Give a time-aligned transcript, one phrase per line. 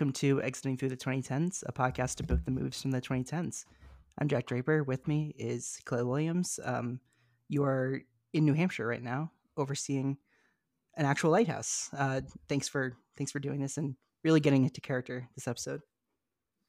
[0.00, 3.66] welcome to Exiting Through the 2010s, a podcast about the moves from the 2010s.
[4.18, 4.82] I'm Jack Draper.
[4.82, 6.58] With me is Clay Williams.
[6.64, 7.00] Um,
[7.50, 8.00] you are
[8.32, 10.16] in New Hampshire right now, overseeing
[10.96, 11.90] an actual lighthouse.
[11.94, 13.94] Uh, thanks for thanks for doing this and
[14.24, 15.82] really getting into character this episode.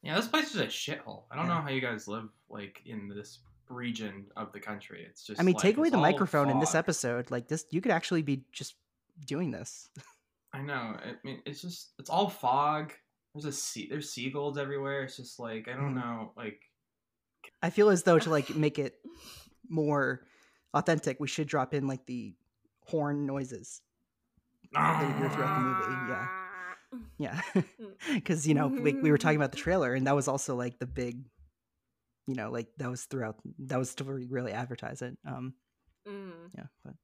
[0.04, 1.24] Yeah, this place is a shithole.
[1.32, 1.56] I don't Yeah.
[1.56, 3.40] know how you guys live like in this
[3.70, 5.06] region of the country.
[5.08, 7.32] It's just I mean, like, take away the microphone in this episode.
[7.32, 8.76] Like this, you could actually be just
[9.26, 9.90] doing this.
[10.54, 10.74] I know.
[10.74, 12.92] I mean, it's just it's all fog.
[13.34, 13.88] There's a sea.
[13.90, 15.04] There's seagulls everywhere.
[15.04, 16.04] It's just like I don't Mhm.
[16.04, 16.34] know.
[16.36, 16.60] Like
[17.62, 18.96] I feel as though to like make it
[19.70, 20.26] more
[20.74, 22.36] authentic, we should drop in like the
[22.86, 23.82] horn noises.
[24.74, 26.12] that you hear throughout the movie.
[26.12, 26.28] Yeah.
[27.18, 27.42] Yeah,
[28.14, 30.78] because you know we, we were talking about the trailer, and that was also like
[30.80, 31.24] the big,
[32.28, 33.38] you know, like that was throughout.
[33.60, 35.18] That was to really advertise it.
[35.26, 35.54] Um,
[36.08, 36.50] Mm.
[36.58, 36.96] yeah, but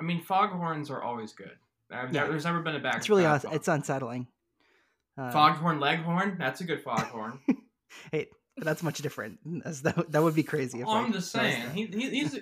[0.00, 1.58] I mean, foghorns are always good.
[1.92, 2.26] I've Yeah.
[2.26, 2.96] there's never been a bad.
[2.96, 4.28] it's really bad it's unsettling.
[5.20, 6.36] Uh, foghorn leghorn.
[6.38, 7.38] That's a good foghorn.
[8.12, 9.38] Hey, that's much different.
[9.44, 10.80] That's- That, that would be crazy.
[10.80, 11.70] If, oh, like, I'm just saying.
[11.74, 12.38] He, he, he's.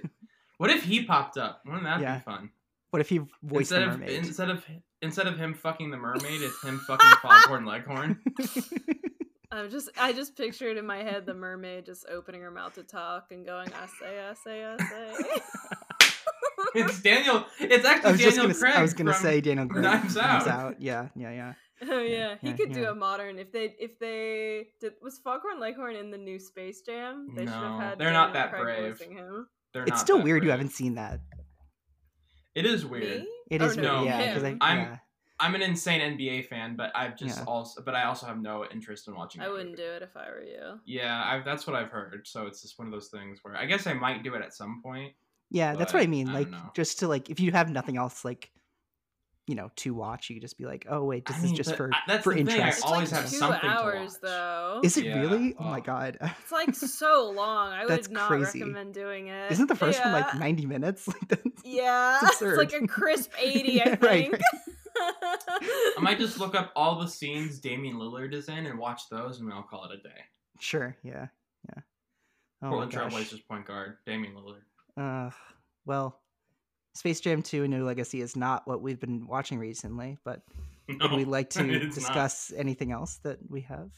[0.59, 1.62] What if he popped up?
[1.65, 2.17] Wouldn't that Yeah.
[2.19, 2.51] be fun?
[2.91, 4.65] what if he voiced instead the of instead of
[5.03, 8.21] instead of him fucking the mermaid, it's him fucking foghorn leghorn.
[9.51, 12.83] I'm just I just pictured in my head the mermaid just opening her mouth to
[12.83, 16.12] talk and going I say I say I say.
[16.75, 17.47] It's Daniel.
[17.61, 18.55] It's actually Daniel gonna.
[18.55, 18.75] Craig.
[18.75, 19.84] I was gonna from- say Daniel Craig.
[19.84, 20.81] Knives Out.
[20.81, 21.55] Yeah, yeah, yeah.
[21.91, 25.61] oh yeah, he yeah, could do a modern if they if they did was Foghorn
[25.61, 27.29] Leghorn in the new Space Jam.
[27.34, 28.98] They should have No, had they're not that Craig brave.
[28.98, 29.47] voicing him.
[29.73, 31.21] They're It's not still that weird you haven't seen that.
[32.55, 33.21] It is weird.
[33.23, 33.29] Me?
[33.51, 34.06] It oh, Or no, weird.
[34.06, 34.97] Yeah, I, I'm yeah.
[35.41, 37.45] I'm an insane NBA fan, but I've just Yeah.
[37.45, 39.41] also, but I also have no interest in watching.
[39.41, 39.83] I wouldn't movie.
[39.83, 40.81] do it if I were you.
[40.84, 42.27] Yeah, I've, that's what I've heard.
[42.27, 44.53] So it's just one of those things where I guess I might do it at
[44.53, 45.12] some point.
[45.51, 46.29] Yeah, that's what I mean.
[46.29, 48.51] I Like, just to like, if you have nothing else, like,
[49.49, 51.75] you know, to watch, you could just be like, oh wait, this I is just
[51.75, 52.84] for I- that's for the thing, I interest.
[52.84, 54.21] Always like have two something to hours watch.
[54.22, 54.81] though.
[54.84, 55.55] Is it Yeah, really?
[55.59, 55.83] Oh my oh.
[55.83, 57.72] god, It's like so long.
[57.72, 58.61] I That's would not crazy.
[58.61, 59.50] recommend doing it.
[59.50, 61.09] isn't the first one like ninety minutes?
[61.65, 63.72] Yeah, It's it's, like a crisp eighty.
[63.72, 64.43] Yeah, I right, think.
[64.97, 69.41] I might just look up all the scenes Damian Lillard is in and watch those,
[69.41, 70.21] and I'll call it a day.
[70.61, 71.27] Sure, yeah,
[71.69, 71.83] yeah.
[72.62, 73.12] Oh my Portland gosh.
[73.12, 74.62] Trailblazers point guard Damian Lillard.
[74.97, 75.31] Uh,
[75.87, 76.21] well,
[76.98, 80.42] Space Jam Two: A New Legacy is not what we've been watching recently, but
[80.88, 81.94] would we like to it's not.
[81.94, 83.91] discuss anything else that we have?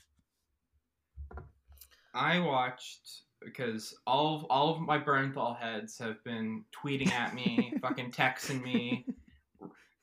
[2.13, 7.73] I watched because all of, all of my Bernthal heads have been tweeting at me,
[7.81, 9.07] fucking texting me,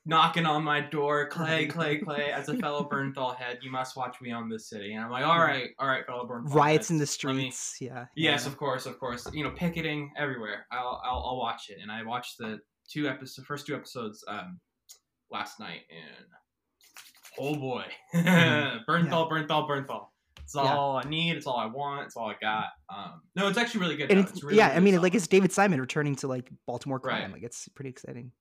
[0.04, 2.32] knocking on my door, Clay, Clay, Clay.
[2.32, 5.24] As a fellow Bernthal head, you must watch We Own This City, and I'm like,
[5.24, 6.52] all right, all right, fellow Bernthal.
[6.52, 7.76] Riots in the heads, let me- streets.
[7.80, 8.06] Yeah.
[8.16, 8.50] Yes, yeah.
[8.50, 9.28] of course, of course.
[9.32, 10.66] You know, picketing everywhere.
[10.72, 12.58] I'll, I'll, I'll watch it, and I watched the
[12.90, 14.58] two episodes, first two episodes, um,
[15.30, 16.26] last night, and
[17.38, 17.84] oh boy,
[18.14, 20.06] Bernthal, Bernthal, Bernthal.
[20.42, 20.64] It's Mm-hmm.
[20.66, 20.76] Yeah.
[20.76, 21.36] all I need.
[21.36, 22.06] It's all I want.
[22.06, 22.68] It's all I got.
[22.88, 24.10] Um, no, it's actually really good.
[24.10, 24.30] And though.
[24.30, 25.02] it's, really, yeah, really I mean, solid.
[25.02, 27.24] like it's David Simon returning to like Baltimore crime.
[27.24, 27.32] Right.
[27.34, 28.32] Like it's pretty exciting.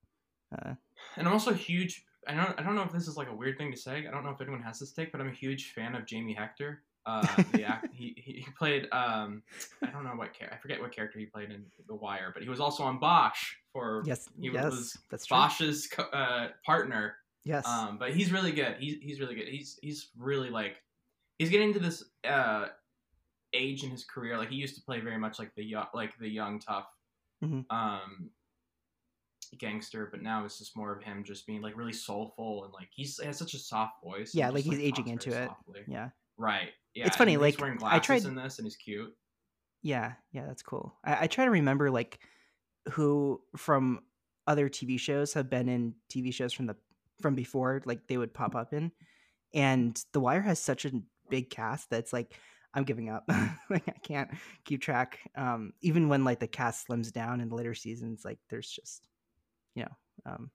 [0.57, 0.75] Uh,
[1.18, 2.06] and I'm also a huge.
[2.25, 2.57] I don't.
[2.57, 4.06] I don't know if this is like a weird thing to say.
[4.07, 6.34] I don't know if anyone has this take, but I'm a huge fan of Jamie
[6.34, 6.84] Hector.
[7.07, 8.88] Uh, the act, he, he played.
[8.91, 9.41] Um,
[9.81, 10.57] I don't know what character.
[10.57, 13.53] I forget what character he played in The Wire, but he was also on Bosch
[13.72, 15.38] for yes, he yes, was that's true.
[15.38, 17.16] Bosch's co- uh, partner.
[17.45, 17.66] Yes.
[17.66, 18.75] Um, but he's really good.
[18.78, 19.47] He's he's really good.
[19.47, 20.75] He's he's really like
[21.40, 22.68] he's getting to this uh
[23.53, 24.38] age in his career.
[24.38, 26.88] Like he used to play very much like the young like the young tough
[27.44, 27.66] Mhm.
[27.69, 28.31] um
[29.57, 32.89] gangster, but now it's just more of him just being like really soulful and like
[32.91, 34.35] he's he has such a soft voice.
[34.35, 35.47] Yeah, like, he's aging into it.
[35.47, 35.81] softly.
[35.88, 36.09] yeah.
[36.38, 36.70] Right.
[36.94, 37.08] Yeah.
[37.08, 39.14] It's funny, like, wearing I glasses tried- in this and he's cute.
[39.84, 40.96] Yeah, yeah, that's cool.
[41.06, 42.20] I, I try to remember like
[42.92, 44.00] who from
[44.48, 46.75] other TV shows have been in TV shows from the
[47.22, 48.92] from before, like they would pop up in.
[49.53, 50.92] And The Wire has such a
[51.30, 52.34] big cast that's like
[52.74, 53.24] I'm giving up.
[53.69, 54.30] like I can't
[54.66, 55.19] keep track.
[55.36, 59.07] Um, even when like the cast slims down in the later seasons, like there's just
[59.75, 60.50] you know, um,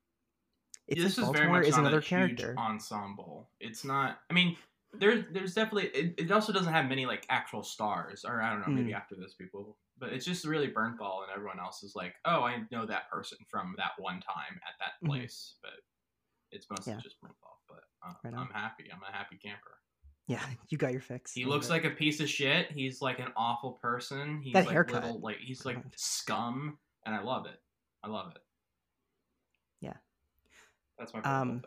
[0.89, 2.55] it's Yeah, this is very Baltimore much is not another character.
[2.59, 3.49] ensemble.
[3.61, 4.19] It's not.
[4.29, 4.57] I mean,
[4.93, 5.87] there's there's definitely.
[5.89, 8.75] It, it also doesn't have many like actual stars, or I don't know, Mm.
[8.77, 9.77] maybe after this people.
[9.99, 13.39] But it's just really Bernthal, and everyone else is like, oh, I know that person
[13.49, 15.09] from that one time at that Mhm.
[15.11, 15.55] place.
[15.63, 15.81] But
[16.51, 17.01] it's mostly Yeah.
[17.01, 17.59] just Bernthal.
[17.69, 18.35] But uh, Right.
[18.35, 18.91] I'm happy.
[18.93, 19.79] I'm a happy camper.
[20.27, 21.33] Yeah, you got your fix.
[21.33, 21.71] He looks it.
[21.71, 22.71] like a piece of shit.
[22.73, 24.41] He's like an awful person.
[24.43, 25.03] He's That like haircut.
[25.03, 25.93] little like he's like God.
[25.97, 27.61] scum, and I love it.
[28.03, 28.43] I love it.
[29.81, 29.97] Yeah.
[30.99, 31.63] That's my Um,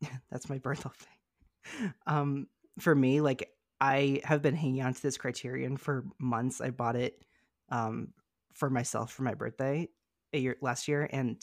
[0.00, 0.10] thing.
[0.30, 1.94] that's my birthday thing.
[2.06, 2.46] Um,
[2.78, 6.60] for me, like I have been hanging on to this criterion for months.
[6.60, 7.24] I bought it
[7.70, 8.12] um
[8.54, 9.88] for myself for my birthday
[10.32, 11.42] a year last year, and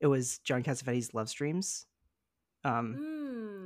[0.00, 1.86] it was John Cassavetes' Love Streams.
[2.64, 3.00] Um,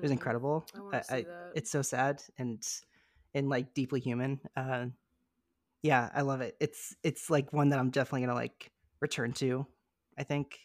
[0.01, 0.67] it was Mm, incredible.
[0.75, 1.53] I want to see I, that.
[1.55, 2.63] it's so sad and
[3.35, 4.41] and like deeply human.
[4.57, 4.87] Uh,
[5.83, 6.57] yeah, I love it.
[6.61, 8.71] It's it's like one that I'm definitely gonna like
[9.01, 9.67] return to.
[10.19, 10.59] I think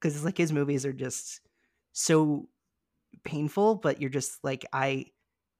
[0.00, 1.40] because it's like his movies are just
[1.92, 2.48] so
[3.24, 5.06] painful, but you're just like I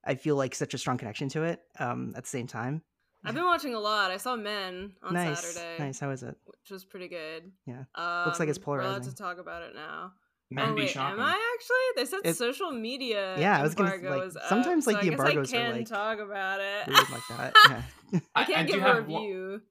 [0.05, 1.61] I feel like such a strong connection to it.
[1.79, 2.83] Um, at the same time,
[3.25, 4.11] I've been watching a lot.
[4.11, 6.01] I saw Men on nice, Saturday, nice.
[6.01, 6.37] How is it?
[6.45, 7.53] which was pretty good.
[7.67, 7.85] Yeah.
[7.95, 8.89] Um, Looks like it's polarizing.
[8.91, 9.13] We're allowed polarizing.
[9.15, 10.13] to talk about it now.
[10.51, 11.19] Men oh be wait, shopping.
[11.21, 11.77] am I actually?
[12.03, 13.39] They said It- social media.
[13.39, 15.55] Yeah, I was gonna, embargo like, is up, sometimes, like, so the I guess embargoes
[15.55, 16.87] I are, can like, talk about it.
[16.89, 17.55] Weird like that.
[18.13, 18.21] Yeah.
[18.35, 19.63] I can't do give a have one- review.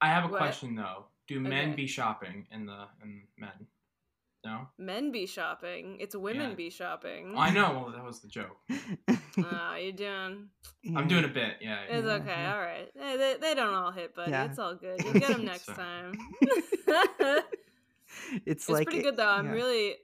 [0.00, 0.38] I have a What?
[0.38, 1.06] question though.
[1.26, 1.76] Do men Okay.
[1.76, 3.66] be shopping in the in men?
[4.44, 4.68] No.
[4.78, 5.96] Men be shopping.
[5.98, 6.54] It's women Yeah.
[6.56, 7.34] be shopping.
[7.36, 7.72] I know.
[7.82, 8.56] Well, that was the joke.
[9.44, 10.48] Ah, you doing?
[10.96, 11.56] I'm doing a bit.
[11.60, 11.80] Yeah.
[11.88, 12.26] It's Yeah, okay.
[12.28, 12.54] yeah.
[12.54, 12.88] All right.
[12.94, 14.30] They, they don't all hit, buddy.
[14.30, 14.44] Yeah.
[14.46, 15.00] It's all good.
[15.04, 16.18] You'll get them next time.
[16.40, 17.44] it's
[18.46, 19.28] It's like pretty good though.
[19.28, 19.52] I'm yeah.
[19.52, 19.94] really,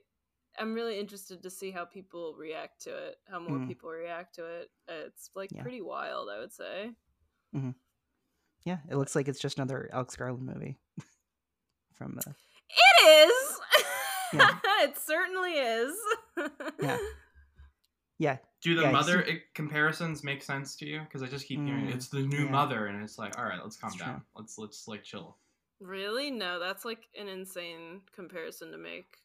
[0.59, 3.17] I'm really interested to see how people react to it.
[3.29, 3.67] How more Mm.
[3.67, 4.69] people react to it.
[4.87, 5.61] It's like Yeah.
[5.61, 6.91] pretty wild, I would say.
[8.63, 10.77] Yeah, it looks like it's just another Alex Garland movie.
[11.93, 12.33] From the.
[12.69, 13.59] It is.
[14.33, 14.49] Yeah.
[14.81, 15.95] it certainly is.
[16.81, 16.97] Yeah.
[18.17, 21.01] Yeah, Do the Yeah, mother he- comparisons make sense to you?
[21.01, 22.51] Because I just keep hearing Mm, it's the new yeah.
[22.51, 24.15] mother, and it's like, all right, let's calm It's down.
[24.15, 24.23] true.
[24.35, 25.37] Let's let's like chill.
[25.79, 26.31] Really?
[26.31, 29.17] No, that's like an insane comparison to make.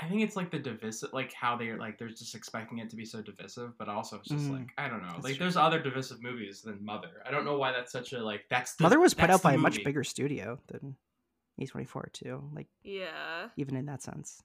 [0.00, 2.96] I think it's like the divisive, like how they're like they're just expecting it to
[2.96, 4.58] be so divisive, but also it's just Mhm.
[4.58, 5.14] like I don't know.
[5.22, 5.44] Like true.
[5.44, 7.22] there's other divisive movies than Mother.
[7.24, 9.52] I don't know why that's such a like that's the, Mother was put out by
[9.52, 10.96] the a much bigger studio than
[11.60, 12.50] A24 too.
[12.52, 13.48] Like Yeah.
[13.56, 14.42] even in that sense.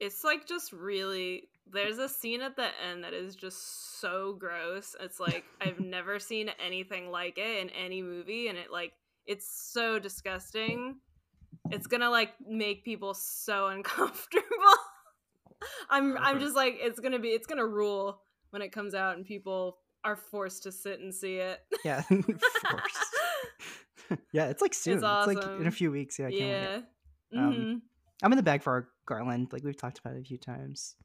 [0.00, 4.94] It's like just really there's a scene at the end that is just so gross.
[5.00, 8.92] It's like I've never seen anything like it in any movie and it like
[9.26, 10.96] it's so disgusting.
[11.70, 14.44] It's going to like make people so uncomfortable.
[15.90, 18.20] I'm I'm just like it's going to be it's going to rule
[18.50, 21.60] when it comes out and people are forced to sit and see it.
[21.84, 22.26] Yeah, forced.
[24.32, 24.94] yeah, it's like soon.
[24.94, 26.18] It's, like in a few weeks.
[26.18, 26.84] Yeah, I can't wait.
[27.30, 27.40] yeah.
[27.46, 27.80] Um, Mhm.
[28.24, 29.52] I'm in the bag for our Garland.
[29.52, 30.96] Like we've talked about it a few times.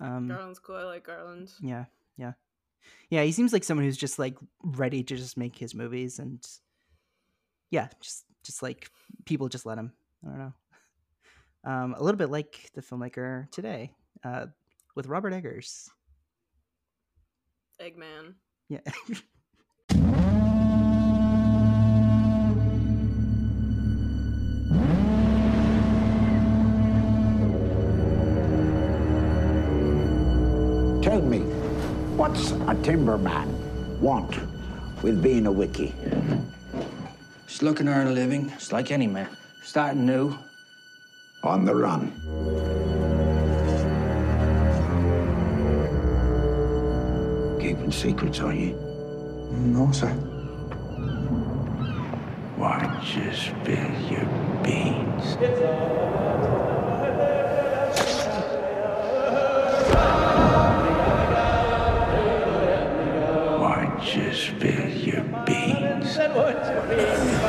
[0.00, 0.76] Um, Garland's cool.
[0.76, 1.52] I like Garland.
[1.60, 1.84] yeah,
[2.16, 2.32] yeah,
[3.10, 3.22] yeah.
[3.22, 6.44] He seems like someone who's just like ready to just make his movies, and
[7.70, 8.88] yeah, just just like
[9.26, 9.92] people just let him.
[10.24, 10.52] I don't know.
[11.62, 13.92] Um, a little bit like the filmmaker today,
[14.24, 14.46] uh,
[14.94, 15.90] with Robert Eggers.
[17.78, 18.32] Eggman.
[18.70, 18.80] Yeah.
[31.20, 31.40] Tell me,
[32.16, 33.46] what's a timberman
[34.00, 34.38] want
[35.02, 35.92] with being a wickie?
[37.46, 39.28] Just looking to earn a living, just like any man.
[39.62, 40.34] Starting new.
[41.42, 42.10] On the run.
[47.60, 48.72] Keeping secrets, are you?
[49.52, 50.08] No, sir.
[52.56, 54.24] Watch you spill your
[54.64, 55.36] beans.
[66.28, 66.36] Beans.
[66.36, 67.39] Watch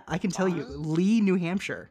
[0.00, 1.90] Yeah, I can tell you, Lee, New Hampshire,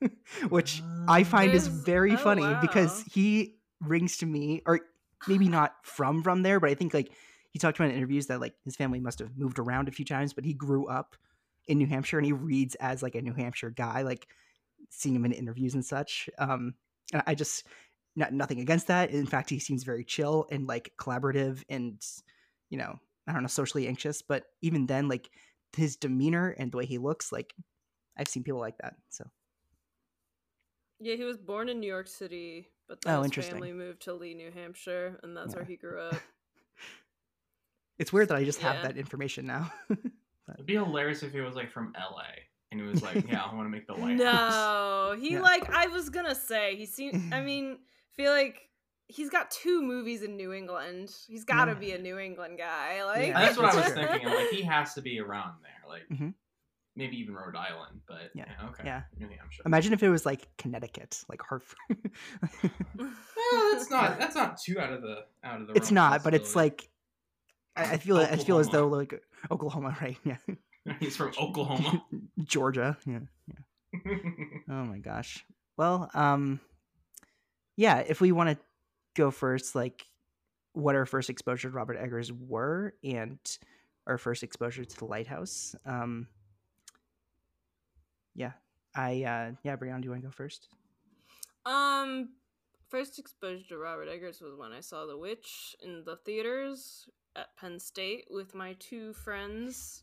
[0.48, 4.80] which I find is very oh, funny because he rings to me, or
[5.26, 7.12] maybe not from from there, but I think like
[7.50, 10.04] he talked about in interviews that like his family must have moved around a few
[10.04, 11.16] times, but he grew up
[11.66, 14.26] in New Hampshire and he reads as like a New Hampshire guy, like
[14.90, 16.30] seeing him in interviews and such.
[16.38, 16.74] Um,
[17.12, 17.66] and I just
[18.16, 19.10] not nothing against that.
[19.10, 22.00] In fact, he seems very chill and like collaborative and
[22.70, 25.30] you know I don't know socially anxious, but even then like
[25.76, 27.54] his demeanor and the way he looks, like
[28.16, 28.96] I've seen people like that.
[29.10, 29.30] So
[31.00, 33.54] Yeah, he was born in New York City, but then Oh, his interesting.
[33.54, 36.22] family moved to Lee, New Hampshire, and that's where he grew up.
[37.98, 39.72] it's weird that I just have that information now.
[40.54, 42.24] It'd be hilarious if he was like from LA
[42.70, 45.40] and he was like, "Yeah, I want to make the lighthouse." no, he Yeah.
[45.40, 47.32] like I was gonna say he seemed.
[47.32, 47.78] I mean,
[48.10, 48.69] feel like
[49.10, 51.10] he's got two movies in New England.
[51.26, 51.78] He's got to Yeah.
[51.78, 53.04] be a New England guy.
[53.04, 54.26] Like Yeah, That's what I was thinking.
[54.26, 56.34] I'm like, he has to be around there, like Mhm.
[56.96, 59.02] maybe even Rhode Island, but Yeah, yeah, okay, yeah.
[59.18, 59.62] New Hampshire.
[59.66, 61.78] Imagine if it was like Connecticut, like Hartford.
[62.96, 65.72] Well, that's not that's not too out of the out of the.
[65.74, 66.88] it's realm not, but it's like
[67.74, 70.16] I, I feel I feel as though like Oklahoma, right?
[70.24, 70.36] Yeah,
[71.00, 72.04] he's from Oklahoma.
[72.44, 72.96] Georgia.
[73.06, 73.20] Yeah.
[74.68, 75.44] Oh my gosh.
[75.76, 76.60] Well, um,
[77.76, 77.98] yeah.
[78.06, 78.58] If we want to
[79.14, 80.06] go first, like,
[80.72, 83.38] what our first exposure to Robert Eggers were, and
[84.06, 85.74] our first exposure to the Lighthouse.
[85.84, 86.26] Um,
[88.34, 88.52] yeah.
[88.94, 90.68] I uh yeah, Brianna, do you want to go first?
[91.64, 92.30] Um,
[92.88, 97.56] first exposure to Robert Eggers was when I saw The Witch in the theaters at
[97.56, 100.02] Penn State with my two friends,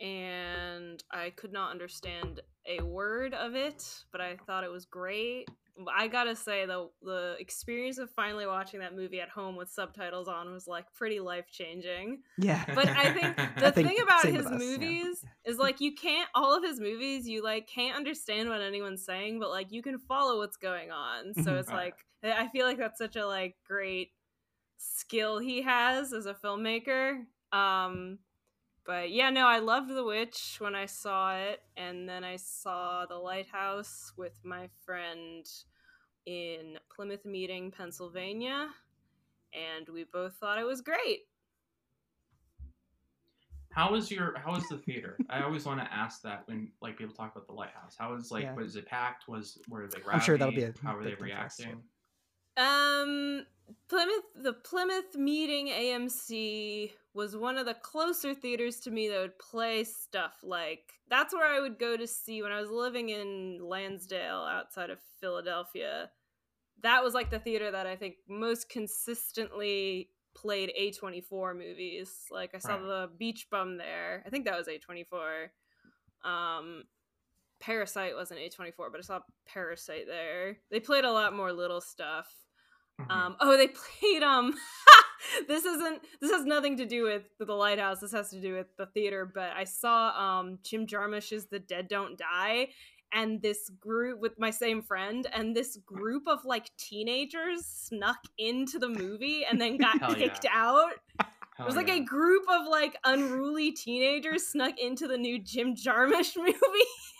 [0.00, 5.48] and I could not understand a word of it, but I thought it was great.
[5.94, 10.28] I gotta say the the experience of finally watching that movie at home with subtitles
[10.28, 12.22] on was like pretty life changing.
[12.38, 12.64] Yeah.
[12.74, 14.58] But I think the I think thing about his us, yeah.
[14.58, 19.04] movies is like you can't all of his movies you like can't understand what anyone's
[19.04, 21.34] saying, but like you can follow what's going on.
[21.34, 21.60] So Mhm.
[21.60, 24.12] it's like I feel like that's such a like great
[24.78, 27.24] skill he has as a filmmaker.
[27.52, 28.18] Um
[28.86, 33.06] but yeah, no, I loved The Witch when I saw it, and then I saw
[33.06, 35.46] The Lighthouse with my friend
[36.26, 38.68] in Plymouth Meeting, Pennsylvania,
[39.52, 41.20] and we both thought it was great.
[43.72, 45.16] How was your How was the theater?
[45.30, 47.94] I always want to ask that when like people talk about the lighthouse.
[47.98, 48.54] How was like Yeah.
[48.54, 49.28] was it packed?
[49.28, 49.98] Was were they?
[50.10, 51.64] I'm sure that'll be a How were they big thing for us, too.
[51.64, 51.82] reacting?
[52.56, 53.46] Um,
[53.88, 59.38] Plymouth, the Plymouth Meeting AMC was one of the closer theaters to me that would
[59.38, 63.58] play stuff like that's where I would go to see when I was living in
[63.60, 66.10] Lansdale outside of Philadelphia.
[66.82, 72.26] That was like the theater that I think most consistently played A24 movies.
[72.30, 72.82] Like I saw Right.
[72.82, 74.22] the Beach Bum there.
[74.24, 75.50] I think that was A24.
[76.24, 76.84] Um
[77.60, 80.56] Parasite wasn't A24, but I saw Parasite there.
[80.70, 82.32] They played a lot more little stuff.
[83.00, 83.10] Mhm.
[83.10, 83.68] Um, oh, they
[84.00, 84.54] played um.
[85.48, 86.02] this isn't.
[86.20, 88.00] This has nothing to do with the lighthouse.
[88.00, 89.30] This has to do with the theater.
[89.32, 92.68] But I saw um Jim Jarmusch's "The Dead Don't Die,"
[93.12, 98.78] and this group with my same friend, and this group of like teenagers snuck into
[98.78, 100.28] the movie and then got Hell yeah.
[100.28, 100.92] kicked out.
[101.18, 101.94] Hell It was like yeah.
[101.94, 106.54] a group of like unruly teenagers snuck into the new Jim Jarmusch movie.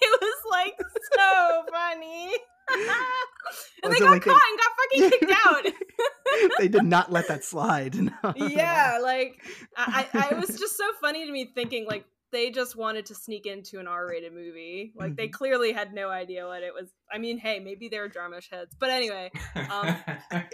[0.03, 0.81] It was like
[1.15, 2.33] so funny.
[3.83, 6.51] and Was they got like they- caught and got fucking kicked out.
[6.59, 7.95] they did not let that slide.
[7.97, 8.13] No.
[8.37, 9.41] yeah, like
[9.77, 13.15] I, I, it was just so funny to me thinking like they just wanted to
[13.15, 14.93] sneak into an R-rated movie.
[14.97, 15.33] Like they Mhm.
[15.33, 16.89] clearly had no idea what it was.
[17.13, 19.31] I mean, hey, maybe they're Jarmusch heads, but anyway.
[19.57, 19.97] um,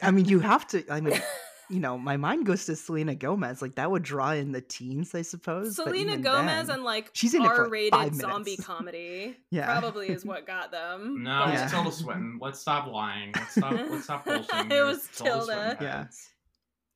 [0.03, 0.83] I mean, you have to.
[0.91, 1.21] I mean,
[1.69, 3.61] you know, my mind goes to Selena Gomez.
[3.63, 5.77] Like that would draw in the teens, I suppose.
[5.77, 9.67] Selena Gomez then- and like She's in it for, like, R-rated zombie comedy Yeah.
[9.79, 11.23] probably is what got them.
[11.23, 12.39] No, but- it's Tilda Swinton.
[12.41, 13.33] Let's stop lying.
[13.35, 13.73] Let's stop.
[13.73, 14.71] Let's stop bullshitting.
[14.73, 15.45] It was Tilda Tilda.
[15.45, 16.07] Swinton Yeah.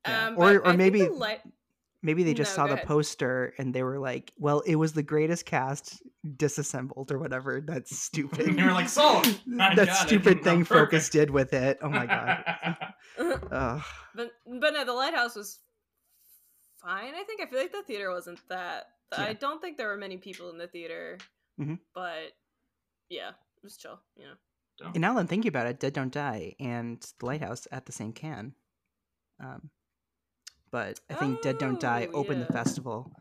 [0.06, 0.26] Yeah.
[0.28, 1.42] Um, Or- or I maybe- the light-
[2.02, 2.86] Maybe they just No, saw the ahead.
[2.86, 6.02] poster and they were like, "Well, it was the greatest cast
[6.36, 8.58] disassembled or whatever." That's stupid.
[8.58, 9.26] You were like, "Sold!
[9.60, 9.94] I that got it.
[10.08, 10.64] stupid thing.
[10.64, 11.78] Focus did with it.
[11.82, 12.44] Oh my god.
[13.50, 13.82] Ugh.
[14.14, 15.58] but but no, the lighthouse was
[16.82, 17.14] fine.
[17.14, 18.86] I think I feel like the theater wasn't that.
[19.12, 19.32] I Yeah.
[19.34, 21.18] don't think there were many people in the theater,
[21.60, 21.78] Mhm.
[21.94, 22.32] but
[23.08, 24.00] yeah, it was chill.
[24.16, 24.34] You know.
[24.78, 24.92] Dumb.
[24.94, 27.92] And now that I'm thinking about it, Dead Don't Die and The Lighthouse at the
[27.92, 28.54] same can.
[29.38, 29.70] Um,
[30.70, 33.12] but I think Dead Don't Die Oh, opened the festival,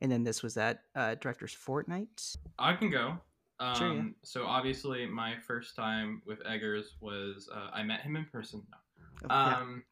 [0.00, 2.22] and then this was at uh, Director's Fortnight.
[2.58, 3.18] I can go.
[3.60, 4.02] Um, Sure, yeah.
[4.22, 8.62] So obviously, my first time with Eggers was uh, I met him in person.
[8.72, 9.56] Oh, yeah.
[9.56, 9.84] Um,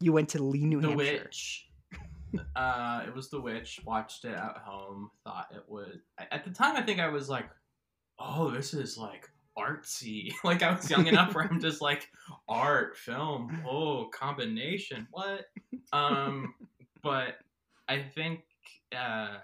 [0.00, 1.22] You went to Lee, New The Hampshire.
[1.24, 1.68] Witch.
[2.56, 3.80] uh, it was The Witch.
[3.84, 5.10] Watched it at home.
[5.24, 6.00] Thought it would.
[6.30, 7.48] At the time, I think I was like,
[8.18, 9.28] "Oh, this is like
[9.58, 12.08] artsy." like I was young enough where I'm just like,
[12.48, 15.46] art, film, oh, combination, what?
[15.92, 16.52] Um,
[17.02, 17.36] but
[17.88, 18.40] I think
[18.94, 19.38] uh,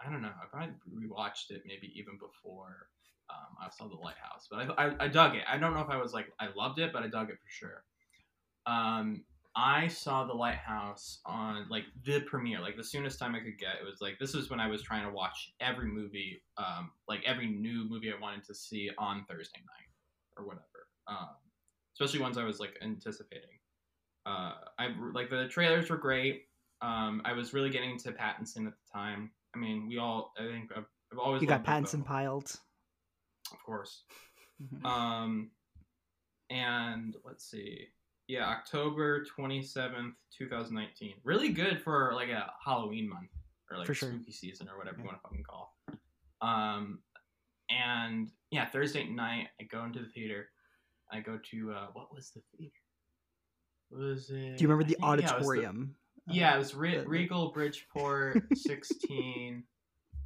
[0.00, 0.28] I don't know.
[0.28, 2.88] I probably rewatched it maybe even before
[3.30, 4.46] um, I saw The Lighthouse.
[4.50, 5.44] But I, I I dug it.
[5.48, 7.50] I don't know if I was like I loved it, but I dug it for
[7.50, 7.84] sure.
[8.66, 9.24] Um,
[9.56, 13.76] I saw The Lighthouse on like the premiere, like the soonest time I could get.
[13.80, 17.22] It was like this was when I was trying to watch every movie, um, like
[17.24, 19.90] every new movie I wanted to see on Thursday night
[20.36, 20.64] or whatever.
[21.08, 21.36] Um,
[21.94, 23.58] especially ones I was like anticipating.
[24.26, 26.42] Uh, I like the trailers were great.
[26.82, 29.30] Um, I was really getting into Pattinson at the time.
[29.54, 30.32] I mean, we all.
[30.38, 32.52] I think I've, I've always You got Pattinson piled.
[33.52, 34.02] of course.
[34.62, 34.84] Mhm.
[34.84, 35.50] Um,
[36.50, 37.88] and let's see.
[38.28, 41.14] Yeah, October twenty seventh, two thousand nineteen.
[41.24, 43.30] Really good for like a Halloween month
[43.70, 44.10] or like For sure.
[44.10, 45.76] spooky season or whatever you want to fucking call.
[46.42, 46.98] Um,
[47.70, 50.48] and yeah, Thursday night I go into the theater.
[51.12, 52.72] I go to uh, what was the theater?
[53.90, 54.58] Was it?
[54.58, 55.94] Do you remember yeah, the- auditorium?
[56.28, 59.62] Yeah, it was Re- the- the- Regal Bridgeport 16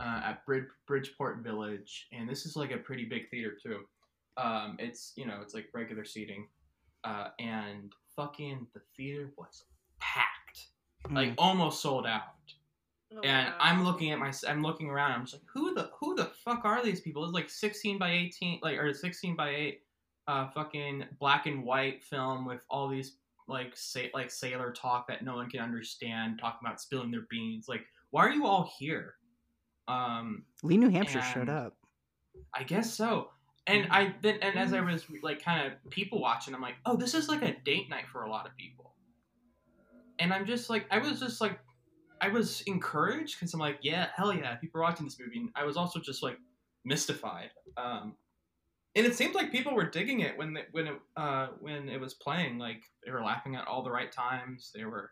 [0.01, 3.81] uh, at Brid- Bridgeport Village, and this is like a pretty big theater too.
[4.37, 6.49] Um, it's you know it's like regular seating,
[7.05, 9.65] uh, and fucking the theater was
[9.99, 10.69] packed,
[11.11, 11.35] like Mm.
[11.39, 12.23] almost sold out.
[13.13, 13.57] Oh, And wow.
[13.61, 15.13] I'm looking at my, I'm looking around.
[15.13, 17.25] I'm just like, who the who the fuck are these people?
[17.25, 19.83] It's like 16 by 18, like or 16 by 8,
[20.29, 23.17] uh, fucking black and white film with all these
[23.51, 27.67] like say like sailor talk that no one can understand, talking about spilling their beans.
[27.69, 29.15] Like, why are you all here?
[29.89, 31.77] Um, Lee, New Hampshire showed up.
[32.55, 33.31] I guess so.
[33.67, 36.97] And I then and as I was like kind of people watching, I'm like, oh,
[36.97, 38.95] this is like a date night for a lot of people.
[40.19, 41.59] And I'm just like, I was just like,
[42.21, 45.39] I was encouraged because I'm like, yeah, hell yeah, people are watching this movie.
[45.39, 46.39] And I was also just like
[46.85, 47.51] mystified.
[47.77, 48.15] Um,
[48.97, 52.01] and it seemed like people were digging it when it, when it uh, when it
[52.01, 52.59] was playing.
[52.59, 54.71] Like they were laughing at all the right times.
[54.75, 55.11] They were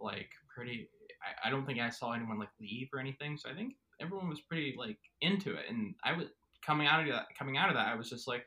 [0.00, 0.88] like pretty.
[1.22, 3.36] I, I don't think I saw anyone like leave or anything.
[3.36, 5.66] So I think everyone was pretty like into it.
[5.68, 6.26] And I was
[6.66, 7.26] coming out of that.
[7.38, 8.44] Coming out of that, I was just like,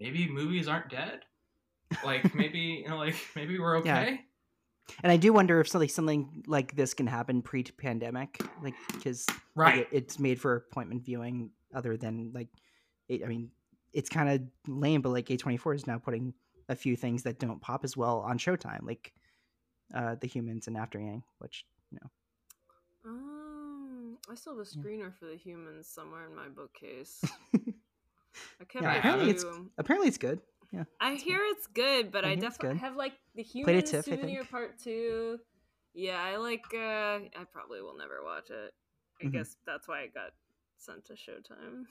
[0.00, 1.20] maybe movies aren't dead.
[2.04, 3.88] Like maybe you know, like maybe we're okay.
[3.88, 4.16] Yeah.
[5.02, 9.86] And I do wonder if something something like this can happen pre-pandemic, like because Right.
[9.92, 12.48] it's made for appointment viewing, other than like,
[13.08, 13.50] it, I mean,
[13.98, 16.32] it's kind of lame, but like A24 is now putting
[16.68, 19.12] a few things that don't pop as well on Showtime, like
[19.94, 22.10] uh, The Humans and After Yang, which you know,
[23.10, 24.82] Um, I still have a Yeah.
[24.82, 27.24] screener for the humans somewhere in my bookcase.
[28.60, 29.44] I kept Yeah, a apparently it's-
[29.78, 30.40] apparently it's good.
[30.70, 33.76] Yeah, I hear it's good, but I I, hear it's definitely have like the Played
[33.76, 34.50] humans it TIFF, I souvenir think.
[34.50, 35.38] part two.
[35.94, 36.64] Yeah, I like.
[36.74, 38.74] uh I probably will never watch it.
[39.20, 39.32] I Mhm.
[39.32, 40.32] guess that's why I got
[40.78, 41.84] sent to Showtime.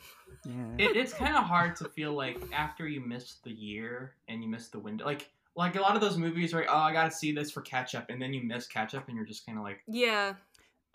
[0.46, 0.86] yeah.
[0.86, 4.50] it, it's kind of hard to feel like after you miss the year and you
[4.50, 6.68] miss the window, like like a lot of those movies, right?
[6.70, 9.16] Oh, I gotta see this for catch up, and then you miss catch up, and
[9.18, 10.34] you're just kind of like, Yeah,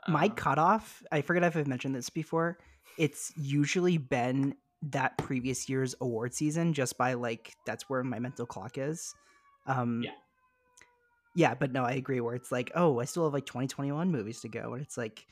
[0.08, 2.58] my uh, cutoff i forget if i've mentioned this before
[2.98, 4.52] it's usually been
[4.82, 9.14] that previous year's award season just by like that's where my mental clock is
[9.68, 10.10] um Yeah.
[11.36, 14.40] yeah but no i agree where it's like oh i still have like 2021 movies
[14.40, 15.24] to go and it's like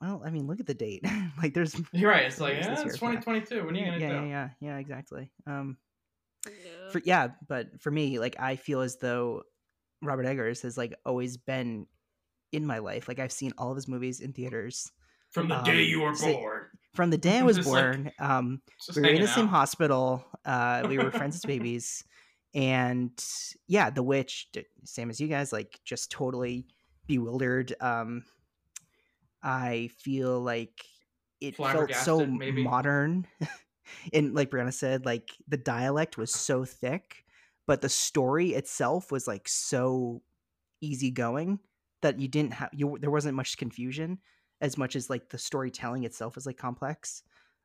[0.00, 1.04] well i mean look at the date
[1.42, 2.24] like there's You're right.
[2.24, 3.64] It's like, yeah, it's 2022.
[3.64, 4.14] What are you yeah, gonna yeah, do?
[4.14, 5.76] yeah yeah yeah exactly um
[6.46, 6.90] yeah.
[6.90, 9.42] for yeah but for me like i feel as though
[10.02, 11.86] robert eggers has like always been
[12.52, 14.90] in my life like i've seen all of his movies in theaters
[15.30, 16.62] From the Um, day you were say- born,
[16.94, 18.62] from the day i was Just, like, born um
[18.94, 22.04] we were in hanging the same hospital uh we were friends as babies
[22.54, 23.10] and
[23.66, 24.48] yeah the witch
[24.84, 26.66] same as you guys like just totally
[27.06, 28.24] bewildered um
[29.42, 30.84] i feel like
[31.40, 32.62] it felt so maybe?
[32.62, 33.26] modern.
[34.12, 37.24] And like brianna said like the dialect was so thick
[37.68, 40.22] but the story itself was like so
[40.80, 41.60] easygoing
[42.02, 44.18] that you didn't have you there wasn't much confusion
[44.60, 47.22] as much as like the storytelling itself is like complex.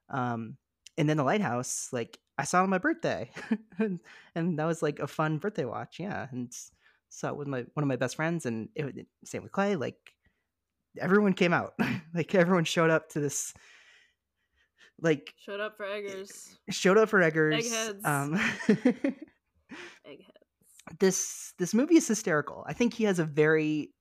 [0.10, 0.58] Um
[0.98, 3.30] and then the lighthouse like i saw it on my birthday.
[3.80, 4.00] And,
[4.36, 6.54] and that was like a fun birthday watch yeah and
[7.10, 9.76] saw it with my one of my best friends and it, it- same with clay
[9.76, 10.14] like
[11.00, 11.74] everyone came out
[12.14, 13.54] like everyone showed up to this
[15.00, 16.58] like Showed up for Eggers.
[16.70, 18.06] showed up for eggers Eggheads.
[18.06, 18.36] um
[20.06, 20.36] Egghead.
[21.00, 22.64] this this movie is hysterical.
[22.68, 23.94] I think he has a very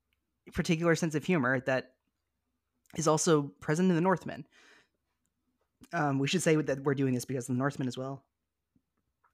[0.54, 1.92] particular sense of humor that
[2.96, 4.46] is also present in the Northman.
[5.92, 8.24] Um, we should say that we're doing this because of the Northman as well.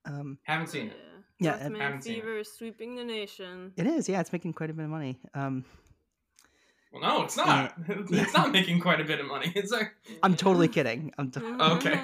[0.05, 0.97] Um, Haven't seen it.
[1.40, 2.16] Yeah, Northman Haven't seen it.
[2.21, 3.73] fever is sweeping the nation.
[3.77, 5.19] it is, yeah, it's making quite a bit of money.
[5.35, 5.64] Um,
[7.00, 7.74] Well, no, it's not.
[7.88, 9.52] it's not making quite a bit of money.
[9.56, 11.12] It's like I'm totally kidding.
[11.18, 11.96] I'm t- okay.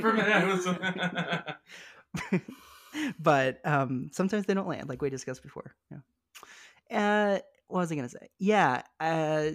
[0.00, 2.40] For a I was.
[3.18, 5.74] but um, sometimes they don't land, like we discussed before.
[5.90, 5.98] Yeah.
[6.90, 8.28] Uh, what was I gonna say?
[8.38, 9.50] Yeah, uh,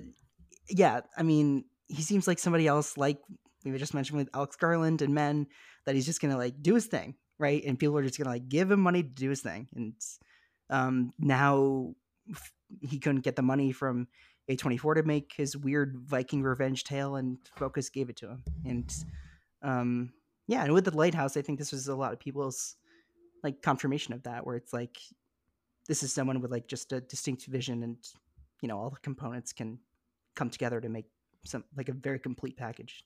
[0.69, 1.01] yeah.
[1.17, 3.17] I mean, he seems like somebody else, like
[3.63, 5.47] we were just mentioned with Alex Garland and Men,
[5.85, 7.63] that he's just gonna like do his thing, right?
[7.65, 9.67] And people are just gonna like give him money to do his thing.
[9.75, 9.93] And
[10.69, 11.95] um, now
[12.29, 14.07] f- he couldn't get the money from
[14.49, 18.43] A24 to make his weird Viking revenge tale, and Focus gave it to him.
[18.65, 18.95] And
[19.61, 20.13] um,
[20.47, 22.75] yeah, and with the lighthouse, I think this was a lot of people's
[23.43, 24.97] like confirmation of that, where it's like
[25.87, 27.97] this is someone with like just a distinct vision, and
[28.61, 29.79] you know all the components can
[30.35, 31.05] come together to make
[31.45, 33.03] some like a very complete package.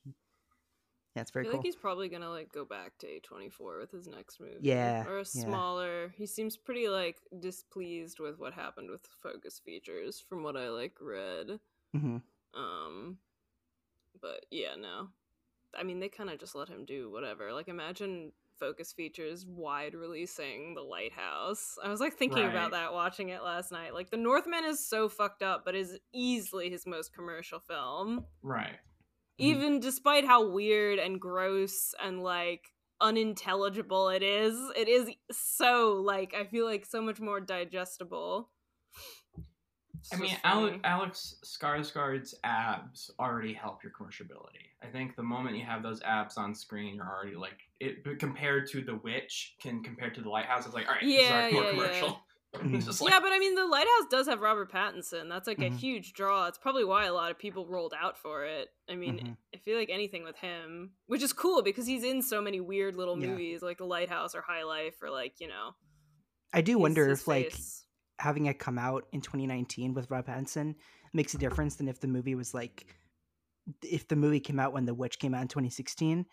[1.15, 1.59] Yeah, it's I very feel cool.
[1.59, 4.59] like he's probably gonna like go back to A24 with his next movie.
[4.61, 5.25] Yeah, Or a yeah.
[5.25, 6.13] smaller.
[6.17, 10.93] He seems pretty like displeased with what happened with Focus Features from what I like
[11.01, 11.59] read.
[11.93, 12.17] hmm
[12.53, 13.17] Um
[14.21, 15.09] but yeah, no.
[15.77, 17.53] I mean, they kind of just let him do whatever.
[17.53, 21.77] Like imagine Focus Features wide releasing The Lighthouse.
[21.83, 23.93] I was like thinking about that watching it last night.
[23.93, 28.77] Like The Northman is so fucked up, but is easily his most commercial film Right.
[29.39, 29.43] Mhm.
[29.45, 32.71] even despite how weird and gross and like
[33.01, 38.49] unintelligible it is it is so like i feel like so much more digestible
[39.99, 40.79] It's I mean, funny.
[40.85, 44.71] Alex Skarsgård's abs already help your commerciability.
[44.81, 48.03] I think the moment you have those abs on screen, you're already like it.
[48.19, 51.47] Compared to The Witch, can compared to The Lighthouse, it's like all right, Yeah, this
[51.47, 51.71] is more yeah, yeah.
[51.71, 52.19] commercial.
[52.55, 52.75] Mhm.
[52.75, 55.59] It's just like, yeah but i mean the lighthouse does have robert pattinson that's like
[55.59, 55.77] a Mhm.
[55.77, 59.19] huge draw it's probably why a lot of people rolled out for it i mean
[59.19, 59.37] Mhm.
[59.53, 62.95] i feel like anything with him which is cool because he's in so many weird
[62.95, 63.27] little Yeah.
[63.27, 65.75] movies like the lighthouse or high life or like you know
[66.51, 67.85] I do he's- wonder his if like face-
[68.17, 70.75] having it come out in 2019 with Rob Pattinson
[71.13, 72.87] makes a difference than if the movie was like
[73.83, 76.25] if the movie came out when The Witch came out in 2016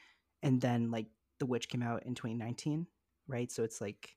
[0.42, 2.87] and then like The Witch came out in 2019,
[3.29, 3.52] right?
[3.52, 4.16] So it's like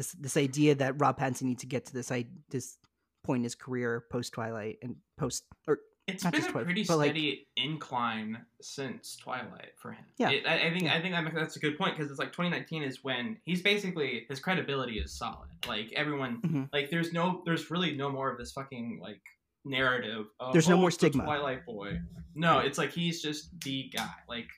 [0.00, 2.78] this this idea that Rob Pattinson needs to get to this I this
[3.22, 6.66] point in his career post Twilight and post or it's not been just a Twilight,
[6.66, 10.04] pretty but, like- steady incline since Twilight for him.
[10.16, 10.30] Yeah.
[10.30, 10.94] It- I, I think Yeah.
[10.94, 14.24] I think that, that's a good point because it's like 2019 is when he's basically
[14.28, 15.50] his credibility is solid.
[15.68, 16.68] Like everyone, Mhm.
[16.72, 19.20] like there's no, there's really no more of this fucking like
[19.66, 20.26] narrative.
[20.40, 21.98] Of, There's no "Oh, more stigma." Twilight boy.
[22.34, 24.08] No, it's like he's just the guy.
[24.28, 24.48] Like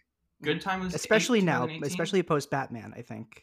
[0.42, 3.42] Good Time was especially now, especially post Batman, I think.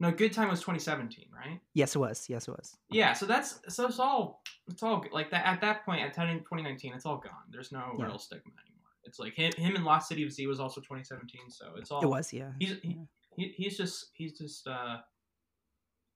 [0.00, 1.60] No Good Time was 2017, right?
[1.74, 2.26] Yes, it was.
[2.28, 2.76] Yes, it was.
[2.90, 6.38] Yeah, so that's so it's all it's all like that at that point at 10
[6.40, 7.32] 2019 it's all gone.
[7.50, 8.06] There's no Yeah.
[8.06, 8.90] real stigma anymore.
[9.04, 12.02] It's like him him and Lost City of Z was also 2017, so it's all
[12.02, 12.52] It was, yeah.
[12.58, 13.04] He's he, Yeah.
[13.36, 14.98] he, he's just he's just uh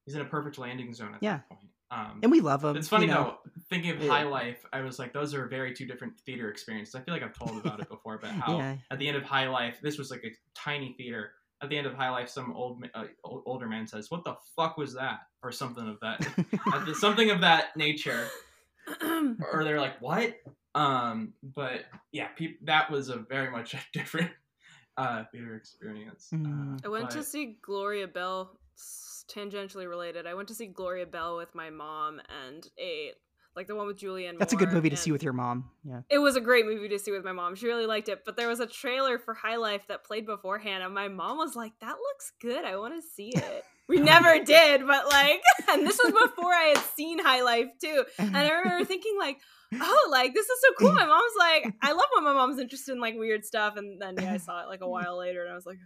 [0.04, 1.38] he's in a perfect landing zone at Yeah.
[1.38, 1.68] that point.
[1.90, 2.76] Um And we love him.
[2.76, 3.38] it's funny you know.
[3.44, 4.08] though, thinking of Yeah.
[4.10, 6.94] High Life, I was like, those are very two different theater experiences.
[6.94, 8.76] I feel like I've told about it before, but how Yeah.
[8.90, 11.32] at the end of High Life, this was like a tiny theater.
[11.62, 14.78] At the end of High Life, some old uh, older man says, "What the fuck
[14.78, 18.26] was that?" or something of that, something of that nature.
[19.52, 20.36] Or they're like, "What?"
[20.74, 24.30] Um, but yeah, peop- that was a very much a different
[24.96, 26.28] uh, theater experience.
[26.32, 26.76] Mm.
[26.76, 28.58] Uh, I went to see Gloria Bell,
[29.28, 30.26] tangentially related.
[30.26, 33.12] I went to see Gloria Bell with my mom and a
[33.56, 34.38] like the one with Julianne.
[34.38, 35.70] That's a good movie to see with your mom.
[35.84, 36.02] Yeah.
[36.08, 37.56] It was a great movie to see with my mom.
[37.56, 38.24] She really liked it.
[38.24, 41.56] But there was a trailer for High Life that played beforehand, and my mom was
[41.56, 42.64] like, "That looks good.
[42.64, 46.74] I want to see it." We never did, but like, and this was before I
[46.74, 48.04] had seen High Life too.
[48.18, 49.38] And I remember thinking like,
[49.74, 52.92] "Oh, like this is so cool." My mom's like, "I love when my mom's interested
[52.92, 55.52] in like weird stuff." And then yeah, I saw it like a while later, and
[55.52, 55.78] I was like,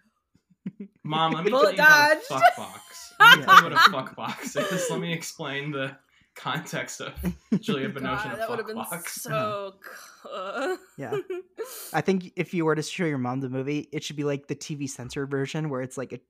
[1.02, 3.14] Mom, let me tell Bullet you about a fuck box.
[3.20, 4.90] Let me tell you what a fuck box is.
[4.90, 5.96] Let me explain the
[6.34, 7.12] context of
[7.60, 9.22] Julia Binoche God, and a that would have been box.
[9.22, 9.74] so.
[10.24, 10.78] Um, cool.
[10.96, 11.18] Yeah.
[11.92, 14.46] I think if you were to show your mom the movie, it should be like
[14.46, 16.22] the TV censored version where it's like it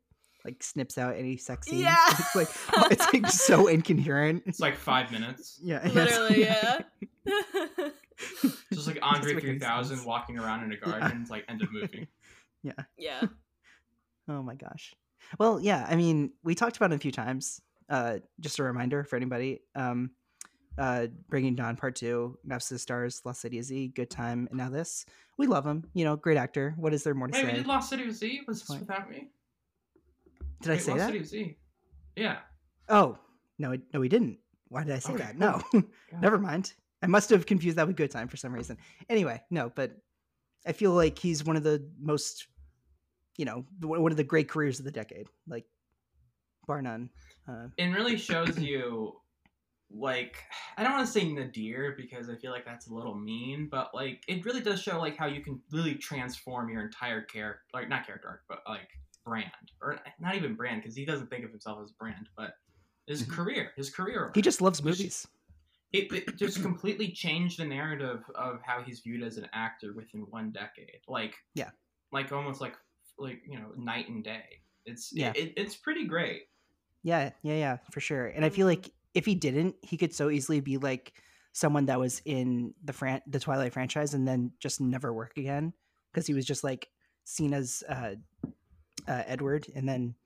[0.44, 1.82] like snips out any sex scenes.
[1.82, 1.96] Yeah.
[2.10, 2.48] It's like
[2.90, 4.42] it's like so incoherent.
[4.46, 5.60] It's like five minutes.
[5.62, 5.80] yeah.
[5.84, 5.94] yes.
[5.94, 6.80] Literally, yeah.
[8.72, 11.20] Just like Andre 3000 walking around in a garden.
[11.22, 12.08] It's like end of movie.
[12.64, 12.72] Yeah.
[12.98, 13.22] Yeah.
[14.28, 14.92] Oh my gosh.
[15.38, 17.60] Well, yeah, I mean, we talked about it a few times.
[17.88, 19.60] Uh, just a reminder for anybody.
[19.74, 20.10] Um,
[20.76, 24.48] uh, Breaking Dawn Part Two, Maps to the Stars, Lost City of Z, Good Time,
[24.50, 25.06] and now this.
[25.38, 25.84] We love him.
[25.94, 26.74] You know, great actor.
[26.76, 27.56] What is there more to Wait, we say?
[27.58, 28.42] did Lost City of Z?
[28.48, 29.28] Was this without me?
[30.62, 31.06] Did I Wait, say Lost that?
[31.08, 31.56] City of Z.
[32.16, 32.38] Yeah.
[32.88, 33.18] Oh
[33.58, 34.38] no, no, we didn't.
[34.68, 35.38] Why did I say Okay, that?
[35.38, 35.62] No,
[36.20, 36.72] never mind.
[37.02, 38.78] I must have confused that with Good Time for some reason.
[39.08, 39.96] Anyway, no, but
[40.66, 42.46] I feel like he's one of the most,
[43.36, 45.66] you know, one of the great careers of the decade, like
[46.66, 47.10] bar none.
[47.48, 49.20] Uh, It really shows you,
[49.90, 50.36] like,
[50.76, 53.94] I don't want to say nadir because I feel like that's a little mean, but
[53.94, 57.88] like, it really does show like how you can really transform your entire character, like
[57.88, 58.88] not character arc, but like
[59.24, 59.52] brand,
[59.82, 62.54] or not even brand because he doesn't think of himself as brand, but
[63.06, 63.30] his Mhm.
[63.34, 64.30] career, his career.
[64.34, 65.26] he just loves movies.
[65.92, 70.22] it, it just completely changed the narrative of how he's viewed as an actor within
[70.22, 71.00] one decade.
[71.06, 71.70] Like Yeah.
[72.10, 72.76] like almost like
[73.16, 74.62] like you know night and day.
[74.86, 75.32] It's Yeah.
[75.36, 76.48] it, it's pretty great.
[77.04, 78.26] Yeah, yeah, yeah, for sure.
[78.28, 78.70] And I feel Mhm.
[78.70, 81.12] like if he didn't, he could so easily be like
[81.52, 85.72] someone that was in the fran- the Twilight franchise and then just never work again
[86.10, 86.90] because he was just like
[87.24, 88.16] seen as uh,
[89.06, 90.16] uh, Edward and then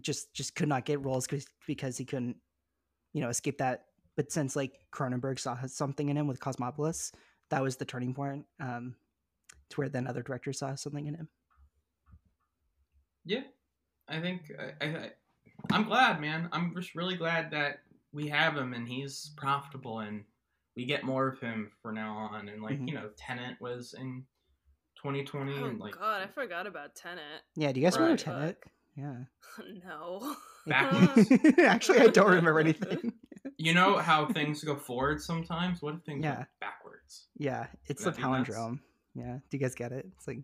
[0.00, 2.40] just just could not get roles 'cause- because he couldn't,
[3.12, 3.88] you know, escape that.
[4.16, 7.12] But since like Cronenberg saw something in him with Cosmopolis,
[7.50, 8.46] that was the turning point.
[8.60, 8.96] Um,
[9.70, 11.28] to where then other directors saw something in him.
[13.24, 13.44] Yeah,
[14.08, 15.12] I think I, I,
[15.72, 16.48] I'm glad, man.
[16.52, 17.80] I'm just really glad that
[18.12, 20.24] we have him and he's profitable and
[20.76, 22.48] we get more of him for now on.
[22.48, 22.88] And like Mhm.
[22.88, 24.24] you know, Tenet was in
[24.96, 27.42] 2020, Oh and like god, I forgot about Tenet.
[27.56, 28.62] Yeah, do you guys remember Tenet?
[28.96, 29.24] Yeah.
[29.84, 30.36] no.
[30.66, 31.30] Backwards.
[31.58, 33.12] Actually, I don't remember anything.
[33.58, 35.82] you know how things go forward sometimes.
[35.82, 36.36] What if things Yeah.
[36.36, 37.26] go backwards?
[37.36, 38.50] Yeah, it's Would a that be nuts?
[38.50, 38.80] palindrome.
[39.14, 40.06] Yeah, do you guys get it?
[40.16, 40.38] It's like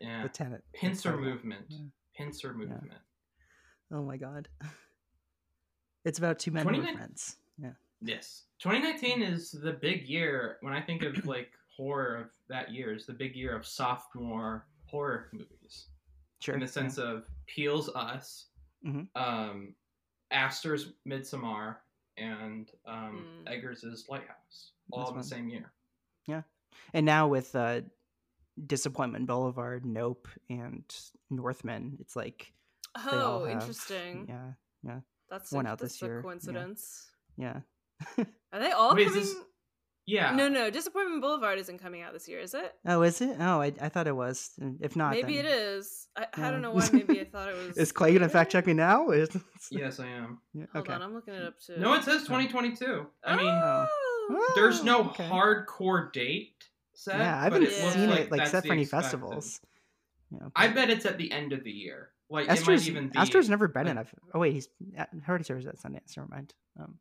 [0.00, 1.24] Yeah, the Tenet pincer title.
[1.24, 1.66] movement.
[1.68, 1.86] Yeah.
[2.16, 2.92] Pincer movement.
[3.92, 4.48] Oh my god.
[6.06, 7.36] It's about two men who were 29 friends.
[7.56, 7.70] Yeah.
[8.02, 8.42] Yes.
[8.58, 10.58] 2019 is the big year.
[10.60, 14.66] When I think of like horror of that year, is the big year of sophomore
[14.84, 15.86] horror movies.
[16.40, 16.54] Sure.
[16.56, 18.48] In the sense of Peele's Us,
[18.86, 19.08] Mhm.
[19.16, 19.74] um,
[20.30, 21.76] Aster's Midsommar,
[22.18, 23.50] and um, Mm.
[23.50, 25.72] Eggers' Lighthouse, all That's in the same year.
[26.26, 26.42] Yeah.
[26.92, 27.80] And now with uh
[28.66, 30.84] Disappointment Boulevard, Nope, and
[31.30, 32.52] Northman, it's like they all
[32.96, 34.26] Oh, have- interesting.
[34.28, 34.52] Yeah.
[34.86, 35.00] Yeah.
[35.30, 37.06] That's one a, out that's this a year, coincidence.
[37.36, 37.60] Yeah.
[38.52, 39.20] Are they all Wait, coming?
[39.20, 39.34] this-
[40.06, 40.34] Yeah.
[40.36, 40.70] No, no.
[40.70, 42.72] Disappointment Boulevard isn't coming out this year, is it?
[42.86, 43.36] Oh, is it?
[43.40, 44.50] Oh, I, I thought it was.
[44.80, 45.46] If not, maybe then...
[45.46, 46.08] it is.
[46.16, 46.88] I, I don't know why.
[46.92, 47.76] Maybe I thought it was.
[47.78, 49.10] Is Clay gonna fact check me now?
[49.10, 49.30] Is-
[49.70, 50.40] Yes, I am.
[50.52, 50.94] Yeah, Hold okay.
[50.94, 51.76] on, I'm looking it up too.
[51.78, 53.06] No, it says 2022.
[53.24, 54.52] I mean, Oh!
[54.54, 55.24] there's no Oh, okay.
[55.28, 57.18] hardcore date set.
[57.18, 59.04] Yeah, I haven't it seen like it like that's set for any expected.
[59.10, 59.60] festivals.
[60.30, 62.10] Yeah, I bet it's at the end of the year.
[62.30, 63.18] Like Aster's, it might even be.
[63.18, 63.98] Aster's never been in.
[63.98, 64.68] A, oh wait, he's
[65.24, 66.16] Hereditary was at Sundance.
[66.16, 66.54] Never mind.
[66.80, 66.98] Um,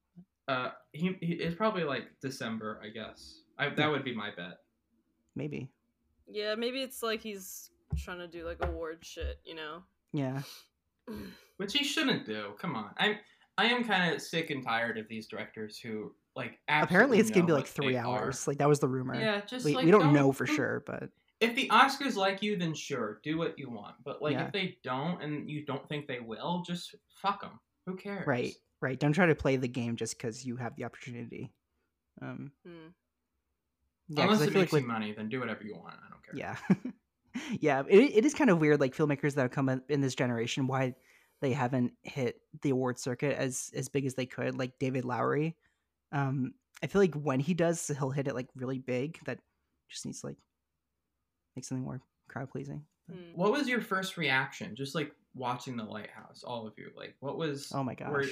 [0.48, 3.40] Uh, he, he it's probably like December, I guess.
[3.58, 3.76] I, Yeah.
[3.76, 4.58] that would be my bet.
[5.36, 5.70] maybe.
[6.28, 9.84] Yeah, maybe it's like he's trying to do like award shit, you know.
[10.14, 10.42] Yeah.
[11.58, 12.54] Which he shouldn't do.
[12.60, 13.16] Come on, I'm
[13.58, 16.60] I am kind of sick and tired of these directors who like.
[16.68, 18.06] Apparently, it's gonna be like three they are.
[18.24, 18.48] hours.
[18.48, 19.16] Like that was the rumor.
[19.16, 21.10] Yeah, just we, like we don't, know for sure, but
[21.44, 23.96] If the Oscars like you, then sure, do what you want.
[24.04, 24.46] But like, Yeah.
[24.48, 27.60] if they don't, and you don't think they will, just fuck them.
[27.86, 28.26] Who cares?
[28.28, 29.00] right, right.
[29.00, 31.54] Don't try to play the game just because you have the opportunity.
[32.22, 32.88] Um, Hmm.
[34.08, 35.96] yeah, 'cause Unless I it makes like you with, money, then do whatever you want.
[35.96, 36.36] I don't care.
[36.36, 36.58] yeah,
[37.62, 37.84] yeah.
[37.90, 40.68] It, it is kind of weird, like filmmakers that have come in, in this generation,
[40.68, 40.96] why
[41.42, 44.58] they haven't hit the award circuit as as big as they could.
[44.58, 45.58] Like David Lowery,
[46.12, 49.20] um, I feel like when he does, he'll hit it like really big.
[49.26, 49.40] That
[49.90, 50.38] just needs like
[51.56, 52.84] make something more crowd pleasing.
[53.12, 53.18] Hmm.
[53.36, 54.76] What was your first reaction?
[54.76, 56.90] Just like watching the lighthouse, all of you.
[56.96, 57.72] Like, what was?
[57.74, 58.12] Oh my gosh.
[58.12, 58.26] were-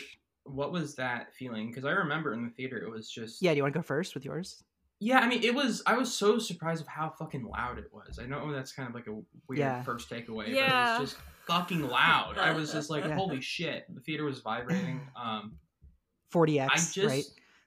[0.45, 1.67] what was that feeling?
[1.69, 3.41] Because I remember in the theater, it was just.
[3.43, 4.63] Yeah, do you want to go first with yours?
[4.99, 5.83] Yeah, I mean, it was.
[5.85, 8.17] I was so surprised of how fucking loud it was.
[8.19, 9.13] I know that's kind of like a
[9.47, 9.83] weird Yeah.
[9.83, 10.67] first takeaway, Yeah.
[10.67, 12.37] but it was just fucking loud.
[12.39, 13.15] I was just like, Yeah.
[13.15, 13.85] holy shit!
[13.93, 15.01] The theater was vibrating.
[15.15, 15.53] Um,
[16.33, 17.23] 4DX, I just, right?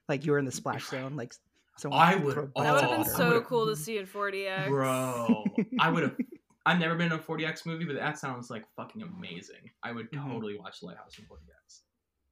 [0.09, 1.33] Like you were in the splash zone, like
[1.77, 3.09] someone I would- buckets That would have Oh, been of I water.
[3.33, 4.67] so cool to see in 4DX.
[4.69, 5.43] bro,
[5.79, 6.15] I would have.
[6.67, 9.69] I've never been in a 4DX movie, but that sounds like fucking amazing.
[9.83, 10.31] I would Mhm.
[10.31, 11.81] totally watch Lighthouse in 4DX.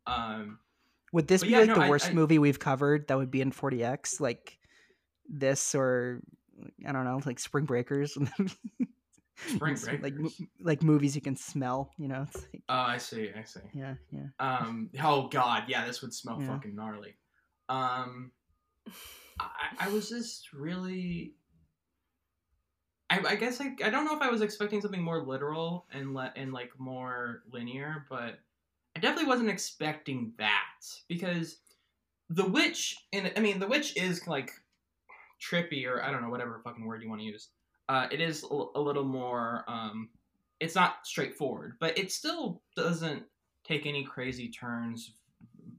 [0.08, 0.60] Um,
[1.12, 3.18] Would this But be yeah, like no, the I- worst I- movie we've covered that
[3.18, 4.20] would be in 4DX?
[4.20, 4.58] Like
[5.30, 6.22] this or
[6.88, 8.14] I don't know, like Spring Breakers.
[9.48, 10.42] Spring It's Like Breakers.
[10.62, 12.24] like movies you can smell, you know?
[12.24, 13.30] It's like, oh, I see.
[13.38, 13.60] I see.
[13.74, 14.28] yeah, yeah.
[14.40, 16.48] Um, oh god, yeah, this would smell Yeah.
[16.48, 17.16] fucking gnarly.
[17.70, 18.32] Um,
[19.40, 21.34] I, I was just really.
[23.10, 26.14] I, I guess I, I don't know if I was expecting something more literal and
[26.14, 28.40] le- and like more linear, but
[28.96, 31.58] I definitely wasn't expecting that because
[32.30, 34.52] the witch and I mean the witch is like
[35.42, 37.50] trippy or I don't know whatever fucking word you want to use.
[37.90, 39.66] Uh, it is a little more.
[39.68, 40.10] Um,
[40.60, 43.24] it's not straightforward, but it still doesn't
[43.66, 45.12] take any crazy turns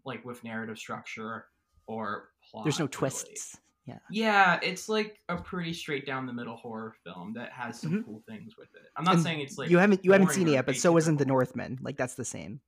[0.05, 1.47] like with narrative structure
[1.87, 2.65] or plot.
[2.65, 2.93] There's no really.
[2.93, 3.57] twists.
[3.87, 3.99] Yeah.
[4.11, 8.05] Yeah, it's like a pretty straight down the middle horror film that has some Mhm.
[8.07, 8.91] cool things with it.
[8.97, 10.97] I'm not And saying it's like you haven't you haven't seen it yet, but so
[10.97, 11.27] isn't the.
[11.27, 11.79] Northman.
[11.83, 12.61] Like that's the same,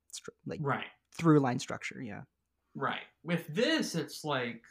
[0.45, 0.85] like right,
[1.17, 2.01] through line structure.
[2.01, 2.21] Yeah.
[2.75, 3.01] right.
[3.23, 4.61] With this, it's like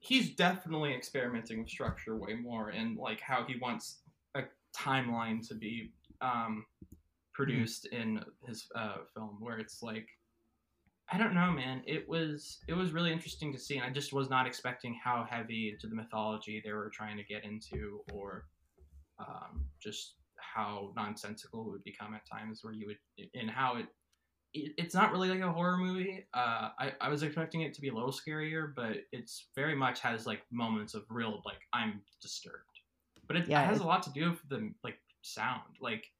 [0.00, 4.00] he's definitely experimenting with structure way more and like how he wants
[4.34, 4.42] a
[4.76, 6.66] timeline to be um,
[7.32, 10.08] produced in his uh, film, where it's like
[11.14, 11.80] I don't know, man.
[11.86, 15.24] It was it was really interesting to see, and I just was not expecting how
[15.30, 18.46] heavy into the mythology they were trying to get into, or
[19.20, 23.86] um, just how nonsensical it would become at times, where you would and how it.
[24.54, 26.26] it it's not really like a horror movie.
[26.34, 30.00] Uh, I, I was expecting it to be a little scarier, but it's very much
[30.00, 32.80] has like moments of real like I'm disturbed,
[33.28, 35.76] but it, Yeah, it has a lot to do with the like sound.
[35.80, 36.10] Like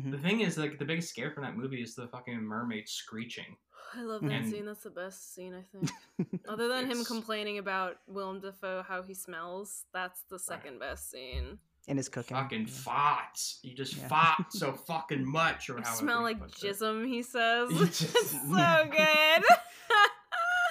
[0.00, 2.88] hmm the thing is, like the biggest scare from that movie is the fucking mermaid
[2.88, 3.56] screeching.
[3.96, 4.66] I love that And- scene.
[4.66, 6.40] That's the best scene, I think.
[6.48, 11.58] Other than him complaining about Willem Dafoe how he smells, that's the second best scene.
[11.86, 12.36] in his cooking.
[12.36, 12.72] fucking yeah.
[12.72, 13.58] farts.
[13.62, 14.08] You just Yeah.
[14.08, 17.70] fart so fucking much, or You how smell like jism, he says.
[17.70, 19.44] You it's just- so good.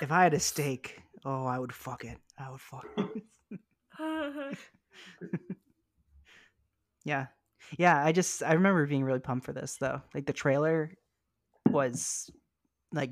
[0.01, 2.17] If I had a steak, oh, I would fuck it.
[2.37, 2.85] I would fuck.
[2.97, 4.57] It.
[7.05, 7.27] yeah,
[7.77, 8.03] yeah.
[8.03, 10.01] I just I remember being really pumped for this though.
[10.13, 10.91] Like the trailer
[11.69, 12.29] was
[12.91, 13.11] like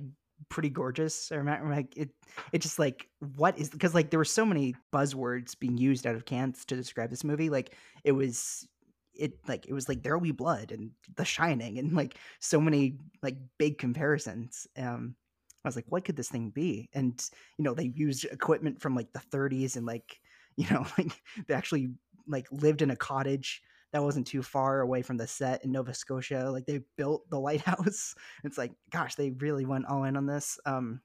[0.50, 1.32] pretty gorgeous.
[1.32, 2.10] I remember like it.
[2.52, 6.16] It just like what is because like there were so many buzzwords being used out
[6.16, 7.50] of Cannes to describe this movie.
[7.50, 8.68] Like it was
[9.14, 12.60] it like it was like there will be blood and the shining and like so
[12.60, 15.16] many like big comparisons um
[15.64, 18.96] i was like what could this thing be and you know they used equipment from
[18.96, 20.20] like the 30s and like
[20.58, 21.12] you know like
[21.48, 21.92] they actually
[22.28, 23.62] like lived in a cottage
[23.94, 27.40] that wasn't too far away from the set in nova scotia like they built the
[27.48, 28.16] lighthouse.
[28.44, 30.60] It's like gosh they really went all in on this.
[30.66, 31.02] Um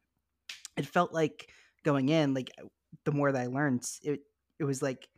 [0.77, 1.51] it felt like
[1.85, 2.51] going in like
[3.05, 4.21] the more that i learned it
[4.59, 5.09] it was like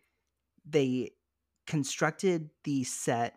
[0.68, 1.10] they
[1.66, 3.34] constructed the set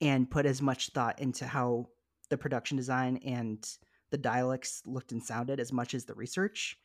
[0.00, 1.86] and put as much thought into how
[2.30, 3.66] the production design and
[4.10, 6.76] the dialects looked and sounded as much as the research.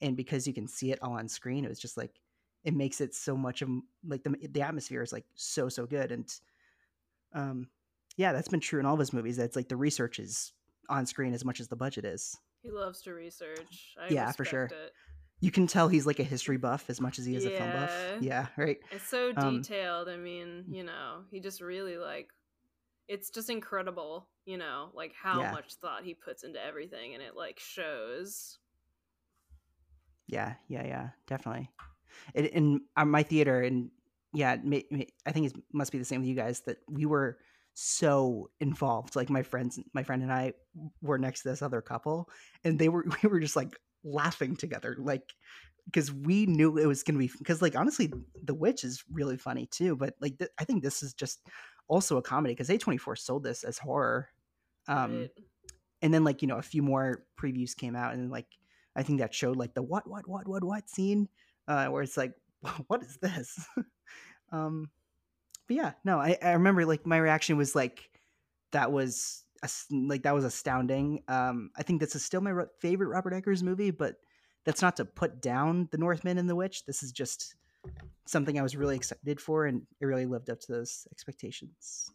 [0.00, 2.20] And because you can see it all on screen it was just like
[2.68, 3.70] it makes it so much of
[4.06, 6.28] like the the atmosphere is like so so good and
[7.32, 7.66] um
[8.18, 10.52] yeah that's been true in all of his movies that's like the research is
[10.90, 13.94] on screen as much as the budget is he loves to research.
[13.98, 14.64] I Yeah, for sure.
[14.64, 14.92] It.
[15.40, 17.72] you can tell he's like a history buff as much as he is a film
[17.72, 18.20] buff Yeah.
[18.20, 20.08] yeah right It's so Um, detailed.
[20.10, 22.28] I mean, you know, he just really like
[23.08, 25.52] it's just incredible, you know, like how Yeah.
[25.52, 28.58] much thought he puts into everything and it like shows.
[30.26, 31.70] Yeah, yeah, yeah, definitely.
[32.34, 33.90] In, in uh, my theater, and
[34.34, 36.78] yeah, it may, may- I think it must be the same with you guys that
[36.88, 37.38] we were
[37.74, 39.16] so involved.
[39.16, 40.52] Like my friends, my friend and I
[41.02, 42.28] were next to this other couple,
[42.64, 45.32] and they were we were just like laughing together, like
[45.86, 47.30] because we knew it was gonna be.
[47.38, 48.12] Because like honestly,
[48.44, 51.40] The Witch is really funny too, but like th- I think this is just
[51.88, 54.28] also a comedy because A twenty four sold this as horror.
[54.88, 55.30] Um, right?
[56.02, 58.46] and then like you know a few more previews came out and like
[58.96, 61.28] i think that showed like the what what what what what scene
[61.68, 62.32] uh where it's like
[62.88, 63.58] what is this?
[64.50, 64.88] Um
[65.66, 68.10] but yeah no I, I remember like my reaction was like
[68.72, 69.44] that was
[69.90, 71.22] like that was astounding.
[71.28, 74.16] Um i think this is still my favorite robert eggers movie but
[74.64, 76.86] that's not to put down the northman and the witch.
[76.86, 77.56] This is just
[78.26, 82.10] something i was really excited for and it really lived up to those expectations.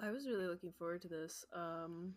[0.00, 1.44] I was really looking forward to this.
[1.52, 2.14] Um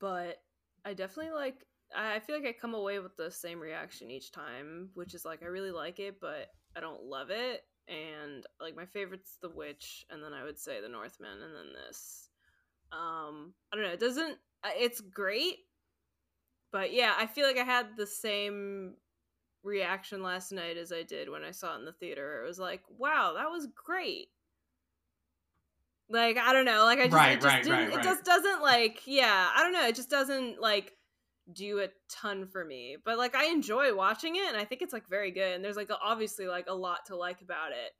[0.00, 0.42] but
[0.84, 1.64] I definitely like
[1.96, 5.42] I feel like I come away with the same reaction each time, which is like
[5.42, 7.62] I really like it, but I don't love it.
[7.88, 11.72] And like my favorite's The Witch, and then I would say The Northman, and then
[11.86, 12.28] this.
[12.92, 13.92] Um, I don't know.
[13.92, 14.38] It doesn't.
[14.76, 15.56] It's great,
[16.72, 18.94] but yeah, I feel like I had the same
[19.62, 22.42] reaction last night as I did when I saw it in the theater.
[22.42, 24.28] It was like, wow, that was great.
[26.10, 28.24] Like I don't know, like I just Right, it just right, didn't right, it just
[28.24, 30.94] doesn't like yeah, I don't know, it just doesn't like
[31.52, 32.96] do a ton for me.
[33.04, 35.76] But like I enjoy watching it and I think it's like very good and there's
[35.76, 37.92] like obviously like a lot to like about it,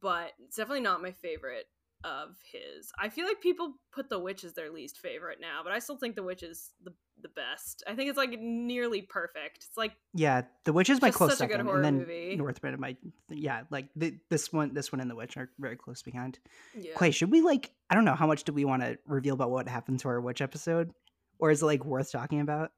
[0.00, 1.66] but it's definitely not my favorite
[2.04, 2.90] of his.
[2.98, 5.96] I feel like people put The Witch as their least favorite now, but I still
[5.96, 7.84] think The Witch is the the best.
[7.86, 9.58] I think it's like nearly perfect.
[9.58, 11.98] It's like Yeah, The Witch is my close such a good second, horror and then
[11.98, 12.34] movie.
[12.36, 12.80] Northman.
[12.80, 12.96] My
[13.28, 16.40] yeah, like the, this one, this one and The Witch are very close behind.
[16.76, 16.94] yeah.
[16.94, 17.70] Clay, should we like?
[17.90, 20.20] I don't know how much do we want to reveal about what happened to our
[20.20, 20.90] Witch episode,
[21.38, 22.72] or is it like worth talking about?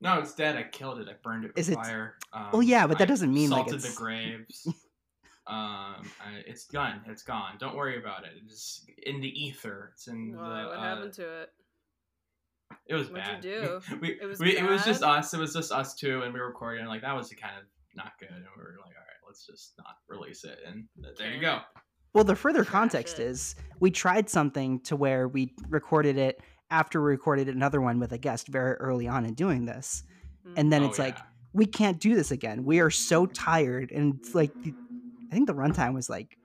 [0.00, 0.56] No, it's dead.
[0.56, 1.08] I killed it.
[1.08, 2.16] I burned it with Is it- fire.
[2.32, 4.66] Um, Well, yeah, but that I doesn't mean, like, salted it's- the graves.
[5.46, 7.00] um, I, it's gone.
[7.06, 7.54] It's gone.
[7.58, 8.32] Don't worry about it.
[8.44, 9.90] It's in the ether.
[9.94, 10.62] It's in Why?
[10.62, 10.68] the.
[10.68, 11.50] what uh, happened to it?
[12.88, 13.40] It was What'd you bad.
[13.42, 13.80] do?
[14.00, 15.18] We, It was we, it was just bad?
[15.20, 15.32] us.
[15.34, 16.80] It was just us two, and we were recording.
[16.80, 19.46] And like that was kind of not good, and we were like, all right, let's
[19.46, 20.58] just not release it.
[20.66, 21.60] And th- there you go.
[22.12, 23.24] Well, the further Trash context it.
[23.26, 28.12] is we tried something to where we recorded it after we recorded another one with
[28.12, 30.02] a guest very early on in doing this,
[30.56, 31.18] and then Oh, it's like
[31.52, 32.64] we can't do this again.
[32.64, 34.74] We are so tired, and it's like the,
[35.30, 36.36] I think the runtime was like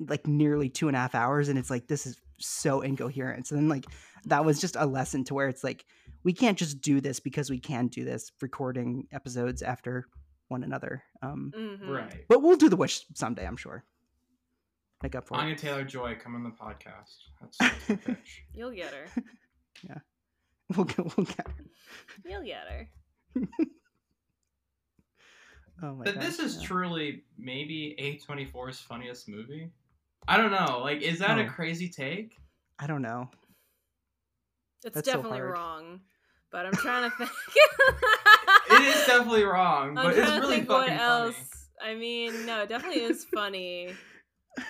[0.00, 3.46] like nearly two and a half hours, and it's like this is so incoherent.
[3.46, 3.86] So then like
[4.26, 5.84] that was just a lesson to where it's like
[6.24, 10.06] we can't just do this because we can do this recording episodes after
[10.48, 11.02] one another.
[11.22, 11.88] Um, Mhm.
[11.88, 12.24] right.
[12.28, 13.84] but we'll do the Witch someday, I'm sure.
[15.04, 15.58] Make up for Anya it.
[15.58, 17.16] Taylor Joy, come on the podcast.
[17.38, 18.44] That's, that's the pitch.
[18.54, 19.04] You'll get her.
[19.86, 19.98] Yeah,
[20.74, 21.46] we'll get, we'll get.
[22.24, 22.88] You'll get her.
[25.82, 26.22] Oh my But god.
[26.22, 26.66] this is yeah.
[26.66, 29.72] truly maybe A24's funniest movie.
[30.28, 30.78] I don't know.
[30.82, 31.48] Like, is that a Oh.
[31.50, 32.36] crazy take?
[32.78, 33.28] I don't know.
[34.84, 35.50] It's That's definitely hard.
[35.52, 36.00] wrong.
[36.52, 37.30] But I'm trying to think.
[38.70, 41.34] It is definitely wrong, I'm but it's trying to really think what fucking else.
[41.34, 41.92] funny.
[41.92, 43.90] I mean, no, it definitely is funny.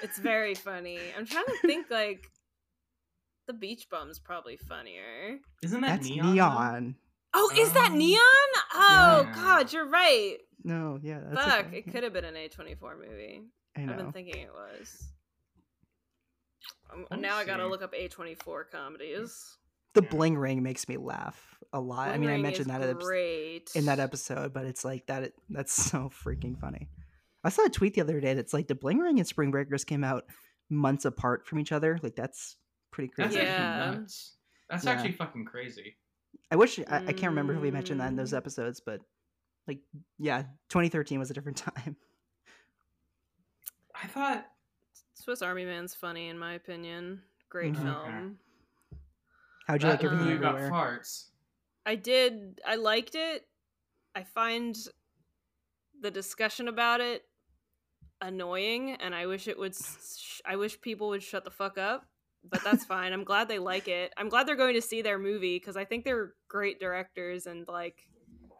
[0.03, 0.99] It's very funny.
[1.17, 2.31] I'm trying to think like
[3.47, 5.39] the beach bum's probably funnier.
[5.63, 6.35] Isn't that That's neon?
[6.35, 6.95] neon.
[7.35, 7.97] Oh, is that Oh.
[7.97, 8.21] neon?
[8.75, 9.33] Oh Yeah.
[9.35, 10.37] god, you're right.
[10.63, 11.79] No, yeah, that's Fuck, okay.
[11.79, 13.43] it could have been an A24 movie.
[13.77, 15.09] I I've been thinking it was.
[16.93, 19.59] Um, Let me now I gotta look up A24 comedies.
[19.95, 20.09] The Yeah.
[20.09, 22.09] bling ring makes me laugh a lot.
[22.09, 23.71] I mean, I mentioned that great.
[23.75, 25.33] in that episode, but it's like that.
[25.51, 26.89] That's so freaking funny.
[27.45, 29.85] I saw a tweet the other day that's like the Bling Ring and Spring Breakers
[29.85, 30.25] came out
[30.71, 31.99] months apart from each other.
[32.03, 32.57] Like that's
[32.91, 33.47] pretty That's crazy.
[33.47, 33.91] Yeah.
[33.97, 34.37] nuts.
[34.71, 34.93] That's Yeah.
[34.93, 35.97] actually fucking crazy.
[36.51, 38.37] I wish I, I can't remember if we mentioned that in those Mm.
[38.39, 39.01] episodes, but
[39.69, 39.79] like
[40.19, 41.97] yeah, 2013 was a different time.
[43.95, 44.47] I thought
[45.15, 47.23] Swiss Army Man's funny in my opinion.
[47.49, 47.83] Great Mhm.
[47.83, 48.39] film.
[49.67, 50.99] How'd you that like everything movie about everywhere?
[51.01, 51.29] farts.
[51.87, 52.61] I did.
[52.67, 53.47] I liked it.
[54.15, 54.77] I find
[56.01, 57.25] the discussion about it
[58.21, 59.75] annoying, and I wish it would.
[59.75, 62.07] Sh- I wish people would shut the fuck up.
[62.49, 63.13] But that's fine.
[63.13, 64.13] I'm glad they like it.
[64.17, 67.67] I'm glad they're going to see their movie because I think they're great directors, and
[67.69, 68.07] like,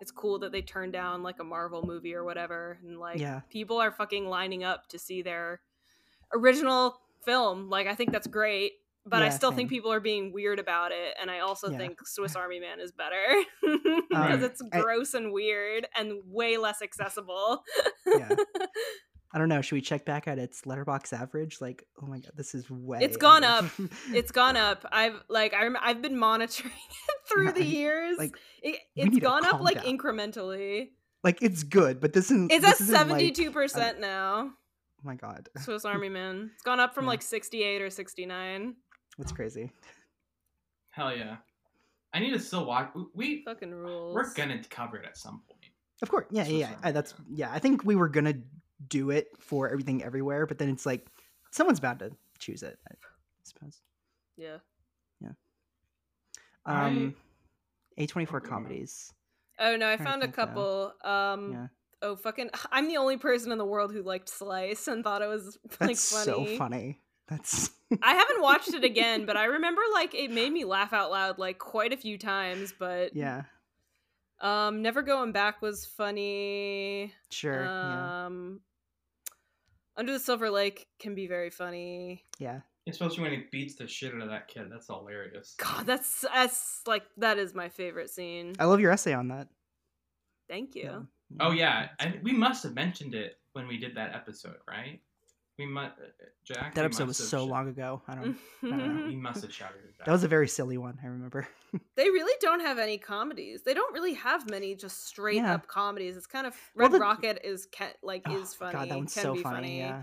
[0.01, 3.41] it's cool that they turned down like a Marvel movie or whatever, and like, Yeah.
[3.51, 5.61] people are fucking lining up to see their
[6.35, 7.69] original film.
[7.71, 8.73] Like, I think that's great.
[9.07, 11.77] But I Yeah, still think people are being weird about it, and I also Yeah.
[11.77, 16.57] think Swiss Army Man is better because Um, it's I- gross and weird and way
[16.57, 17.63] less accessible.
[18.07, 18.35] Yeah.
[19.35, 19.61] I don't know.
[19.61, 21.61] Should we check back at its Letterboxd average?
[21.61, 23.01] Like, oh my god, this is way.
[23.03, 23.65] It's gone out up.
[24.13, 24.87] it's gone up.
[24.93, 28.19] I've like I rem- I've been monitoring it through Yeah, the I- years.
[28.19, 29.99] like, it, we it's gone up calm like down.
[29.99, 30.91] incrementally.
[31.25, 32.53] like it's good, but this isn't.
[32.53, 34.51] It's this at seventy two percent now.
[34.53, 36.51] Oh my god, Swiss Army Man.
[36.55, 37.11] It's gone up from Yeah.
[37.11, 38.77] like sixty eight or sixty nine.
[39.19, 39.73] that's crazy.
[40.91, 41.37] Hell yeah.
[42.13, 42.93] I need to still watch.
[43.15, 44.15] We Fucking rules.
[44.15, 45.61] we're gonna cover it at some point.
[46.03, 46.77] Of course, yeah, Swiss yeah, yeah.
[46.85, 47.51] I- That's yeah.
[47.53, 48.35] I think we were gonna
[48.89, 51.07] do it for everything everywhere, but then it's like
[51.51, 52.79] someone's bound to choose it.
[52.91, 52.95] I
[53.45, 53.81] suppose.
[54.37, 54.57] Yeah.
[55.21, 55.31] Yeah.
[56.67, 57.15] Um,
[57.99, 59.13] A twenty four comedies.
[59.59, 60.93] Oh no, I found a couple.
[61.05, 61.67] Um Yeah,
[62.03, 65.29] oh fucking I'm the only person in the world who liked Slice and thought it
[65.29, 66.25] was like that's funny.
[66.25, 67.01] so funny.
[67.29, 67.71] That's
[68.03, 71.39] I haven't watched it again, but I remember like it made me laugh out loud
[71.39, 73.45] like quite a few times, but yeah,
[74.41, 77.13] um Never Going Back was funny.
[77.31, 78.61] sure, yeah, Um
[79.97, 82.25] Under the Silver Lake can be very funny.
[82.39, 82.61] yeah.
[82.87, 84.67] Especially when he beats the shit out of that kid.
[84.71, 85.55] That's hilarious.
[85.57, 88.55] God, that's that's like that is my favorite scene.
[88.59, 89.49] I love your essay on that.
[90.51, 90.83] Thank you.
[90.83, 91.01] Yeah.
[91.41, 95.01] Oh yeah, I, we must have mentioned it when we did that episode, right?
[95.59, 95.93] We must.
[95.99, 96.75] Uh, uh, Jack.
[96.75, 98.03] that episode was so sh- long ago.
[98.09, 98.37] I don't.
[98.63, 99.07] don't know.
[99.09, 100.07] We must have shouted it out.
[100.07, 100.99] That was a very silly one.
[101.03, 101.47] I remember.
[101.97, 103.63] they really don't have any comedies.
[103.63, 105.55] They don't really have many just straight Yeah.
[105.55, 106.17] up comedies.
[106.17, 108.73] It's kind of Well, Red the- Rocket is ca- like Oh, is funny.
[108.73, 109.57] God, that one's can so be funny.
[109.57, 109.79] funny.
[109.79, 110.03] Yeah.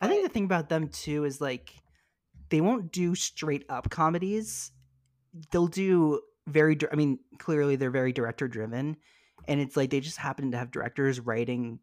[0.00, 1.72] I think the thing about them too is like
[2.50, 4.70] they won't do straight up comedies.
[5.50, 6.76] They'll do very.
[6.76, 8.96] dir- I mean, clearly they're very director driven,
[9.48, 11.80] and it's like they just happen to have directors writing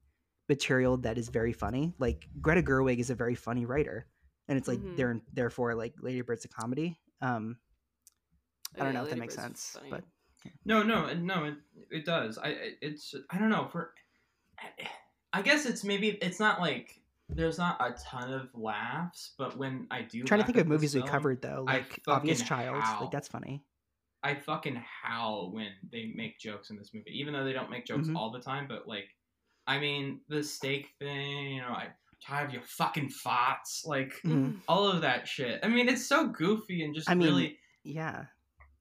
[0.49, 1.93] material that is very funny.
[1.99, 4.07] Like Greta Gerwig is a very funny writer,
[4.47, 4.97] and it's like Mhm.
[4.97, 6.99] they're therefore like Lady Bird's a comedy.
[7.21, 7.57] Um,
[8.75, 9.89] I don't yeah, know if that makes Bird's sense, funny.
[9.89, 10.03] but
[10.65, 11.45] No, no, no.
[11.45, 11.55] It,
[11.91, 12.37] it does.
[12.37, 12.47] I.
[12.49, 13.15] I- It's.
[13.29, 13.67] I don't know.
[13.71, 13.93] For.
[15.31, 19.87] I guess it's maybe it's not like there's not a ton of laughs, but when
[19.89, 22.47] I do, I'm trying to think of this movies we covered though, like Obvious fucking
[22.49, 22.83] Child.
[22.83, 23.01] howl.
[23.01, 23.63] Like that's funny.
[24.21, 27.85] I fucking howl when they make jokes in this movie, even though they don't make
[27.85, 28.15] jokes Mhm.
[28.15, 28.67] all the time.
[28.67, 29.09] But like,
[29.67, 31.87] I mean, the steak thing, you know, I
[32.25, 34.61] tired of your fucking farts, like Mhm.
[34.67, 35.59] all of that shit.
[35.63, 37.59] I mean, it's so goofy and just I mean, really.
[37.83, 38.25] Yeah.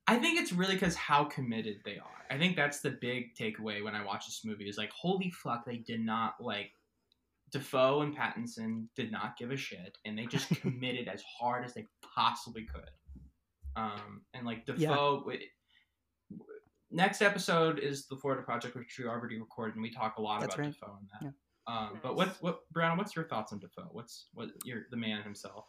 [0.06, 2.26] I think it's really because how committed they are.
[2.30, 5.64] I think that's the big takeaway when I watch this movie is like, holy fuck,
[5.64, 6.70] they did not like
[7.50, 11.74] Dafoe and Pattinson did not give a shit, and they just committed as hard as
[11.74, 12.90] they possibly could.
[13.76, 15.40] Um, and like Dafoe, w-
[16.93, 20.40] next episode is the Florida Project, which we already recorded, and we talk a lot
[20.40, 20.72] That's about right.
[20.80, 21.22] Dafoe in that.
[21.24, 21.30] Yeah.
[21.66, 22.16] Um, but Nice.
[22.16, 22.99] what what Brown?
[22.99, 23.88] What's your thoughts on Dafoe?
[23.93, 25.66] What's what you're the man himself?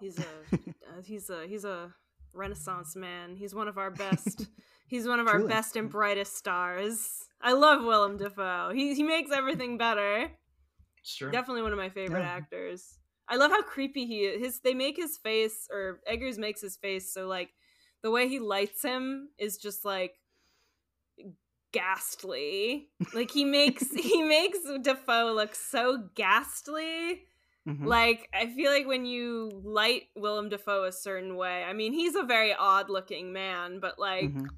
[0.00, 1.92] He's a uh, he's a he's a
[2.32, 3.36] renaissance man.
[3.36, 4.46] He's one of our best.
[4.88, 5.48] he's one of our Truly.
[5.48, 7.08] best and brightest stars.
[7.40, 8.72] I love Willem Dafoe.
[8.74, 10.28] He he makes everything better.
[11.00, 11.30] It's true.
[11.30, 12.28] Definitely one of my favorite Yeah.
[12.30, 12.98] actors.
[13.28, 14.40] I love how creepy he is.
[14.44, 17.50] His they make his face or Eggers makes his face so like
[18.02, 20.14] the way he lights him is just like
[21.72, 22.88] ghastly.
[23.14, 27.24] Like he makes he makes Dafoe look so ghastly.
[27.66, 27.84] Mhm.
[27.86, 32.14] Like I feel like when you light Willem Dafoe a certain way, I mean he's
[32.14, 34.48] a very odd looking man, but like Mhm.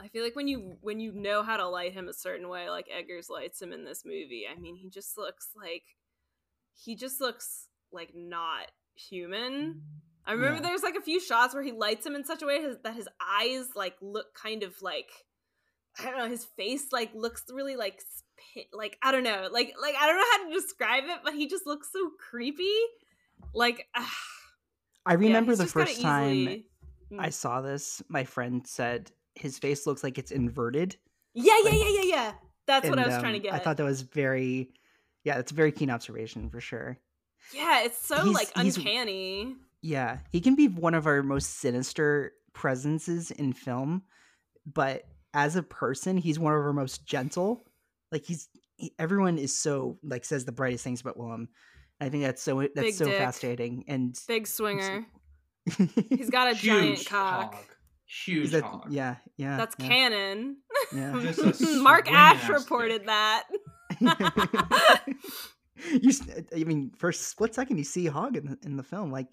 [0.00, 2.68] I feel like when you when you know how to light him a certain way,
[2.68, 5.84] like Eggers lights him in this movie, I mean, he just looks like
[6.74, 9.82] he just looks like not human.
[10.26, 10.68] I remember Yeah.
[10.70, 12.94] there's like a few shots where he lights him in such a way his- that
[12.94, 15.10] his eyes like look kind of like
[15.98, 18.02] I don't know, his face like looks really like
[18.72, 21.46] like I don't know, like like I don't know how to describe it, but he
[21.46, 22.72] just looks so creepy.
[23.54, 23.86] Like
[25.06, 26.66] I remember he's the first time easily-
[27.18, 27.32] I Mm.
[27.32, 30.96] saw this, my friend said his face looks like it's inverted.
[31.34, 32.32] Yeah, yeah, like- yeah, yeah, yeah.
[32.66, 33.52] That's what I and, was trying to um, get.
[33.52, 34.70] I thought that was very,
[35.22, 36.98] yeah, that's a very keen observation for sure.
[37.52, 39.54] yeah, it's so he's- like uncanny.
[39.82, 44.02] Yeah, he can be one of our most sinister presences in film,
[44.64, 45.04] but
[45.34, 47.64] as a person, he's one of our most gentle.
[48.10, 51.48] Like he's he, everyone is so like says the brightest things about Willem.
[52.00, 53.18] I think that's so that's Big so dick.
[53.18, 55.04] fascinating and Big swinger.
[56.10, 57.54] He's got a giant cock.
[57.54, 57.64] hog.
[58.06, 58.86] Huge that, hog.
[58.92, 60.56] yeah yeah That's yeah, canon.
[60.94, 61.12] yeah.
[61.80, 63.06] Mark swinging Ash reported dick.
[63.06, 63.44] that.
[66.00, 68.82] you s- I mean for a split second you see Hog in the, in the
[68.82, 69.28] film like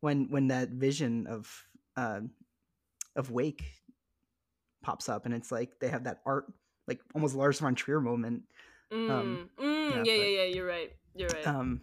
[0.00, 1.50] when when that vision of
[1.96, 2.20] uh,
[3.16, 3.64] of Wake
[4.84, 6.44] pops up and it's like they have that art
[6.86, 8.42] like almost Lars von Trier moment
[8.92, 10.44] Mm, Um, mm, yeah, yeah, but- yeah, yeah.
[10.54, 10.92] You're right.
[11.16, 11.46] You're right.
[11.46, 11.80] um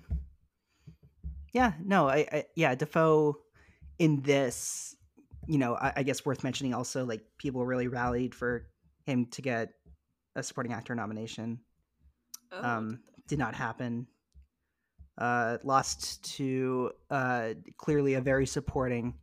[1.54, 3.38] yeah no I, I yeah Defoe
[4.00, 4.96] in this
[5.48, 8.68] you know I, I guess worth mentioning also like people really rallied for
[9.06, 9.74] him to get
[10.36, 11.60] a supporting actor nomination
[12.54, 14.08] Oh, um did not happen
[15.18, 19.14] uh lost to uh clearly a very supporting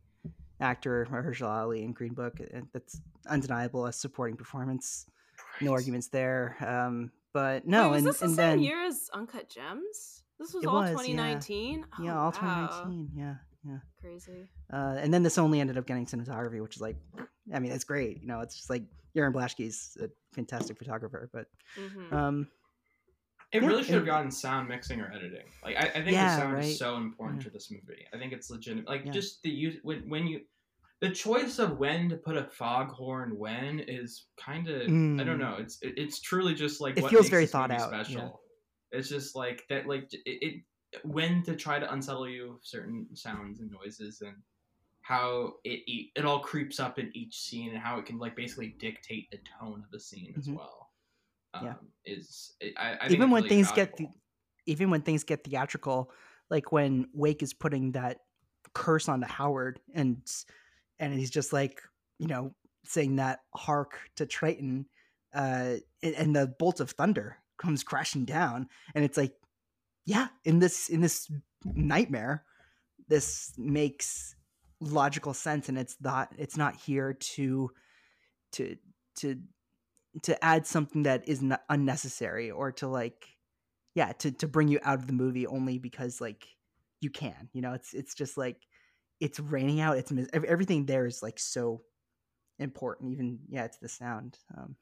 [0.59, 2.39] actor Mahershala Ali in Green Book.
[2.73, 5.05] That's undeniable as supporting performance
[5.61, 9.09] no arguments there um but no Wait, and this the and same then year as
[9.13, 10.23] Uncut Gems?
[10.37, 11.85] This was all was, 2019.
[12.01, 12.31] yeah Oh, all wow.
[12.31, 13.35] 2019 yeah
[13.65, 14.49] yeah Crazy.
[14.71, 16.97] uh and then this only ended up getting cinematography which is like
[17.53, 18.83] I mean it's great you know it's just like
[19.15, 21.47] Jarin Blaschke's a fantastic photographer but
[21.77, 22.47] hmm um
[23.51, 25.45] It Yeah, really should have gotten sound mixing or editing.
[25.63, 26.65] Like I, I think Yeah, the sound right.
[26.65, 27.45] is so important Yeah.
[27.45, 28.05] to this movie.
[28.13, 28.87] I think it's legitimate.
[28.87, 30.41] Like just the use when when you
[31.01, 35.25] the choice of when to put a foghorn when is kind of I Mm.
[35.25, 35.55] don't know.
[35.59, 37.89] It's it, it's truly just like It what feels very thought out.
[37.89, 38.41] Special.
[38.91, 39.87] It's just like that.
[39.87, 40.63] Like it, it
[41.03, 44.35] when to try to unsettle you with certain sounds and noises and
[45.01, 45.81] how it
[46.15, 49.39] it all creeps up in each scene and how it can like basically dictate the
[49.59, 50.55] tone of the scene as Mhm.
[50.57, 50.78] well.
[51.53, 51.73] Um, Yeah.
[52.05, 54.15] is I, I even when really things get valuable.
[54.65, 56.11] the, even when things get theatrical
[56.49, 58.19] like when wake is putting that
[58.73, 60.21] curse onto howard and
[60.99, 61.81] and he's just like
[62.19, 62.53] you know
[62.85, 64.85] saying that hark to triton
[65.33, 69.33] uh and, and the bolt of thunder comes crashing down and it's like
[70.05, 71.31] yeah in this in this
[71.65, 72.43] nightmare
[73.07, 74.35] this makes
[74.79, 77.69] logical sense and it's not it's not here to
[78.51, 78.77] to
[79.15, 79.35] to
[80.23, 83.27] to add something that is not unnecessary or to like
[83.95, 86.47] yeah to to bring you out of the movie only because like
[87.01, 88.57] you can you know it's it's just like
[89.19, 91.81] it's raining out it's mis- everything there is like so
[92.57, 94.75] important even yeah it's the sound um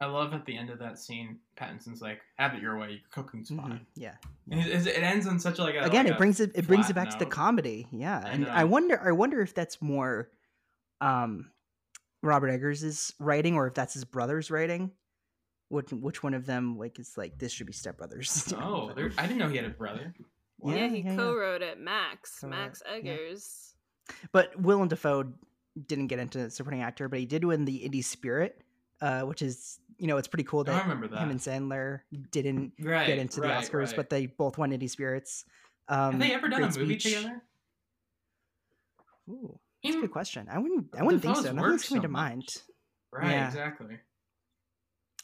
[0.00, 2.90] I love at the end of that scene, Pattinson's like, "Have it your way.
[2.90, 4.14] Your cooking's mhm, fine." yeah
[4.50, 6.88] it, it ends on such like a again like it a- brings it it brings
[6.88, 8.66] it back to the comedy yeah and i know.
[8.70, 10.30] wonder i wonder if that's more
[11.00, 11.50] um
[12.22, 14.90] robert Eggers is writing or if that's his brother's writing
[15.68, 19.10] which which one of them like is like this should be step brothers Oh, there,
[19.18, 20.14] I didn't know he had a brother.
[20.64, 21.16] Yeah, Yeah, he yeah, yeah.
[21.16, 21.78] co-wrote it.
[21.78, 23.12] Max, Co-wrote Max it, yeah.
[23.12, 23.74] Eggers.
[24.32, 25.32] But Willem Dafoe
[25.86, 28.62] didn't get into supporting actor, but he did win the Indie Spirit,
[29.02, 31.20] uh, which is you know it's pretty cool I that remember that.
[31.20, 32.00] him and Sandler
[32.32, 33.96] didn't right, get into right, the Oscars, right.
[33.96, 35.44] but they both won Indie Spirits.
[35.88, 37.14] Um, have they ever done a movie speech.
[37.14, 37.42] together?
[39.28, 40.48] Ooh, that's a good question.
[40.50, 40.86] I wouldn't.
[40.98, 41.52] I wouldn't think so.
[41.52, 42.48] Nothing's coming so to mind.
[43.12, 43.46] Right, Yeah.
[43.48, 43.98] exactly.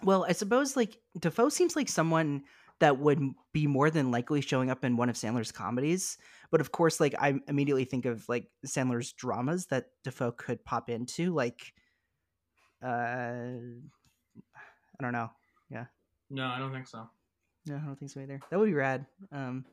[0.02, 2.44] Well, I suppose like Dafoe seems like someone
[2.80, 3.20] that would
[3.52, 6.18] be more than likely showing up in one of Sandler's comedies.
[6.50, 10.90] But of course, like I immediately think of like Sandler's dramas that Dafoe could pop
[10.90, 11.72] into, like
[12.82, 13.46] uh
[14.98, 15.30] I don't know.
[15.70, 15.86] Yeah.
[16.30, 17.08] No, I don't think so.
[17.66, 18.40] No, I don't think so either.
[18.50, 19.06] That would be rad.
[19.32, 19.64] Um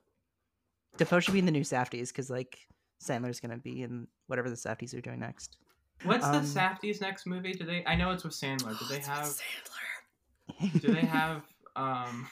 [0.97, 2.59] Dafoe should be in the new Safdies because like
[3.01, 5.57] Sandler's gonna be in whatever the Safdies are doing next.
[6.03, 7.53] What's Um, the Safdie's next movie?
[7.53, 7.83] Do they?
[7.85, 8.77] I know it's with Sandler.
[8.77, 9.27] Do they It's with have?
[9.27, 10.81] Sandler?
[10.81, 11.43] Do they have?
[11.75, 12.27] Um,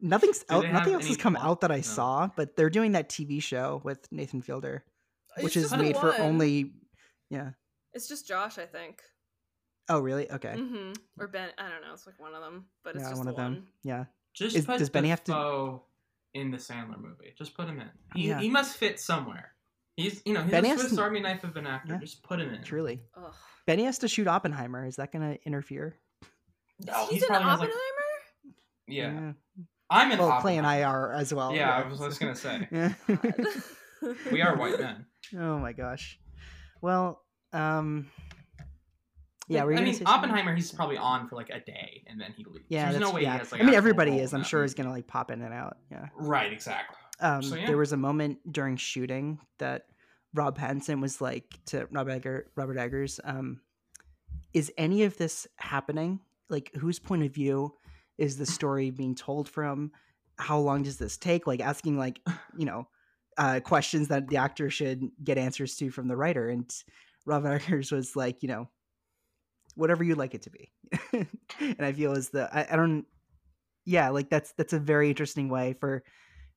[0.00, 1.82] Nothing's out, they have nothing else has come plot- out that I no.
[1.82, 4.84] saw, but they're doing that TV show with Nathan Fielder,
[5.40, 6.72] which It's is made for only
[7.30, 7.50] yeah.
[7.94, 9.00] It's just Josh, I think.
[9.88, 10.30] Oh, really?
[10.30, 10.54] Okay.
[10.54, 11.48] hmm Or Ben.
[11.58, 11.92] I don't know.
[11.94, 13.52] It's like one of them, but it's yeah, just one the of them.
[13.54, 13.66] one.
[13.82, 14.04] Yeah.
[14.34, 15.82] just Is- put does Benny have to- Dafoe
[16.34, 17.32] in the Sandler movie.
[17.36, 17.88] Just put him in.
[18.14, 18.38] He, Yeah.
[18.40, 19.52] he must fit somewhere.
[19.98, 21.94] He's you know he's Benny a Swiss to- Army knife of an actor.
[21.94, 21.98] Yeah.
[21.98, 22.62] Just put him in.
[22.62, 23.34] Truly, Ugh.
[23.66, 24.86] Benny has to shoot Oppenheimer.
[24.86, 25.96] Is that going to interfere?
[26.86, 27.58] No, he's, he's in Oppenheimer.
[27.62, 27.70] like
[28.86, 29.12] yeah.
[29.12, 29.32] Yeah.
[29.90, 31.10] I'm in Well, playing Oppenheimer.
[31.10, 31.52] IR as well.
[31.52, 32.68] Yeah, I was just gonna say.
[32.70, 32.92] Yeah.
[34.30, 35.06] We are white men.
[35.36, 36.20] oh my gosh.
[36.80, 37.20] Well,
[37.52, 38.06] um,
[39.48, 40.00] yeah, were you I mean?
[40.06, 40.54] Oppenheimer.
[40.54, 42.66] He's probably on for like a day and then he leaves.
[42.68, 43.32] Yeah, There's that's, no way yeah.
[43.32, 43.60] he has like.
[43.60, 44.32] I mean, everybody is.
[44.32, 45.78] I'm sure is gonna like pop in and out.
[45.90, 46.06] Yeah.
[46.14, 46.96] Right, exactly.
[47.20, 47.66] Um, So, yeah.
[47.66, 49.86] There was a moment during shooting that
[50.34, 53.60] Rob Pattinson was like to Rob Egger, Robert Eggers, um,
[54.52, 56.20] "Is any of this happening?
[56.48, 57.74] Like, whose point of view
[58.18, 59.92] is the story being told from?
[60.38, 61.46] How long does this take?
[61.46, 62.20] Like, asking like,
[62.56, 62.88] you know,
[63.36, 66.70] uh, questions that the actor should get answers to from the writer." And
[67.26, 68.68] Rob Eggers was like, you know,
[69.74, 70.72] whatever you like it to be.
[71.60, 73.06] and I feel as the I, I don't,
[73.84, 76.02] yeah, like that's that's a very interesting way for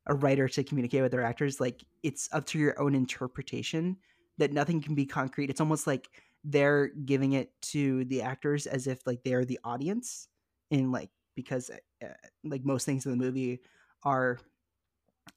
[0.08, 3.97] a writer to communicate with their actors like it's up to your own interpretation
[4.38, 6.10] that nothing can be concrete it's almost like
[6.43, 10.28] they're giving it to the actors as if like they're the audience
[10.72, 11.70] and like because
[12.04, 12.08] uh,
[12.43, 13.60] like most things in the movie
[14.04, 14.39] are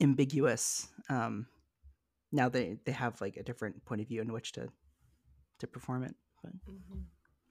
[0.00, 1.46] ambiguous um
[2.32, 4.66] now they they have like a different point of view in which to
[5.58, 7.04] to perform it but Mhm.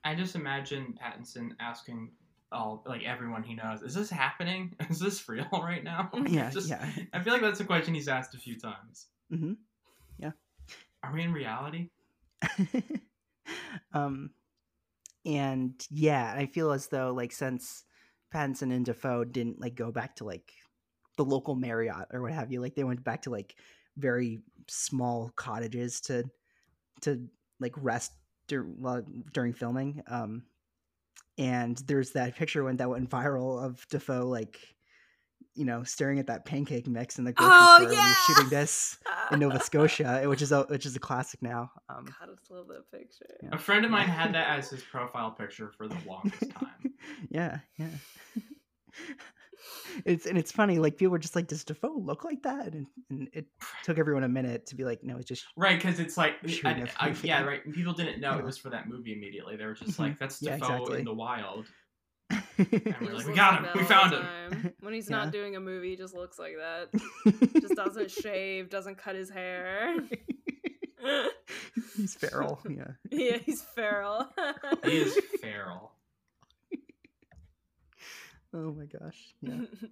[0.04, 2.12] I just imagine Pattinson asking
[2.54, 4.76] all like everyone he knows, "Is this happening?
[4.90, 8.08] Is this real right now?" yeah Just- yeah I feel like that's a question he's
[8.08, 9.08] asked a few times.
[9.32, 9.58] Mhm.
[10.20, 10.32] Yeah.
[11.04, 11.90] Are we in reality?
[13.94, 14.32] um
[15.26, 17.84] and yeah i feel as though like since
[18.34, 20.52] pattinson and dafoe didn't like go back to like
[21.18, 23.56] the local marriott or what have you like they went back to like
[23.98, 26.24] very small cottages to
[27.02, 27.26] to
[27.60, 28.12] like rest
[28.48, 30.44] dur- while, during filming um
[31.38, 34.60] and there's that picture when that went viral of dafoe like
[35.56, 38.06] you know staring at that pancake mix in the grocery Oh, store when yeah!
[38.06, 38.98] you're shooting this
[39.32, 42.50] in nova scotia which is a which is a classic now um God, I just
[42.52, 43.26] love that picture.
[43.42, 43.50] Yeah.
[43.54, 46.94] A friend of mine had that as his profile picture for the longest time.
[47.30, 47.88] yeah, yeah.
[50.06, 50.80] It's and it's funny.
[50.80, 53.46] Like people were just like, "Does Dafoe look like that?" And, and it
[53.84, 56.70] took everyone a minute to be like, "No, it's just Right, because it's like, Sure,
[56.72, 57.64] I, I, yeah, right.
[57.74, 58.40] People didn't know Yeah.
[58.40, 59.56] it was for that movie immediately.
[59.56, 60.00] They were just Mhm.
[60.00, 61.00] like, "That's Yeah, Dafoe exactly.
[61.00, 61.66] in the wild."
[62.30, 63.68] and we're like, "We looks got him.
[63.76, 65.18] We found him." When he's Yeah.
[65.18, 66.90] not doing a movie, he just looks like that.
[67.62, 69.98] Just doesn't shave, doesn't cut his hair.
[71.96, 72.62] He's feral.
[72.70, 72.92] Yeah.
[73.12, 74.28] yeah, he's feral.
[74.86, 75.92] He is feral.
[78.54, 79.34] Oh my gosh.
[79.42, 79.62] Yeah.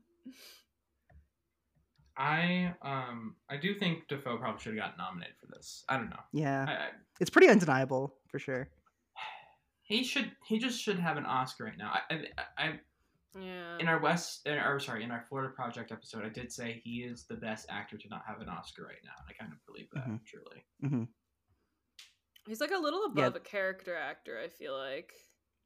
[2.17, 5.83] I um I do think Dafoe probably should have gotten nominated for this.
[5.89, 6.19] I don't know.
[6.33, 6.65] Yeah.
[6.67, 6.89] I, I,
[7.19, 8.69] It's pretty undeniable for sure.
[9.81, 11.93] he should he just should have an Oscar right now.
[12.09, 12.79] I, I, I
[13.39, 13.77] yeah.
[13.79, 17.23] in our West or sorry in our Florida Project episode, I did say he is
[17.23, 19.13] the best actor to not have an Oscar right now.
[19.27, 20.19] I kind of believe that Mhm.
[20.25, 20.65] truly.
[20.81, 21.03] hmm
[22.47, 23.27] He's like a little Yeah.
[23.27, 25.13] above a character actor, I feel like.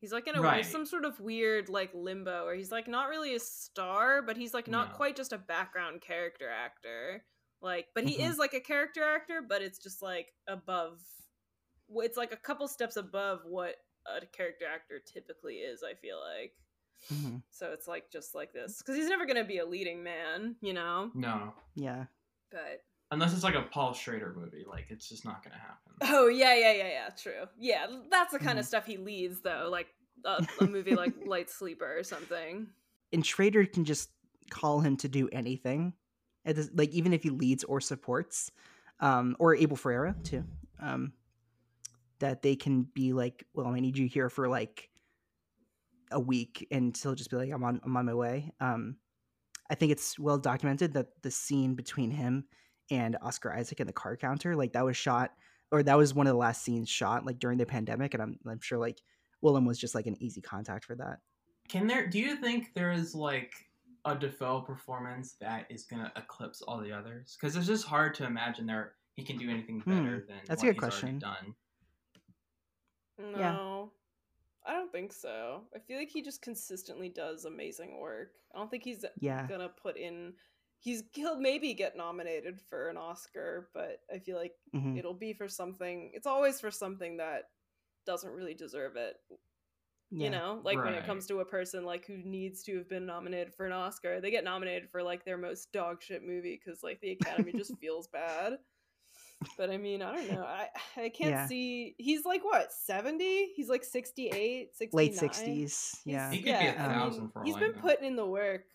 [0.05, 0.65] He's like in a way Right.
[0.67, 4.53] some sort of weird like limbo where he's like not really a star, but he's
[4.53, 4.95] like not No.
[4.97, 7.25] quite just a background character actor.
[7.59, 8.29] Like but he Mhm.
[8.29, 11.01] is like a character actor, but it's just like above
[11.95, 16.53] it's like a couple steps above what a character actor typically is, I feel like.
[17.09, 20.03] hmm So it's like just like this cuz he's never going to be a leading
[20.03, 21.09] man, you know?
[21.15, 22.05] No, Yeah.
[22.51, 25.93] But unless it's like a Paul Schrader movie, like it's just not gonna happen.
[26.01, 27.09] Oh yeah, yeah, yeah, yeah.
[27.09, 27.45] True.
[27.57, 28.67] Yeah, that's the kind of Mhm.
[28.67, 29.69] stuff he leads, though.
[29.71, 29.87] Like
[30.23, 32.67] a, a movie like Light Sleeper or something.
[33.13, 34.09] And Schrader can just
[34.49, 35.93] call him to do anything.
[36.43, 38.51] It is, like even if he leads or supports,
[38.99, 40.43] um, or Abel Ferrara too.
[40.79, 41.13] Um,
[42.19, 44.89] that they can be like, well, I need you here for like
[46.11, 48.51] a week, and he'll just be like, I'm on, I'm on my way.
[48.59, 48.97] Um,
[49.69, 52.45] I think it's well documented that the scene between him
[52.91, 55.31] and Oscar Isaac in the card counter, like that was shot,
[55.71, 58.39] or that was one of the last scenes shot like during the pandemic, and I'm,
[58.47, 59.01] I'm sure like
[59.41, 61.19] Willem was just like an easy contact for that.
[61.67, 62.07] Can there?
[62.07, 63.69] Do you think there is like
[64.05, 67.35] a Dafoe performance that is gonna eclipse all the others?
[67.39, 70.63] Because it's just hard to imagine there he can do anything Hmm, better than that's
[70.63, 71.19] a good he's already question.
[71.19, 71.55] done.
[73.17, 73.93] No,
[74.65, 75.69] I don't think so.
[75.75, 78.33] I feel like he just consistently does amazing work.
[78.53, 79.49] I don't think he's Yeah.
[79.49, 80.35] gonna put in.
[80.79, 84.99] He's he'll maybe get nominated for an Oscar, but I feel like Mhm.
[84.99, 86.11] it'll be for something.
[86.15, 87.51] It's always for something that
[88.05, 89.15] doesn't really deserve it.
[90.11, 90.25] Yeah.
[90.25, 93.07] you know like when it comes to a person like who needs to have been
[93.07, 96.83] nominated for an oscar they get nominated for like their most dog shit movie because
[96.83, 98.53] like the academy just feels bad
[99.57, 101.47] but i mean i don't know i i can't Yeah.
[101.47, 106.51] see he's like what 70 he's like 68 69 late 60s yeah He could be
[106.51, 107.81] a I mean, thousand for all he's I been know.
[107.81, 108.65] putting in the work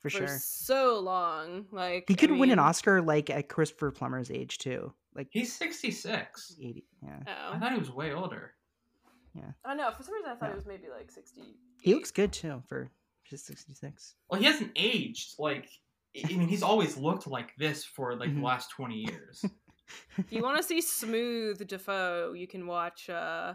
[0.00, 3.90] for for sure so long like he I could win an oscar like at christopher
[3.90, 6.56] plummer's age too like He's 66.
[6.60, 6.84] 80.
[7.02, 7.52] Yeah, Oh.
[7.54, 8.52] I thought he was way older.
[9.34, 9.52] Yeah.
[9.64, 9.90] I know.
[9.90, 10.52] For some reason, I thought Yeah.
[10.52, 11.42] it was maybe like sixty.
[11.82, 12.90] he looks good too for
[13.24, 14.14] just 66.
[14.30, 15.34] Well, he hasn't aged.
[15.38, 15.68] Like,
[16.24, 18.36] I mean, he's always looked like this for like Mhm.
[18.36, 19.44] the last 20 years.
[20.18, 23.54] If you want to see smooth Dafoe, you can watch uh,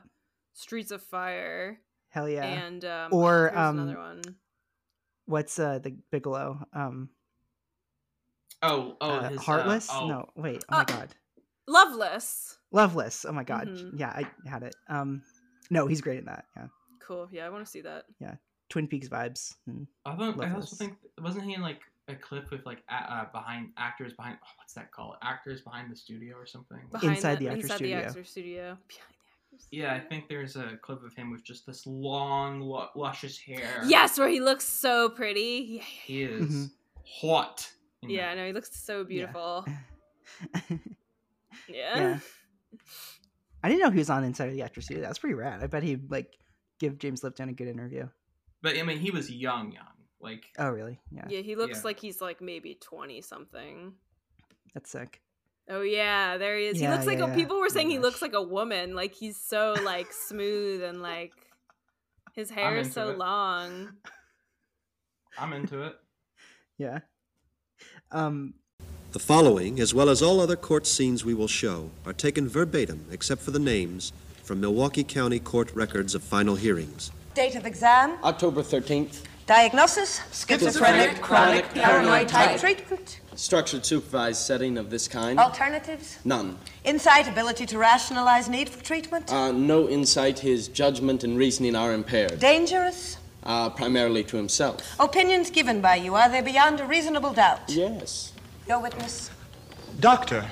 [0.53, 2.45] Streets of Fire Hell yeah.
[2.45, 4.21] and um, Or, um, another one.
[5.25, 6.65] What's uh the Bigelow?
[6.71, 7.09] Um,
[8.61, 9.89] Oh, oh, uh, his, uh, Heartless?
[9.91, 10.07] oh.
[10.07, 10.63] No, wait.
[10.69, 11.15] Oh my Uh, god.
[11.71, 12.57] Loveless.
[12.71, 13.25] Loveless.
[13.27, 13.67] Oh my god.
[13.67, 13.99] Mhm.
[13.99, 14.75] Yeah, I had it.
[14.87, 15.23] Um,
[15.69, 16.45] no, he's great in that.
[16.57, 16.67] Yeah,
[16.99, 17.29] Cool.
[17.31, 18.05] Yeah, I want to see that.
[18.19, 18.35] Yeah.
[18.69, 19.55] Twin Peaks vibes.
[19.67, 23.25] and- I, thought, I also think wasn't he in like a clip with like uh,
[23.31, 26.79] behind actors behind oh, what's that called actors behind the studio or something?
[26.91, 27.97] Behind Inside the actor inside studio.
[27.99, 28.61] the actor studio.
[28.63, 28.95] Behind the
[29.55, 29.85] actor studio.
[29.85, 33.81] Yeah, I think there's a clip of him with just this long, lu- luscious hair.
[33.85, 35.67] Yes, where he looks so pretty.
[35.79, 36.71] Yeah, he is Mhm.
[37.21, 37.71] hot.
[38.01, 38.41] yeah, I that.
[38.41, 39.65] know he looks so beautiful.
[39.67, 40.77] Yeah.
[41.67, 42.19] Yeah.
[43.63, 45.03] I didn't know he was on Inside of the Actor Studio.
[45.03, 45.61] That's pretty rad.
[45.63, 46.33] I bet he'd like
[46.79, 48.07] give James Lipton a good interview.
[48.61, 49.85] But I mean, he was young, young.
[50.19, 50.99] Like Oh, really?
[51.11, 51.83] Yeah, Yeah, he looks Yeah.
[51.85, 53.93] like he's like maybe twenty something.
[54.73, 55.21] that's sick.
[55.69, 56.77] Oh yeah, there he is.
[56.77, 58.41] he Yeah, looks like yeah, a, people were Oh my saying he looks like a
[58.41, 58.93] woman.
[58.95, 61.33] Like he's so like smooth and like
[62.33, 63.17] his hair is so it.
[63.17, 63.89] long.
[65.37, 65.95] I'm into it.
[66.77, 66.99] Yeah.
[68.11, 68.55] Um,
[69.11, 73.05] The following, as well as all other court scenes we will show, are taken verbatim,
[73.11, 77.11] except for the names, from Milwaukee County Court records of final hearings.
[77.33, 79.23] Date of exam, October 13th.
[79.47, 82.57] diagnosis, Schizophrenic, chronic, paranoid type.
[82.59, 85.37] treatment, Structured supervised setting of this kind?
[85.39, 86.57] alternatives, None.
[86.85, 90.39] insight, ability to rationalize need for treatment, Uh, no insight.
[90.39, 92.39] His judgment and reasoning are impaired.
[92.39, 94.77] dangerous, Uh, primarily to himself.
[94.99, 97.59] opinions given by you, are they beyond a reasonable doubt?
[97.67, 98.30] Yes.
[98.71, 99.29] Your witness,
[99.99, 100.49] Doctor,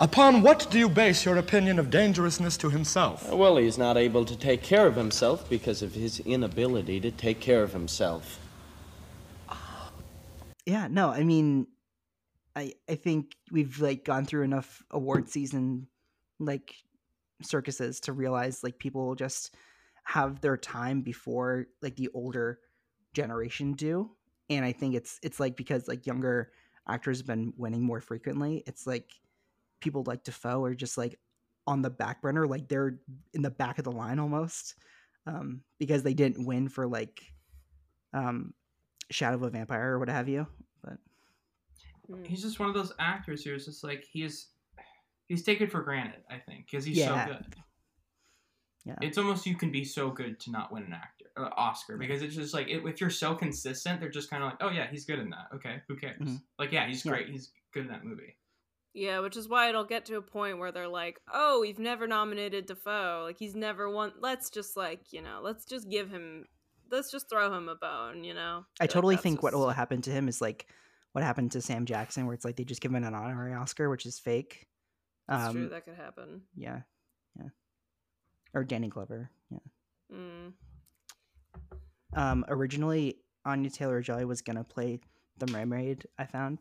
[0.00, 3.32] upon what do you base your opinion of dangerousness to himself?
[3.32, 7.40] Well, he's not able to take care of himself because of his inability to take
[7.40, 8.38] care of himself.
[9.48, 9.90] Ah.
[10.66, 11.68] yeah, no, I mean,
[12.54, 15.86] I I think we've like gone through enough award season
[16.38, 16.74] like
[17.40, 19.54] circuses to realize like people just
[20.04, 22.58] have their time before like the older
[23.14, 24.10] generation do,
[24.50, 26.52] and I think it's it's like because like younger
[26.88, 28.62] actors have been winning more frequently.
[28.66, 29.12] It's like
[29.80, 31.18] people like Dafoe are just like
[31.66, 32.98] on the back burner, like they're
[33.34, 34.76] in the back of the line almost,
[35.26, 37.22] um, because they didn't win for like
[38.12, 38.54] um,
[39.10, 40.46] Shadow of a Vampire or what have you.
[40.82, 40.98] But.
[42.24, 44.48] He's just one of those actors who's just like he's
[45.26, 46.22] he's taken for granted.
[46.30, 47.26] I think because he's Yeah.
[47.26, 47.56] so good.
[48.86, 51.96] Yeah, It's almost you can be so good to not win an actor uh, Oscar
[51.98, 54.88] because it's just like if you're so consistent, they're just kind of like, oh yeah,
[54.88, 55.48] he's good in that.
[55.56, 56.18] Okay, who cares?
[56.20, 56.42] Mhm.
[56.58, 57.12] Like yeah, he's Yeah.
[57.12, 57.28] great.
[57.28, 58.36] He's good in that movie.
[58.94, 62.06] Yeah, which is why it'll get to a point where they're like, "Oh, we've never
[62.06, 63.24] nominated Dafoe.
[63.26, 64.12] Like he's never won.
[64.20, 66.46] Let's just like you know, let's just give him,
[66.90, 68.64] let's just throw him a bone." You know.
[68.80, 70.70] I feel like totally that's think what will happen to him is like
[71.12, 73.90] what happened to Sam Jackson, where it's like they just give him an honorary Oscar,
[73.90, 74.68] which is fake.
[75.28, 75.68] That's Um, true.
[75.68, 76.42] That could happen.
[76.54, 76.82] yeah, yeah,
[78.56, 79.30] or Danny Glover.
[79.50, 79.58] Yeah.
[80.12, 80.52] Mm.
[82.14, 84.98] Um, originally, Anya Taylor Joy was gonna play
[85.36, 86.06] the mermaid.
[86.18, 86.58] I found,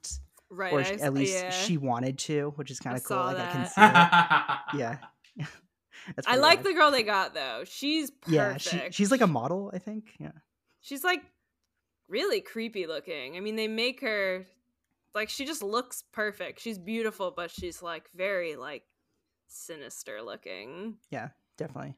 [0.51, 0.73] Right.
[0.73, 1.49] or I at least yeah.
[1.49, 3.17] she wanted to, which is kind of cool.
[3.17, 4.79] saw Like I can see it.
[4.79, 4.97] Yeah.
[6.15, 6.65] That's I like rad.
[6.65, 7.63] the girl they got though.
[7.65, 8.35] She's perfect.
[8.35, 10.11] Yeah, she, she's like a model, I think.
[10.19, 10.33] Yeah.
[10.81, 11.23] she's like
[12.09, 13.37] really creepy looking.
[13.37, 14.45] I mean, they make her
[15.15, 16.59] like she just looks perfect.
[16.59, 18.83] She's beautiful, but she's like very like
[19.47, 20.97] sinister looking.
[21.09, 21.95] Yeah, definitely.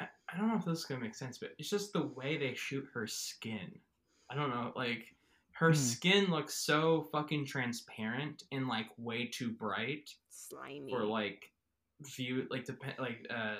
[0.00, 2.36] I, I don't know if this is gonna make sense, but it's just the way
[2.36, 3.70] they shoot her skin.
[4.30, 5.14] I don't know, like
[5.52, 5.74] her Hmm.
[5.74, 10.92] skin looks so fucking transparent and like way too bright Slimy.
[10.92, 11.52] or like
[12.16, 13.56] view like dep- like uh, uh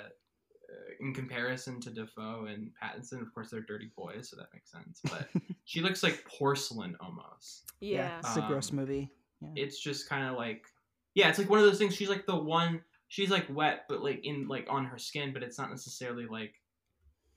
[0.99, 3.21] in comparison to Dafoe and Pattinson.
[3.21, 4.99] Of course, they're dirty boys, so that makes sense.
[5.05, 5.29] But
[5.65, 7.63] she looks like porcelain almost.
[7.79, 8.19] yeah.
[8.19, 9.09] it's a gross Um, movie.
[9.41, 9.49] Yeah.
[9.55, 10.65] It's just kind of like
[11.13, 11.95] yeah, it's like one of those things.
[11.95, 12.81] She's like the one.
[13.15, 16.53] She's like wet, but like in like on her skin, but it's not necessarily like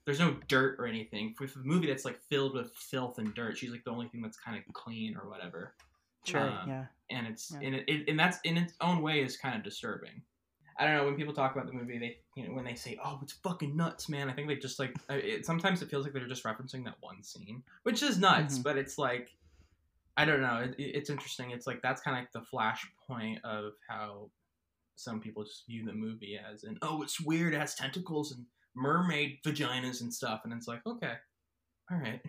[0.03, 1.35] there's no dirt or anything.
[1.39, 4.21] With a movie that's like filled with filth and dirt, she's like the only thing
[4.21, 5.73] that's kind of clean or whatever.
[6.25, 6.41] Sure.
[6.41, 6.85] um, yeah.
[7.09, 7.59] And it's Yeah.
[7.65, 10.21] and it, it and that's in its own way is kind of disturbing.
[10.77, 12.99] I don't know when people talk about the movie, they you know when they say,
[13.01, 16.11] "Oh, it's fucking nuts, man." I think they just like it, sometimes it feels like
[16.11, 18.63] they're just referencing that one scene, which is nuts, Mhm.
[18.63, 19.29] but it's like
[20.17, 20.57] I don't know.
[20.57, 21.51] It, it- it's interesting.
[21.51, 24.29] It's like that's kind of like the flashpoint of how
[24.99, 27.53] some people just view the movie as, and oh, it's weird.
[27.53, 28.45] It has tentacles and
[28.75, 31.13] mermaid vaginas and stuff, and it's like, okay,
[31.91, 32.21] all right.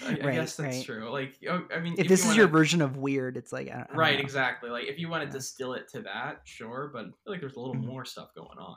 [0.00, 0.84] I, I guess that's right.
[0.84, 1.10] true.
[1.10, 3.68] Like, oh, I mean, If, you this is your wanna- version of weird, it's like
[3.68, 4.20] I don't, I right, know.
[4.20, 4.70] exactly.
[4.70, 5.32] Like, if you want to Yeah.
[5.32, 7.86] distill it to that, sure, but I feel like there's a little Mhm.
[7.86, 8.76] more stuff going on.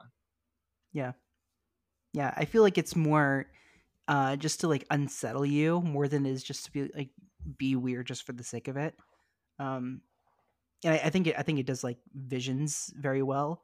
[0.94, 1.12] Yeah.
[2.14, 3.46] Yeah, I feel like it's more
[4.08, 7.12] uh just to like unsettle you more than it is just to be like
[7.58, 8.96] be weird just for the sake of it.
[9.60, 10.02] Um
[10.84, 13.64] and I, I think it I think it does like visions very well.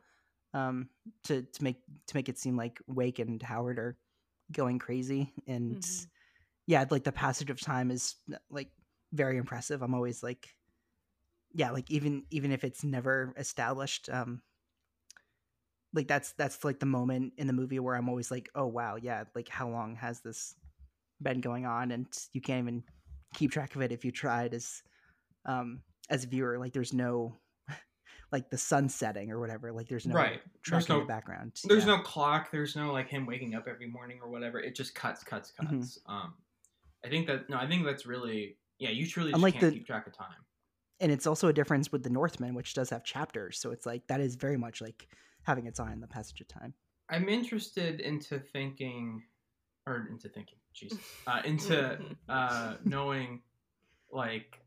[0.53, 0.89] Um
[1.26, 3.97] to to make to make it seem like Wake and Howard are
[4.51, 6.07] going crazy and Mhm.
[6.68, 8.15] yeah, like the passage of time is
[8.49, 8.70] like
[9.13, 9.82] very impressive.
[9.82, 10.55] I'm always like
[11.53, 14.41] yeah, like even even if it's never established um
[15.93, 18.97] like that's that's like the moment in the movie where I'm always like, oh wow,
[19.01, 20.55] yeah, like how long has this
[21.22, 21.91] been going on?
[21.91, 22.84] And you can't even
[23.34, 24.84] keep track of it if you tried as
[25.45, 26.58] um as a viewer.
[26.58, 27.38] Like there's no
[28.32, 29.72] like the sun setting or whatever.
[29.72, 30.41] Like there's no Right.
[30.64, 31.60] track There's in no- the background.
[31.66, 31.97] There's Yeah.
[31.97, 32.51] no clock.
[32.51, 34.60] There's no like him waking up every morning or whatever.
[34.60, 35.99] It just cuts, cuts, cuts.
[36.08, 36.12] Mhm.
[36.12, 36.34] Um,
[37.05, 38.89] I think that no, I think that's really yeah.
[38.89, 40.43] You truly just Unlike can't the- keep track of time.
[40.99, 43.60] and it's also a difference with the Northman, which does have chapters.
[43.60, 45.08] So it's like that is very much like
[45.43, 46.74] having its eye on the passage of time.
[47.10, 49.24] I'm interested into thinking,
[49.86, 51.97] or into thinking, Jesus, uh, into
[52.30, 53.41] uh, knowing,
[54.12, 54.66] like, i-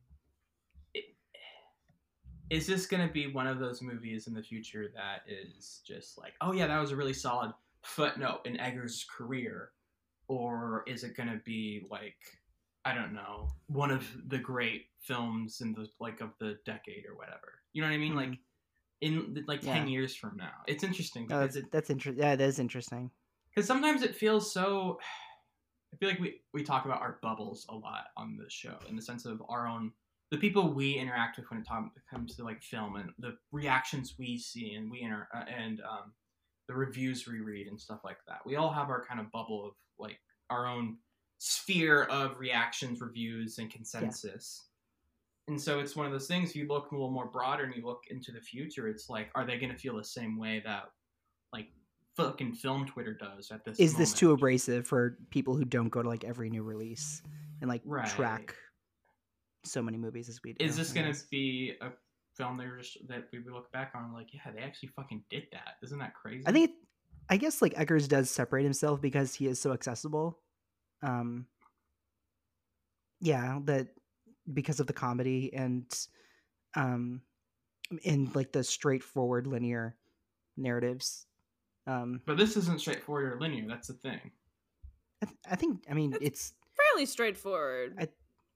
[2.51, 6.18] is this going to be one of those movies in the future that is just
[6.18, 9.70] like, oh yeah, that was a really solid footnote in Eggers' career,
[10.28, 12.16] or is it going to be like,
[12.84, 17.16] I don't know, one of the great films in the like of the decade or
[17.16, 17.61] whatever?
[17.72, 18.12] You know what I mean?
[18.12, 18.16] Mhm.
[18.16, 18.38] Like.
[19.03, 22.22] In like ten years from now, it's interesting because that's it, that's interesting.
[22.22, 23.11] Yeah, that is interesting.
[23.48, 24.98] because sometimes it feels so
[25.94, 28.96] i feel like we, we talk about our bubbles a lot on the show in
[28.96, 29.90] the sense of our own
[30.31, 31.66] the people we interact with when it
[32.09, 36.12] comes to like film and the reactions we see and we inter- uh, and um,
[36.68, 39.66] the reviews we read and stuff like that we all have our kind of bubble
[39.66, 40.20] of like
[40.51, 40.97] our own
[41.39, 44.68] sphere of reactions reviews and consensus
[45.49, 47.74] and so it's one of those things if you look a little more broader and
[47.74, 50.62] you look into the future it's like are they going to feel the same way
[50.64, 50.85] that
[51.53, 51.66] like
[52.16, 53.78] fucking film Twitter does at this.
[53.78, 57.22] Is this too abrasive for people who don't go to like every new release
[57.61, 58.07] and like Right.
[58.09, 58.55] track
[59.64, 60.64] so many movies as we do?
[60.64, 61.90] Is this gonna be a
[62.36, 65.44] film they were just that we look back on like, yeah, they actually fucking did
[65.52, 65.74] that.
[65.82, 66.44] Isn't that crazy?
[66.46, 66.76] I think it,
[67.28, 70.38] I guess like Eggers does separate himself because he is so accessible.
[71.02, 71.46] Um
[73.20, 73.88] yeah, that
[74.52, 75.84] because of the comedy and
[76.74, 77.20] um
[78.02, 79.96] in like the straightforward linear
[80.56, 81.26] narratives.
[81.86, 83.66] Um But this isn't straightforward or linear.
[83.68, 84.30] That's the thing.
[85.22, 88.08] I, th- I think I mean it's fairly straightforward I-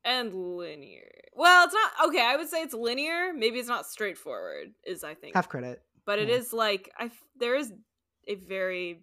[0.05, 1.09] and linear.
[1.35, 2.23] Well, it's not okay.
[2.25, 3.33] I would say it's linear.
[3.33, 4.73] Maybe it's not straightforward.
[4.87, 5.83] Is I think half credit.
[6.05, 6.37] but it yeah.
[6.37, 7.73] is like I there is
[8.29, 9.03] a very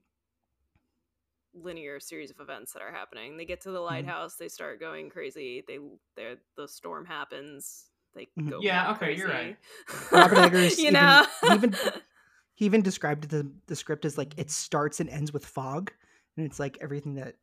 [1.53, 3.37] linear series of events that are happening.
[3.37, 3.85] They get to the Mm-hmm.
[3.85, 5.63] lighthouse, they start going crazy.
[5.67, 5.79] They
[6.15, 7.87] they the storm happens.
[8.15, 8.49] They Mhm.
[8.49, 9.57] go Yeah, more okay, you're right.
[10.11, 11.75] Robert Eggers you even- know, he even
[12.55, 15.91] he even described the the script as like it starts and ends with fog,
[16.37, 17.35] and it's like everything that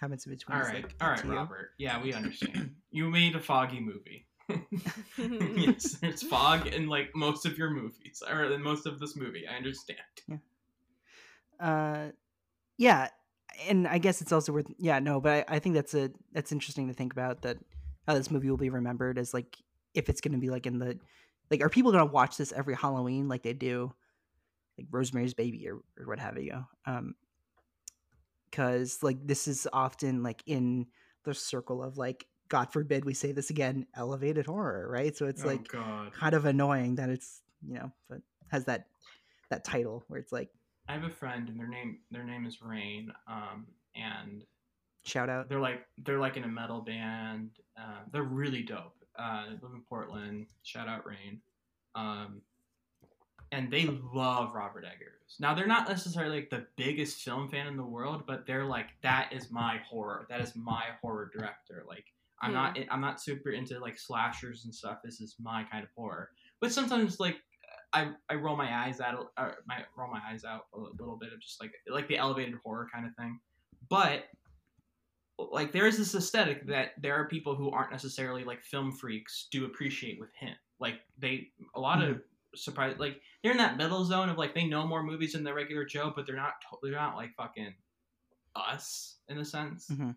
[0.00, 0.56] happens in between.
[0.58, 1.30] all is, like, all up you.
[1.32, 1.70] Robert.
[1.78, 2.74] Yeah, we understand.
[2.92, 4.26] you made a foggy movie.
[5.18, 9.46] yes, there's fog in like most of your movies, or in most of this movie.
[9.48, 9.98] I understand.
[11.58, 12.08] Uh,
[12.76, 13.08] yeah,
[13.68, 14.66] and I guess it's also worth.
[14.78, 17.58] Yeah, no, but I, I think that's a that's interesting to think about that
[18.06, 19.56] how this movie will be remembered as like
[19.94, 20.98] if it's going to be like in the
[21.50, 23.92] like are people going to watch this every Halloween like they do
[24.78, 26.64] like Rosemary's Baby or, or what have you?
[26.86, 27.14] Um,
[28.50, 30.86] because like this is often like in
[31.24, 35.16] the circle of like God forbid we say this again elevated horror, right?
[35.16, 36.12] So it's oh like God.
[36.12, 38.88] kind of annoying that it's you know but has that
[39.48, 40.50] that title where it's like
[40.86, 43.10] I have a friend, and their name their name is Rain.
[43.26, 44.44] Um, and
[45.06, 47.52] shout out they're like they're like in a metal band.
[47.74, 49.02] Uh, they're really dope.
[49.18, 50.44] Uh, they live in Portland.
[50.62, 51.40] Shout out Rain.
[51.94, 52.42] Um,
[53.50, 55.36] and they love Robert Eggers.
[55.40, 58.88] Now they're not necessarily like the biggest film fan in the world, but they're like
[59.02, 60.26] that is my horror.
[60.28, 61.84] That is my horror director.
[61.88, 62.04] Like
[62.42, 64.98] I'm not I'm not super into like slashers and stuff.
[65.04, 66.30] This is my kind of horror.
[66.60, 67.36] But sometimes like
[67.92, 71.32] I, I roll my eyes out uh, my roll my eyes out a little bit
[71.32, 73.38] of just like like the elevated horror kind of thing.
[73.88, 74.24] But
[75.38, 79.48] like there is this aesthetic that there are people who aren't necessarily like film freaks
[79.50, 80.54] do appreciate with him.
[80.80, 82.20] Like they a lot of
[82.54, 85.54] surprise like they're in that middle zone of like they know more movies than the
[85.54, 87.74] regular Joe, but they're not they're not like fucking
[88.56, 89.88] us in a sense.
[89.90, 90.14] Mhm.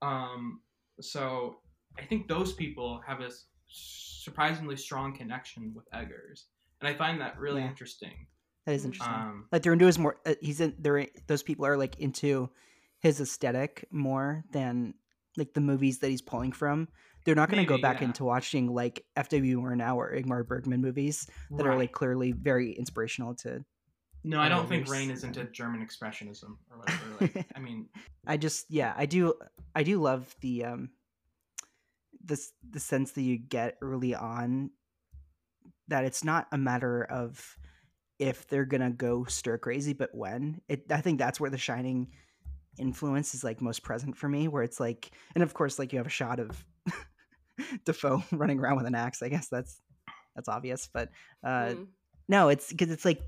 [0.00, 0.60] Um,
[1.00, 1.61] so
[1.98, 3.30] I think those people have a
[3.68, 6.46] surprisingly strong connection with Eggers,
[6.80, 7.68] and I find that really Yeah.
[7.68, 8.26] interesting.
[8.66, 9.14] That is interesting.
[9.14, 10.20] Um, like they're into his more.
[10.24, 10.74] Uh, he's in.
[10.78, 12.50] They're those people are like into
[13.00, 14.94] his aesthetic more than
[15.36, 16.88] like the movies that he's pulling from.
[17.24, 18.06] They're not going to go back yeah.
[18.08, 19.60] into watching like F.W.
[19.60, 23.64] or Murnau or Ingmar Bergman movies that are like clearly very inspirational to.
[24.24, 24.88] No, I don't think.
[24.88, 27.00] Rain is into German expressionism or whatever.
[27.20, 27.88] Like, I mean,
[28.26, 29.34] I just yeah, I do
[29.74, 30.90] I do love the um
[32.24, 34.70] this the sense that you get early on
[35.88, 37.56] that it's not a matter of
[38.18, 40.60] if they're gonna go stir crazy, but when.
[40.68, 42.12] It I think that's where the shining
[42.78, 45.98] influence is like most present for me, where it's like and of course like you
[45.98, 46.64] have a shot of
[47.84, 49.22] Dafoe running around with an axe.
[49.22, 49.80] I guess that's
[50.34, 51.10] that's obvious, but
[51.44, 51.86] uh Mm.
[52.28, 53.20] no, it's because it's like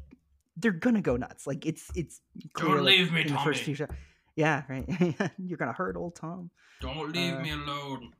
[0.56, 1.46] they're gonna go nuts.
[1.46, 2.20] Like it's it's
[2.52, 3.64] clear, like, leave me, in the first Tommy.
[3.64, 3.94] few shots.
[4.36, 5.32] Yeah, right.
[5.38, 6.50] You're gonna hurt old Tom.
[6.80, 8.12] don't leave me alone.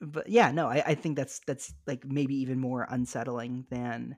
[0.00, 4.16] But yeah, no, I, I think that's that's like maybe even more unsettling than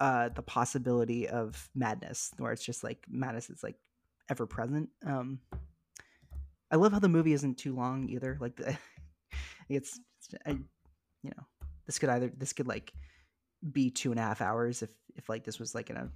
[0.00, 3.76] uh the possibility of madness, where it's just like madness is like
[4.28, 4.90] ever present.
[5.06, 5.40] Um
[6.72, 8.38] I love how the movie isn't too long either.
[8.40, 8.76] Like the,
[9.68, 11.44] it's, it's I, you know,
[11.84, 12.92] this could either this could like
[13.70, 16.08] be two and a half hours if if like this was like in a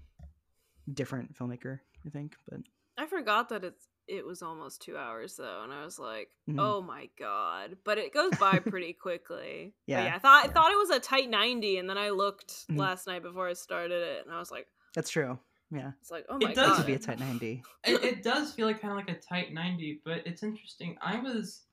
[0.93, 2.37] different filmmaker, I think.
[2.49, 2.61] But
[2.97, 6.59] I forgot that it's it was almost two hours though, and I was like, Mhm.
[6.59, 9.75] "Oh my god!" But it goes by pretty quickly.
[9.87, 10.15] Yeah, yeah.
[10.17, 10.51] I thought yeah.
[10.51, 12.79] I thought it was a tight ninety, and then I looked Mhm.
[12.79, 15.39] last night before I started it, and I was like, that's true.
[15.71, 17.63] Yeah, "It's like, oh It my does it god!" could be a tight ninety.
[17.85, 21.19] it, it does feel like kind of like a tight 90 but it's interesting i
[21.19, 21.67] was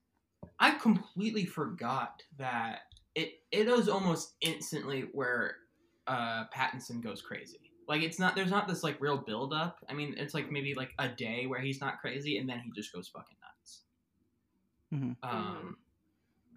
[0.60, 2.82] i completely forgot that
[3.16, 5.58] it it was almost instantly where
[6.08, 9.94] uh pattinson goes crazy like it's not there's not this like real build up i
[9.94, 12.94] mean it's like maybe like a day where he's not crazy and then he just
[12.94, 13.82] goes fucking nuts.
[14.94, 15.16] Mhm.
[15.24, 15.78] um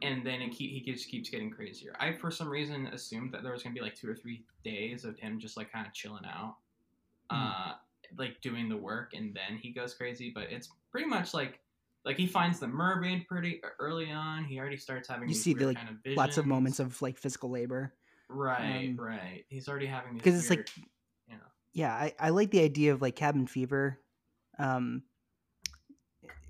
[0.03, 1.95] and then it keep, he just keeps getting crazier.
[1.99, 5.05] I for some reason assumed that there was gonna be like two or three days
[5.05, 6.57] of him just like kind of chilling out
[7.31, 7.73] uh
[8.19, 10.31] like doing the work and then he goes crazy.
[10.35, 11.61] But it's pretty much like
[12.05, 14.45] like he finds the mermaid pretty early on.
[14.45, 17.17] He already starts having You see the like kind of lots of moments of like
[17.19, 17.95] physical labor.
[18.29, 19.45] right um, right.
[19.49, 20.89] He's already having because it's, like, weird, you know
[21.77, 24.01] yeah I, I like the idea of like cabin fever
[24.59, 25.03] um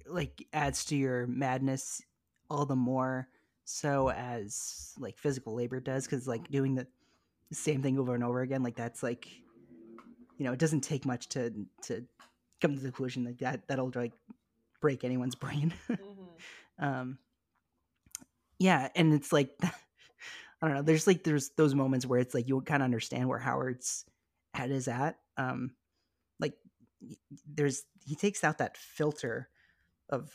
[0.06, 2.00] like adds to your madness
[2.48, 3.26] all the more
[3.64, 6.86] so as like physical labor does because like doing the
[7.52, 9.28] same thing over and over again like that's like
[10.38, 11.52] you know it doesn't take much to
[11.82, 12.04] to
[12.60, 14.12] come to the conclusion like that that'll like
[14.80, 15.98] break anyone's brain Mhm.
[16.78, 17.18] um
[18.60, 19.70] yeah and it's like i
[20.62, 23.40] don't know there's like there's those moments where it's like you kind of understand where
[23.40, 24.04] howard's
[24.56, 25.70] head is at um
[26.40, 26.54] like
[27.46, 29.48] there's he takes out that filter
[30.10, 30.30] of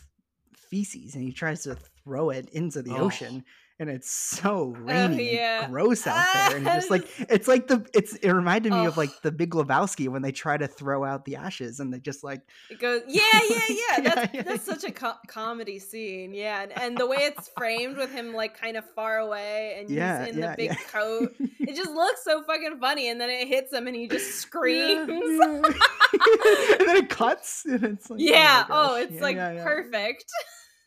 [0.55, 3.05] feces and he tries to throw it into the Oh.
[3.05, 3.43] ocean
[3.81, 5.63] and it's so oh, rainy yeah.
[5.63, 8.95] and gross out there and just like it's like the it's it reminded me of
[8.95, 9.19] like oh.
[9.23, 12.41] the big lebowski when they try to throw out the ashes and they just like
[12.69, 13.75] It goes, yeah, yeah, yeah.
[13.91, 14.41] Yeah, That's yeah.
[14.43, 18.33] that's such a co- comedy scene, yeah, and, and the way it's framed with him
[18.33, 22.23] like kind of far away and Yeah, he's in the big coat, it just looks
[22.23, 23.09] so fucking funny.
[23.09, 25.09] And then it hits him and he just screams.
[26.13, 28.65] And then it cuts, and it's like, oh Yeah.
[28.69, 30.25] my Oh, it's like perfect.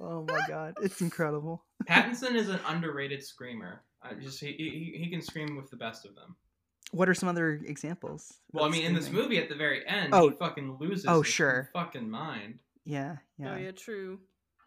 [0.06, 1.64] Oh my god, it's incredible.
[1.88, 6.04] pattinson is an underrated screamer I just he, he, he can scream with the best
[6.06, 6.36] of them
[6.92, 8.34] What are some other examples?
[8.52, 10.30] well i of mean in this movie at the very end Oh.
[10.30, 11.70] he fucking loses Oh, his sure.
[11.72, 13.56] fucking mind Yeah, Oh yeah.
[13.58, 14.20] yeah, true.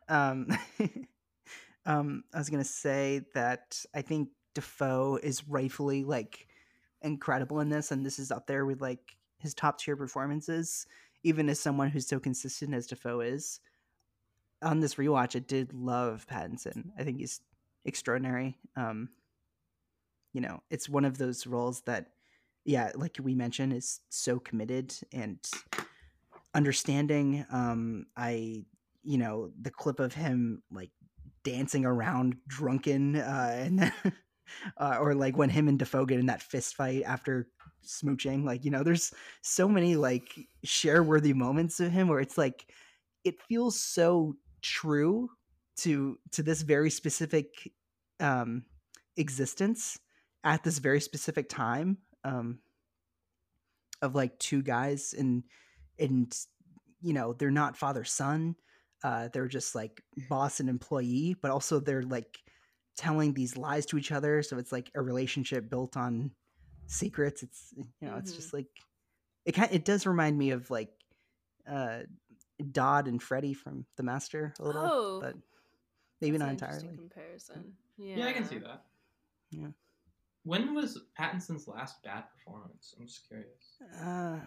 [0.09, 0.47] Um,
[1.85, 6.47] um, I was gonna say that I think Dafoe is rightfully like
[7.01, 10.87] incredible in this, and this is up there with like his top tier performances,
[11.23, 13.59] even as someone who's so consistent as Dafoe is.
[14.63, 16.91] On this rewatch, I did love Pattinson.
[16.97, 17.41] I think he's
[17.85, 18.57] extraordinary.
[18.75, 19.09] Um,
[20.33, 22.07] you know, it's one of those roles that,
[22.65, 25.39] yeah, like we mentioned, is so committed and
[26.53, 27.45] understanding.
[27.51, 28.65] Um, I
[29.07, 30.91] you know the clip of him like
[31.43, 33.93] dancing around drunken uh and then,
[34.77, 37.47] uh, or like when him and Dafoe get in that fist fight after
[37.85, 42.37] smooching like you know there's so many like share worthy moments of him where it's
[42.37, 42.65] like
[43.23, 45.29] it feels so true
[45.77, 47.71] to to this very specific
[48.19, 48.65] um
[49.17, 49.99] existence
[50.43, 52.59] at this very specific time um
[54.01, 55.43] of like two guys and
[55.99, 56.35] and
[57.01, 58.55] you know they're not father son
[59.03, 62.39] uh they're just like boss and employee but also they're like
[62.95, 66.31] telling these lies to each other so it's like a relationship built on
[66.87, 68.35] secrets it's you know it's Mhm.
[68.35, 68.67] just like
[69.45, 70.89] it kind it does remind me of like
[71.67, 71.99] uh
[72.71, 75.35] Dodd and Freddy from The Master a little Oh, but
[76.21, 77.73] maybe That's not an interesting entirely comparison.
[77.97, 78.17] Yeah.
[78.17, 78.83] yeah i can see that
[79.51, 79.67] Yeah.
[80.43, 84.39] when was pattinson's last bad performance i'm just curious uh,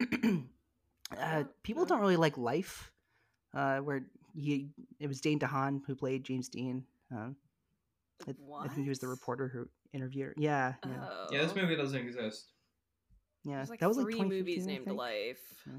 [1.18, 2.90] uh people don't really like life
[3.54, 4.04] uh where
[4.36, 6.84] he it was Dane DeHaan who played James Dean.
[7.12, 7.36] Um,
[8.26, 8.34] I,
[8.64, 10.28] I think he was the reporter who interviewed.
[10.28, 10.34] her.
[10.36, 11.26] Yeah, yeah, Oh.
[11.30, 12.50] Yeah, this movie doesn't exist.
[13.44, 13.64] yeah.
[13.68, 14.88] Like that was like three 2015, movies named.
[14.98, 15.38] Life.
[15.66, 15.78] Yeah.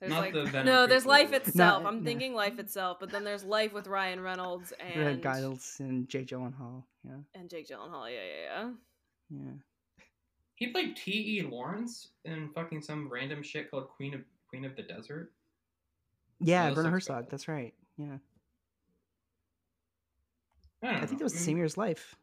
[0.00, 1.48] There's Not like the Venom no, there's Life prequel.
[1.48, 1.82] itself.
[1.82, 2.04] No, I'm no.
[2.04, 6.26] thinking Life itself, but then there's Life with Ryan Reynolds Red and Giles and Jake
[6.26, 6.82] Gyllenhaal.
[7.04, 8.10] Yeah, and Jake Gyllenhaal.
[8.10, 8.62] Yeah, yeah,
[9.30, 9.40] yeah.
[9.40, 9.52] yeah.
[10.56, 11.38] He played T.
[11.38, 11.42] E.
[11.42, 15.32] Lawrence in fucking some random shit called Queen of Queen of the Desert.
[16.40, 17.24] Yeah, those Werner Herzog.
[17.24, 17.30] bad.
[17.30, 17.74] That's right.
[17.96, 18.18] Yeah,
[20.82, 21.18] I, don't I think know.
[21.18, 22.16] that was the same year as Life.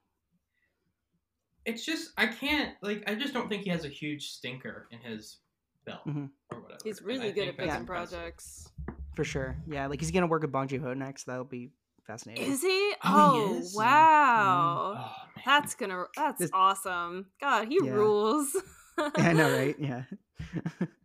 [1.65, 4.99] It's just I can't like I just don't think he has a huge stinker in
[4.99, 5.37] his
[5.85, 6.29] belt Mhm.
[6.51, 6.79] or whatever.
[6.83, 8.17] He's really good at that's picking impressive.
[8.19, 8.69] projects.
[9.15, 9.55] For sure.
[9.67, 11.25] Yeah, like he's gonna work with Bong Joon Ho next.
[11.25, 11.71] That'll be
[12.07, 12.45] fascinating.
[12.51, 12.93] Is he?
[13.03, 13.75] Oh, he Oh, is?
[13.75, 14.95] wow.
[14.97, 15.15] Oh
[15.45, 16.05] That's gonna.
[16.15, 17.27] That's This- awesome.
[17.41, 17.91] God, he Yeah.
[17.91, 18.55] rules.
[18.97, 19.75] yeah, I know, right?
[19.79, 20.03] Yeah.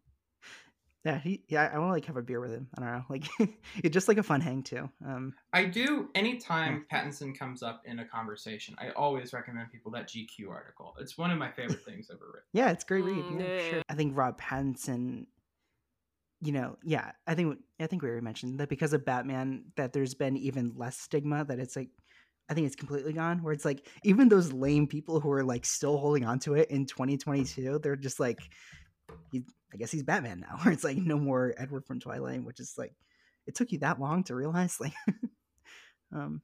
[1.07, 2.67] yeah, he yeah, I want to like have a beer with him.
[2.77, 3.05] I don't know.
[3.09, 3.25] Like
[3.85, 4.91] it's just like a fun hang too.
[5.07, 10.09] Um I do anytime Pattinson comes up in a conversation, I always recommend people that
[10.09, 10.97] GQ article.
[10.99, 12.49] It's one of my favorite things ever written.
[12.53, 13.17] yeah, it's a great read.
[13.17, 13.83] Mm, Yeah, yeah, sure.
[13.89, 15.27] I think Rob Pattinson
[16.43, 19.93] you know, yeah, I think I think we already mentioned that because of Batman that
[19.93, 21.89] there's been even less stigma that it's like
[22.49, 25.65] I think it's completely gone where it's like even those lame people who are like
[25.65, 28.41] still holding on to it in 2022, they're just like
[29.31, 30.59] he, I guess he's Batman now.
[30.63, 32.95] Where it's like no more Edward from Twilight, which is like
[33.47, 34.95] it took you that long to realize like
[36.13, 36.41] um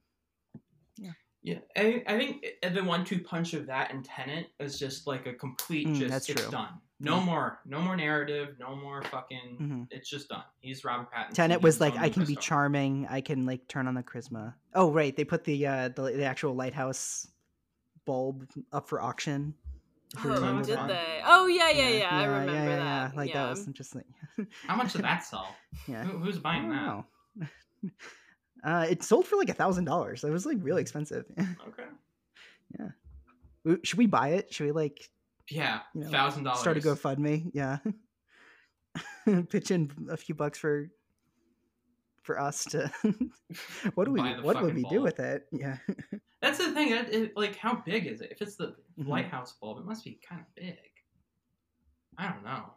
[1.45, 5.33] Yeah, I, I think the one-two punch of that and Tenet is just like a
[5.33, 5.87] complete.
[5.87, 6.49] Mm, just it's true.
[6.51, 6.79] done.
[7.01, 7.25] No Yeah.
[7.25, 9.57] more, no more narrative, no more fucking.
[9.59, 9.87] Mhm.
[9.91, 10.43] It's just done.
[10.61, 11.33] He's Robert Pattinson.
[11.33, 12.41] Tenet was like I can be star.
[12.43, 14.53] charming, I can like turn on the charisma.
[14.73, 17.27] Oh right, they put the uh the, the actual lighthouse
[18.05, 19.53] bulb up for auction.
[20.15, 20.87] If you Oh, did that.
[20.87, 21.21] they?
[21.25, 22.09] Oh yeah, yeah, yeah.
[22.11, 22.77] I remember yeah, that.
[22.77, 23.43] Yeah, like yeah.
[23.43, 24.03] that was interesting.
[24.67, 25.55] How much did that sell?
[25.87, 26.03] yeah.
[26.03, 26.85] Who, who's buying don't that?
[26.85, 27.05] know.
[28.63, 30.23] uh, it sold for like a thousand dollars.
[30.23, 31.25] It was like really expensive.
[31.39, 31.83] Okay.
[33.65, 34.53] W- Should we buy it?
[34.53, 35.09] Should we like
[35.49, 36.59] Yeah, You know, thousand dollars.
[36.59, 37.49] start a GoFundMe?
[37.53, 37.77] Yeah,
[39.49, 40.89] pitch in a few bucks for
[42.23, 42.91] for us to.
[43.95, 44.21] what do we?
[44.21, 45.45] What would fucking we do with it?
[45.51, 45.77] Yeah.
[46.43, 46.91] That's the thing.
[46.91, 48.29] It, it- like, how big is it?
[48.31, 49.07] If it's the Mhm.
[49.07, 50.77] lighthouse bulb, it must be kind of big.
[52.17, 52.73] I don't know.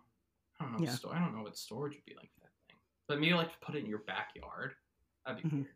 [0.61, 0.79] I don't know.
[0.85, 0.93] Yeah.
[0.93, 2.77] Sto- I don't know what storage would be like for that thing.
[3.09, 4.75] But maybe like to put it in your backyard.
[5.27, 5.53] That'd be Mhm.
[5.64, 5.75] weird.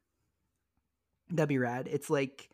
[1.31, 1.89] That'd be rad.
[1.89, 2.49] It's like,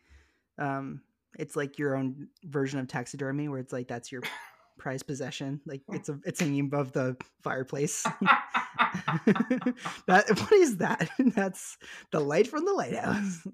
[0.59, 1.03] um,
[1.39, 4.23] it's like your own version of taxidermy, where it's like that's your
[4.79, 5.61] prized possession.
[5.67, 8.03] Like it's a it's hanging above the fireplace.
[10.07, 11.11] that what is that?
[11.19, 11.77] That's
[12.11, 13.47] the light from the lighthouse.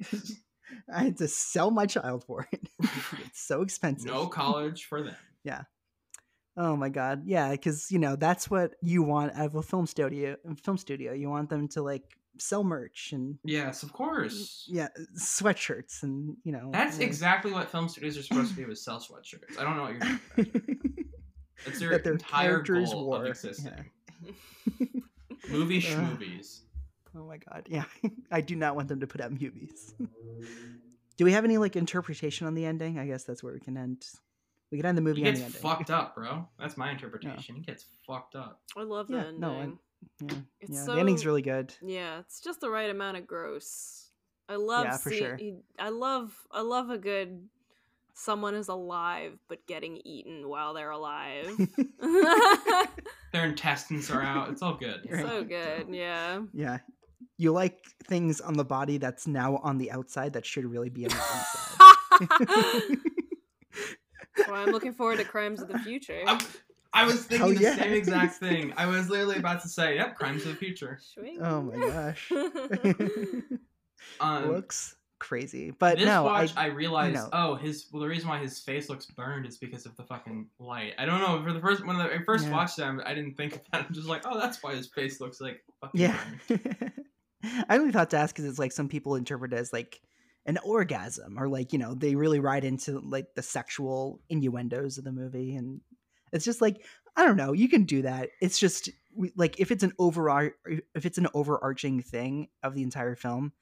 [0.93, 2.69] I had to sell my child for it.
[3.25, 4.07] it's so expensive.
[4.07, 5.17] no college for them.
[5.45, 5.63] Yeah.
[6.57, 9.87] Oh my god, yeah, because you know that's what you want out of a film
[9.87, 10.37] studio.
[10.63, 12.03] Film studio, you want them to like
[12.39, 14.67] sell merch and Yes, of course.
[14.69, 16.71] yeah, sweatshirts and you know.
[16.73, 19.59] That's exactly what film studios are supposed to do is sell sweatshirts.
[19.59, 20.83] I don't know what you're talking about.
[21.67, 23.21] It's their their entire goal wore.
[23.23, 23.73] of existing.
[24.69, 24.87] Yeah.
[25.51, 26.63] Movie schmovies.
[27.17, 27.85] Oh my god, yeah.
[28.31, 29.95] I do not want them to put out movies.
[31.17, 32.99] do we have any like interpretation on the ending?
[32.99, 34.07] I guess that's where we can end.
[34.71, 35.61] We can end the movie He on gets the ending.
[35.61, 36.49] fucked up, bro.
[36.59, 37.57] That's my interpretation.
[37.57, 38.63] He gets fucked up.
[38.75, 39.41] I love the Yeah, ending.
[39.41, 40.85] no, I- Yeah, It's yeah.
[40.87, 41.75] the ending's really good.
[41.83, 44.09] Yeah, it's just the right amount of gross.
[44.49, 45.37] I love Yeah, for see- sure.
[45.37, 47.49] he- I love I love a good
[48.15, 51.55] someone is alive but getting eaten while they're alive.
[53.33, 54.51] Their intestines are out.
[54.51, 55.07] It's all good.
[55.11, 55.25] Right.
[55.27, 56.41] so good, yeah.
[56.53, 56.79] Yeah.
[57.43, 61.07] You like things on the body that's now on the outside that should really be
[61.07, 62.99] on the inside.
[64.47, 66.23] well, I'm looking forward to Crimes of the Future.
[66.25, 66.41] I,
[66.93, 67.75] I was thinking Hell the yeah.
[67.75, 68.73] same exact thing.
[68.77, 71.39] I was literally about to say, "Yep, Crimes of the Future." Swing.
[71.43, 72.31] oh my gosh.
[74.21, 75.73] Um, Looks crazy.
[75.73, 77.29] But this no, watch, I I, realized, know.
[77.33, 80.47] oh, his well, the reason why his face looks burned is because of the fucking
[80.61, 80.95] light.
[80.99, 81.43] I don't know.
[81.43, 82.53] For the first when I first Yeah.
[82.53, 83.87] watched them, I didn't think of that.
[83.89, 86.19] I'm just like, oh, that's why his face looks like fucking Yeah.
[87.69, 90.01] I only thought to ask because it's like some people interpret it as like
[90.47, 95.05] an orgasm or like, you know, they really ride into like the sexual innuendos of
[95.05, 95.55] the movie.
[95.55, 95.81] And
[96.33, 96.85] it's just like,
[97.17, 98.31] I don't know, you can do that.
[98.41, 98.89] It's just
[99.37, 100.53] like if it's an overar
[100.95, 103.53] if it's an overarching thing of the entire film,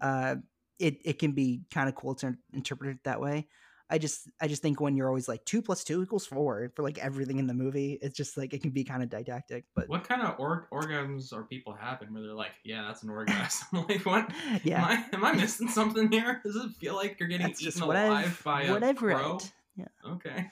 [0.00, 0.36] uh,
[0.78, 3.46] it, it can be kind of cool to interpret it that way.
[3.88, 6.82] I just I just think when you're always like two plus two equals four for
[6.82, 9.64] like everything in the movie, it's just like it can be kind of didactic.
[9.76, 13.10] But What kind of or- orgasms are people having where they're like, yeah, that's an
[13.10, 13.68] orgasm?
[13.88, 14.30] like, what?
[14.64, 16.40] yeah, Am I am I missing something here?
[16.44, 18.96] Does it feel like you're getting that's eaten what I've alive by a what I've
[18.96, 19.32] crow?
[19.34, 19.44] read.
[19.76, 20.46] Yeah, Okay.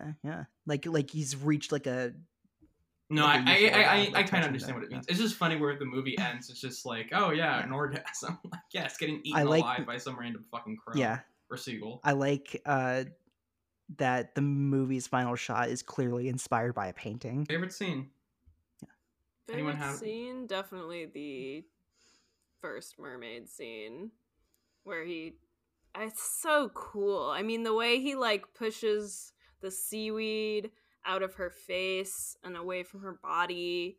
[0.00, 2.12] uh, yeah, like like he's reached like a
[3.08, 5.06] No, like I a I, euphoria, I, I, I kind of understand what it means.
[5.08, 6.48] It's just funny where the movie ends.
[6.50, 8.38] It's just like, oh yeah, an orgasm.
[8.50, 10.94] like, yeah, it's getting eaten like- alive by some random fucking crow.
[10.96, 11.20] Yeah,
[11.50, 12.00] or seagull.
[12.04, 13.04] I like uh,
[13.96, 17.44] that the movie's final shot is clearly inspired by a painting.
[17.46, 18.08] Favorite scene?
[19.52, 20.46] Anyone Favorite have- scene?
[20.46, 21.64] Definitely the
[22.60, 24.10] first mermaid scene
[24.84, 25.34] where he.
[25.98, 27.26] It's so cool.
[27.30, 30.70] I mean, the way he like pushes the seaweed
[31.04, 33.98] out of her face and away from her body,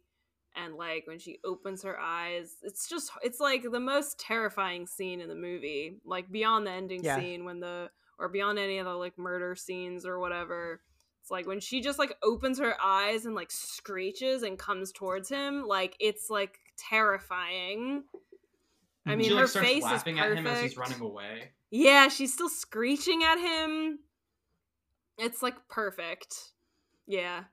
[0.55, 5.21] and like when she opens her eyes, it's just it's like the most terrifying scene
[5.21, 5.97] in the movie.
[6.05, 7.17] Like beyond the ending Yeah.
[7.17, 10.81] scene when the or beyond any of the like murder scenes or whatever.
[11.21, 15.29] It's like when she just like opens her eyes and like screeches and comes towards
[15.29, 18.03] him, like it's like terrifying.
[19.05, 20.19] I mean, she like her starts face is perfect.
[20.19, 21.51] at him as he's running away.
[21.69, 23.99] Yeah, she's still screeching at him.
[25.17, 26.35] It's like perfect.
[27.07, 27.43] Yeah.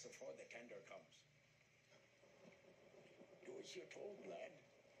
[0.00, 1.12] Swab this mess before the tender comes.
[3.44, 4.50] Do as you're told, lad.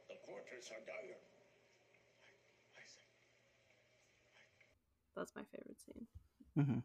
[0.08, 1.16] The quarters are dire.
[5.16, 6.06] That's my favorite scene.
[6.56, 6.78] hmm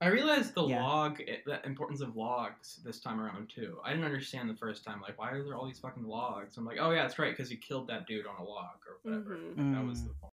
[0.00, 0.80] I realized the Yeah.
[0.80, 3.80] log, the importance of logs this time around too.
[3.84, 6.56] I didn't understand the first time, like why are there all these fucking logs?
[6.56, 8.98] I'm like, oh yeah, that's right, because you killed that dude on a log or
[9.02, 9.36] whatever.
[9.36, 9.74] Mhm.
[9.74, 10.20] That was the Mm.
[10.20, 10.32] point.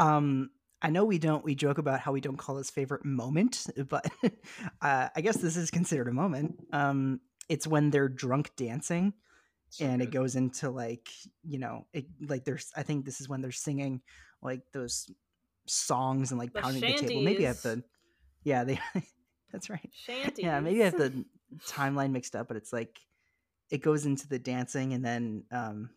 [0.00, 0.50] Um,
[0.82, 4.06] I know we don't we joke about how we don't call this favorite moment, but
[4.80, 6.56] uh, I guess this is considered a moment.
[6.72, 9.12] Um, it's when they're drunk dancing
[9.78, 11.08] and it goes into like
[11.44, 14.00] you know it like there's i think this is when they're singing
[14.42, 15.08] like those
[15.66, 17.82] songs and like The pounding the table maybe i have the
[18.42, 18.80] yeah they
[19.52, 20.44] that's right Shanties.
[20.44, 21.24] yeah maybe i have the
[21.68, 22.98] timeline mixed up but it's like
[23.70, 25.90] it goes into the dancing and then um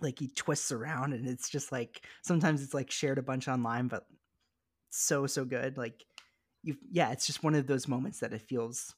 [0.00, 3.88] like he twists around and it's just like sometimes it's like shared a bunch online
[3.88, 4.06] but
[4.90, 6.04] so so good like
[6.62, 8.94] you yeah it's just one of those moments that it feels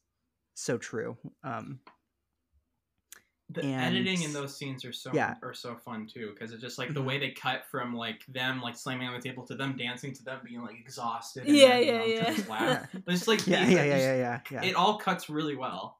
[0.54, 1.80] so true um
[3.50, 5.34] the editing in those scenes are so yeah.
[5.42, 7.04] are so fun too because it's just like the Mhm.
[7.04, 10.24] way they cut from like them like slamming on the table to them dancing to
[10.24, 12.30] them being like exhausted and Yeah, then, you yeah, know, yeah.
[12.32, 12.46] this
[13.04, 15.56] but it's like yeah these- yeah yeah just- yeah yeah yeah it all cuts really
[15.56, 15.98] well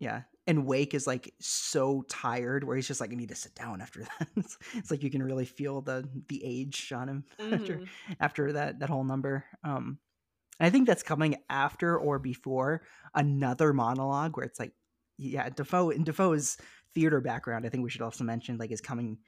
[0.00, 0.22] Yeah.
[0.48, 3.80] And Wake is like so tired where he's just like, I need to sit down
[3.80, 4.28] after that.
[4.36, 7.88] it's, it's like you can really feel the the age on him after Mhm.
[8.18, 9.44] after that that whole number.
[9.62, 9.98] Um
[10.58, 12.82] and I think that's coming after or before
[13.14, 14.72] another monologue where it's like
[15.18, 16.56] yeah, Dafoe and Dafoe's
[16.94, 19.18] theater background, I think we should also mention like is coming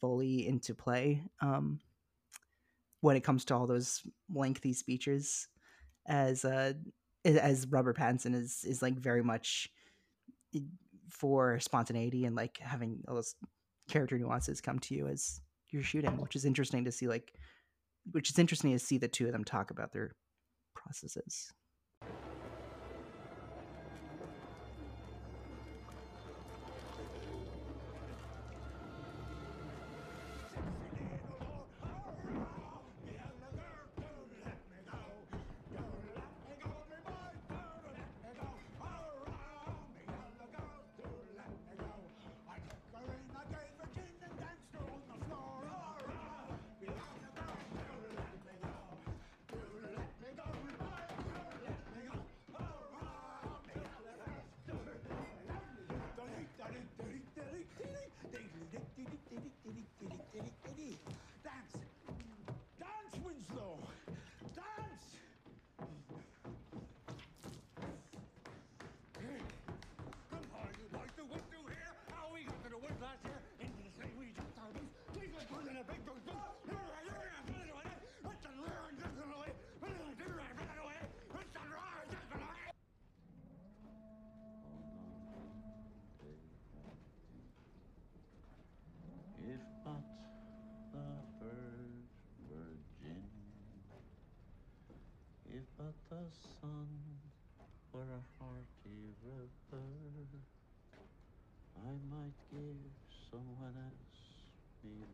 [0.00, 1.80] fully into play um
[3.00, 4.02] when it comes to all those
[4.32, 5.48] lengthy speeches
[6.06, 6.72] as uh
[7.24, 9.68] as Robert Pattinson is is like very much
[11.10, 13.34] for spontaneity and like having all those
[13.88, 15.40] character nuances come to you as
[15.70, 17.08] you're shooting, which is interesting to see.
[17.08, 17.32] Like,
[18.12, 20.14] which is interesting to see the two of them talk about their
[20.74, 21.52] processes.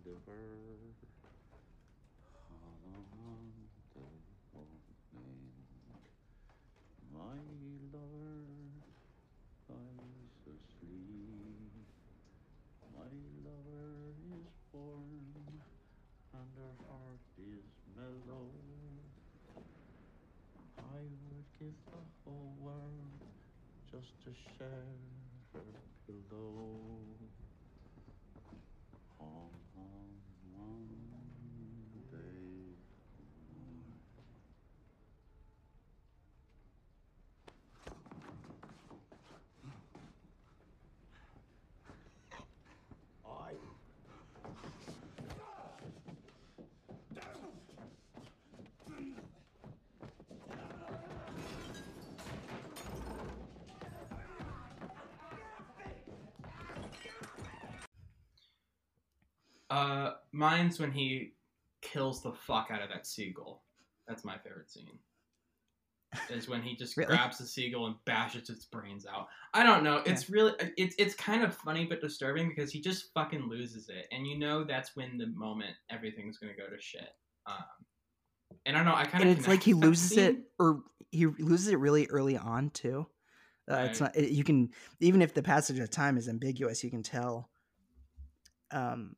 [0.04, 0.82] Morning.
[7.14, 7.38] My
[7.92, 8.42] lover
[9.68, 11.86] lies asleep.
[12.92, 13.10] My
[13.46, 15.62] lover is born,
[16.34, 18.50] and her heart is mellow.
[20.78, 20.98] I
[21.30, 23.22] would give the whole world
[23.92, 24.98] just to share
[25.54, 25.62] her
[26.06, 27.41] pillow.
[59.72, 61.32] Uh mine's when he
[61.80, 63.62] kills the fuck out of that seagull
[64.06, 64.98] that's my favorite scene
[66.30, 67.08] is when he just Really?
[67.08, 69.28] grabs the seagull and bashes its brains out.
[69.54, 70.02] I don't know.
[70.04, 74.06] It's really it's it's kind of funny but disturbing because he just fucking loses it,
[74.12, 77.08] and you know that's when the moment everything's gonna go to shit.
[77.46, 77.64] Um,
[78.66, 78.94] and I don't know.
[78.94, 82.70] I kind of it's like he loses it, or he loses it really early on
[82.70, 83.06] too.
[83.70, 84.16] Uh, It's not.
[84.16, 84.70] It, you can
[85.00, 87.48] even if the passage of time is ambiguous, you can tell.
[88.70, 89.16] Um,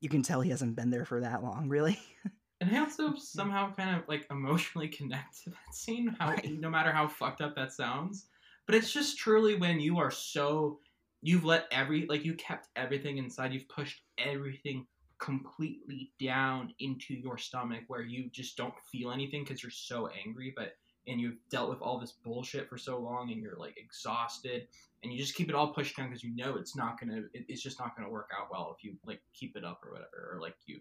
[0.00, 1.98] you can tell he hasn't been there for that long, really.
[2.60, 6.90] And I also somehow kind of like emotionally connect to that scene, how no matter
[6.90, 8.26] how fucked up that sounds.
[8.66, 10.80] But it's just truly when you are so
[11.22, 14.86] you've let every like you kept everything inside, you've pushed everything
[15.18, 20.52] completely down into your stomach where you just don't feel anything because you're so angry,
[20.56, 20.72] but
[21.06, 24.68] and you've dealt with all this bullshit for so long and you're like exhausted
[25.02, 27.44] and you just keep it all pushed down because you know it's not gonna it,
[27.48, 30.30] it's just not gonna work out well if you like keep it up or whatever
[30.32, 30.80] or like you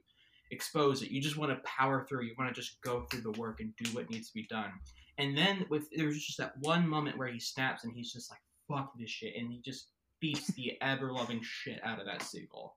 [0.52, 1.12] expose it.
[1.12, 2.24] You just want to power through.
[2.24, 4.72] You want to just go through the work and do what needs to be done.
[5.18, 8.40] And then with there's just that one moment where he snaps and he's just like,
[8.68, 9.90] "Fuck this shit," and he just
[10.20, 12.76] beats the ever loving shit out of that seagull.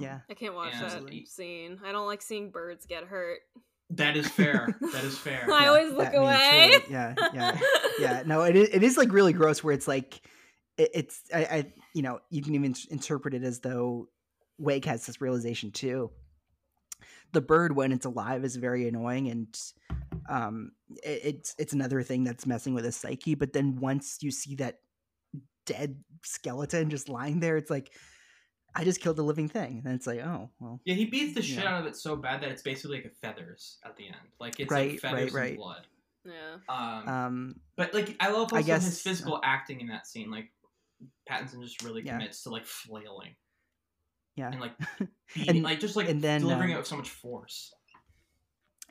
[0.00, 0.20] Yeah.
[0.30, 1.78] I can't watch that and- scene.
[1.84, 3.40] I don't like seeing birds get hurt.
[3.90, 4.76] That is fair.
[4.92, 5.46] that is fair.
[5.52, 6.70] I always look That- I mean, away.
[6.70, 7.58] truly, yeah, yeah,
[7.98, 8.22] yeah.
[8.24, 9.64] No, it is, it is like really gross.
[9.64, 10.20] Where it's like,
[10.78, 14.08] it, it's I, I, you know, you can even interpret it as though
[14.58, 16.10] Wake has this realization too.
[17.32, 19.58] The bird, when it's alive, is very annoying, and
[20.28, 20.70] um,
[21.02, 23.34] it, it's it's another thing that's messing with his psyche.
[23.34, 24.76] But then once you see that
[25.66, 27.92] dead skeleton just lying there, it's like,
[28.74, 31.42] I just killed a living thing, and it's like, oh well, Yeah, he beats the
[31.42, 31.74] shit Yeah.
[31.74, 34.16] out of it so bad that it's basically like a feathers at the end.
[34.38, 35.48] Like it's Right, like feathers right, right.
[35.50, 35.86] and blood.
[36.24, 36.56] Yeah.
[36.68, 40.30] Um, um, but like I love I also his guess- physical acting in that scene.
[40.30, 40.50] Like
[41.28, 42.12] Pattinson just really Yeah.
[42.18, 43.34] commits to like flailing
[44.36, 44.50] yeah.
[44.52, 44.72] and like
[45.34, 47.72] beating, And- like just like and then, delivering um, it with so much force.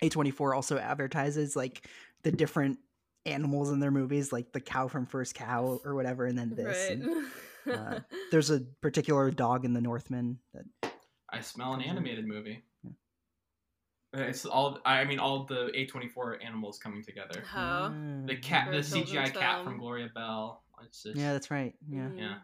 [0.02, 1.88] A24 also advertises like
[2.24, 2.80] the different
[3.26, 6.90] animals in their movies, like the cow from First Cow or whatever, and then this.
[6.90, 6.98] Right.
[7.00, 7.26] and,
[7.70, 8.00] uh,
[8.32, 10.92] there's a particular dog in The Northman that
[11.32, 11.98] I smell an comes in.
[11.98, 12.64] animated movie.
[12.86, 14.80] Uh, It's all.
[14.86, 17.44] I mean, all the A twenty four animals coming together.
[17.46, 17.94] How?
[18.26, 19.66] The cat, the CGI children's cat film.
[19.66, 20.64] from Gloria Bell.
[20.84, 21.76] It's just, Yeah, that's right.
[21.90, 22.00] Yeah.
[22.08, 22.18] Mm.
[22.18, 22.36] yeah.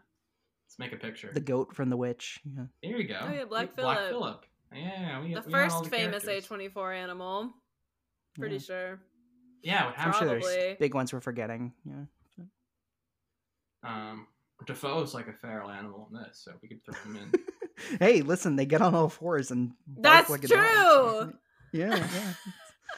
[0.68, 1.31] Let's make a picture.
[1.34, 2.39] The goat from The Witch.
[2.45, 2.65] Yeah.
[2.84, 3.19] There you go.
[3.22, 4.10] Oh, yeah, Black Black Phillip.
[4.10, 4.45] Phillip.
[4.73, 6.49] Yeah, yeah, we, the we first the famous characters.
[6.49, 7.53] A24 animal.
[8.38, 8.61] Pretty Yeah.
[8.61, 8.99] sure.
[9.64, 11.73] Yeah, what I'm sure there's big ones we're forgetting.
[11.85, 12.43] Yeah.
[13.84, 14.27] Um,
[14.65, 17.98] Dafoe's like a feral animal in this, so we could throw him in.
[17.99, 21.30] hey, listen, they get on all fours and bark That's like a dog.
[21.30, 21.34] true.
[21.73, 22.07] Yeah,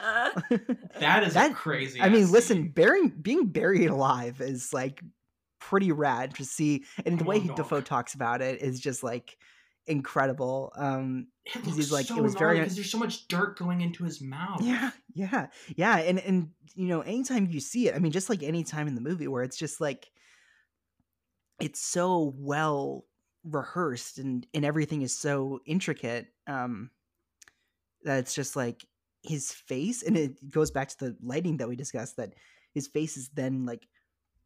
[0.01, 0.57] Uh, yeah.
[0.99, 1.99] That is That- a crazy.
[2.01, 2.69] I mean, ass listen, scene.
[2.69, 5.01] burying being buried alive is like
[5.59, 7.57] pretty rad to see, and the Come way he dog.
[7.57, 9.37] Dafoe talks about it is just like
[9.87, 10.71] incredible.
[10.75, 13.57] Um, It 'cause looks he's like, so it was very- because there's so much dirt
[13.57, 14.61] going into his mouth.
[14.61, 18.43] yeah, yeah, yeah, and and you know, anytime you see it, I mean, just like
[18.43, 20.11] any time in the movie where it's just like
[21.59, 23.05] it's so well
[23.43, 26.89] rehearsed and and everything is so intricate um
[28.03, 28.85] that it's just like
[29.23, 32.33] his face and it goes back to the lighting that we discussed that
[32.73, 33.87] his face is then like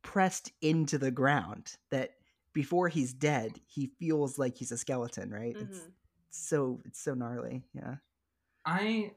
[0.04, 2.12] pressed into the ground that
[2.54, 5.92] before he's dead he feels like he's a skeleton right it's mhm.
[6.30, 7.96] so it's so gnarly yeah
[8.66, 9.12] I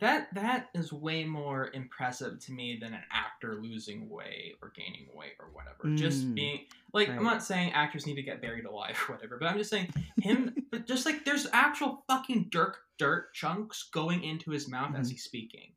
[0.00, 5.08] that that is way more impressive to me than an actor losing weight or gaining
[5.14, 5.94] weight or whatever.
[5.96, 6.60] Just Mm, being
[6.92, 9.70] like I'm not saying actors need to get buried alive or whatever, but I'm just
[9.70, 14.94] saying him but just like there's actual fucking dirt dirt chunks going into his mouth
[14.96, 15.12] as Mhm.
[15.12, 15.72] he's speaking.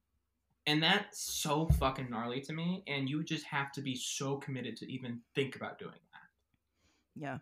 [0.65, 4.77] And that's so fucking gnarly to me, and you just have to be so committed
[4.77, 7.19] to even think about doing that.
[7.21, 7.37] yeah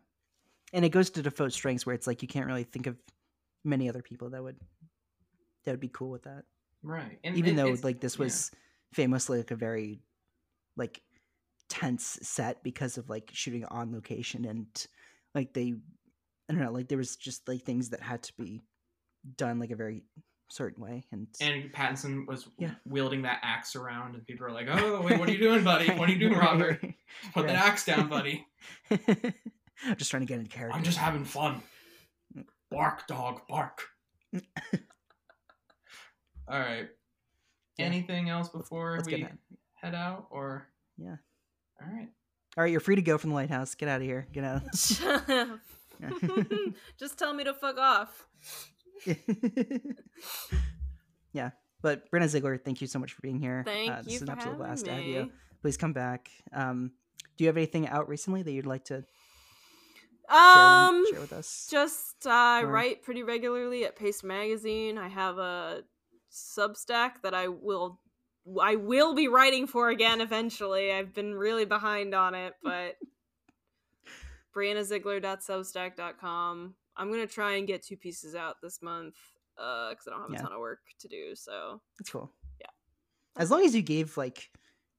[0.74, 2.98] and it goes to dafoe's strengths where it's like you can't really think of
[3.64, 4.58] many other people that would
[5.64, 6.44] that would be cool with that
[6.84, 7.20] Right.
[7.24, 8.24] And even it- though like this yeah.
[8.26, 8.52] was
[8.94, 10.02] famously like a very
[10.78, 11.02] like
[11.70, 14.68] tense set because of like shooting on location and
[15.34, 15.74] like they
[16.50, 18.62] i don't know like there was just like things that had to be
[19.38, 20.04] done like a very
[20.50, 22.72] certain way and And Pattinson was Yeah.
[22.86, 25.90] wielding that axe around, and people were like, "Oh, wait, what are you doing, buddy?
[25.92, 26.82] What are you doing, Robert?
[27.34, 28.46] Put that axe down, buddy.
[28.92, 31.62] i'm just trying to get into character I'm just having fun.
[32.38, 32.44] Mm.
[32.70, 33.84] Bark, dog, bark."
[36.52, 36.90] All right.
[37.78, 37.86] Yeah.
[37.86, 39.38] Anything else before let's we get out.
[39.76, 40.68] head out, or
[40.98, 41.16] Yeah.
[41.82, 42.10] all right?
[42.58, 43.74] All right, you're free to go from the lighthouse.
[43.76, 44.28] Get out of here.
[44.34, 44.64] Get out.
[47.00, 48.28] Just tell me to fuck off.
[51.34, 51.52] yeah,
[51.82, 53.64] but Brianna Zigler, thank you so much for being here.
[53.66, 55.32] Thank uh, this you is an absolute having blast to have you.
[55.62, 56.30] Please come back.
[56.54, 56.92] Um,
[57.38, 59.04] do you have anything out recently that you'd like to
[60.30, 61.68] share, Um, one- share with us?
[61.72, 64.98] just uh, I write pretty regularly at Paste Magazine.
[64.98, 65.84] I have a
[66.32, 68.00] Substack that I will
[68.62, 70.92] I will be writing for again eventually.
[70.92, 72.96] I've been really behind on it, but
[74.56, 76.76] briannaziegler.substack.com.
[76.98, 79.16] I'm gonna try and get two pieces out this month
[79.56, 80.40] because I don't have Yeah.
[80.40, 81.36] a ton of work to do.
[81.36, 82.32] So That's cool.
[82.60, 82.68] Yeah.
[83.38, 84.50] As long as you gave like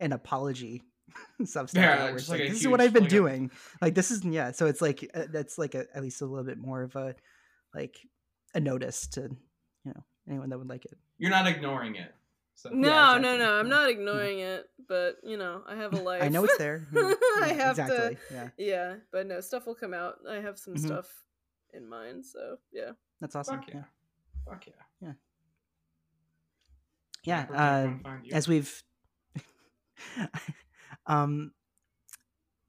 [0.01, 0.83] an apology
[1.43, 3.17] substack, Yeah, where just it's like like, a this is what I've been like a-
[3.17, 3.51] doing.
[3.81, 4.53] Like this is yeah.
[4.53, 7.15] So it's like uh, that's like a, at least a little bit more of a
[7.75, 7.99] like
[8.55, 9.23] a notice to
[9.85, 10.97] you know anyone that would like it.
[11.23, 12.13] You're not ignoring it.
[12.55, 13.39] So no, Yeah, no, exactly.
[13.39, 13.55] no.
[13.61, 16.23] I'm not ignoring it, but you know, I have a life.
[16.23, 16.87] I know it's there.
[16.93, 17.13] Yeah,
[17.43, 18.17] I have exactly.
[18.17, 18.35] to.
[18.35, 20.19] Yeah, Yeah, but no, stuff will come out.
[20.29, 20.85] I have some Mhm.
[20.87, 21.09] stuff
[21.73, 22.91] in mind, so yeah.
[23.21, 23.61] that's awesome.
[23.61, 23.85] Fuck yeah.
[24.45, 25.13] Fuck yeah.
[27.25, 27.47] Yeah.
[27.47, 28.33] Where can Uh, everyone find you?
[28.35, 28.83] as we've
[31.07, 31.53] um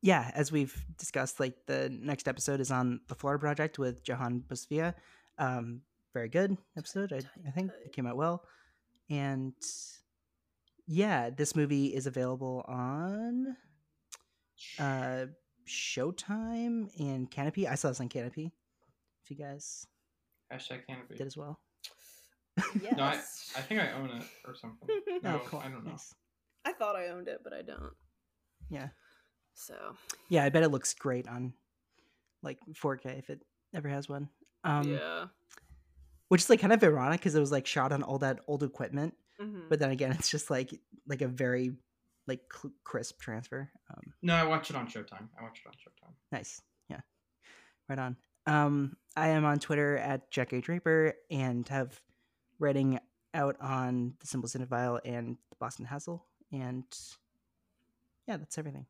[0.01, 4.43] yeah as we've discussed like the next episode is on the florida project with johan
[4.47, 4.93] busvia
[5.39, 5.81] um
[6.14, 8.44] very good episode I, I think it came out well
[9.10, 9.53] and
[10.88, 13.56] yeah this movie is available on
[14.80, 15.26] uh
[15.68, 18.52] showtime and kanopy i saw this on kanopy
[19.23, 19.88] if you guys
[20.52, 21.18] Hashtag kanopy.
[21.18, 21.60] did as well
[22.80, 22.94] Yes.
[22.95, 23.14] No, I,
[23.57, 24.88] I think I own it or something.
[25.23, 25.90] No, oh cool I don't know.
[25.91, 26.14] nice.
[26.65, 27.94] I thought I owned it, but I don't.
[28.69, 28.90] yeah
[29.56, 29.73] So
[30.30, 31.53] Yeah, I bet it looks great on
[32.44, 33.41] like 4K if it
[33.73, 34.30] ever has one.
[34.64, 35.26] Um, yeah.
[36.34, 38.64] Which is like kind of ironic because it was like shot on all that old
[38.64, 39.69] equipment, Mhm.
[39.69, 40.73] but then again, it's just like
[41.05, 41.76] like a very
[42.26, 43.69] like cl- crisp transfer.
[43.91, 45.30] Um, No, I watch it on Showtime.
[45.39, 46.14] I watch it on Showtime.
[46.31, 47.01] nice, yeah,
[47.88, 48.18] right on.
[48.47, 52.01] Um, I am on Twitter at Jack A Draper and have
[52.57, 52.99] writing
[53.35, 56.84] out on the Simple Cinephile and the Boston Hassle, and
[58.27, 58.88] yeah, that's everything.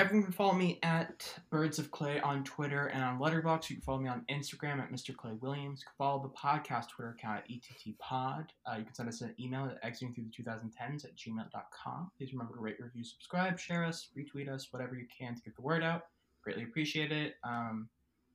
[0.00, 3.68] Everyone can follow me at Birds of Clay on Twitter and on Letterboxd.
[3.68, 5.14] You can follow me on Instagram at Mr.
[5.14, 5.80] Clay Williams.
[5.82, 8.46] You can follow the podcast Twitter account at ETTPod.
[8.64, 12.10] Uh, you can send us an email at exiting through the 2010s at gmail.com.
[12.16, 15.54] Please remember to rate, review, subscribe, share us, retweet us, whatever you can to get
[15.54, 16.06] the word out.
[16.42, 17.34] Greatly appreciate it.
[17.44, 17.86] Um,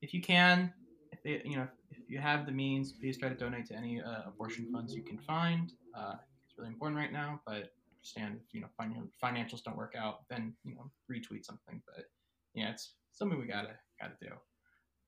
[0.03, 0.71] if you can,
[1.11, 4.03] if it, you know, if you have the means, please try to donate to any
[4.03, 5.73] uh, abortion funds you can find.
[5.97, 6.13] Uh,
[6.47, 7.71] it's really important right now, but
[8.05, 11.81] understand if you know fin- financials don't work out, then you know retweet something.
[11.85, 12.05] But
[12.53, 14.29] yeah, it's something we gotta gotta do.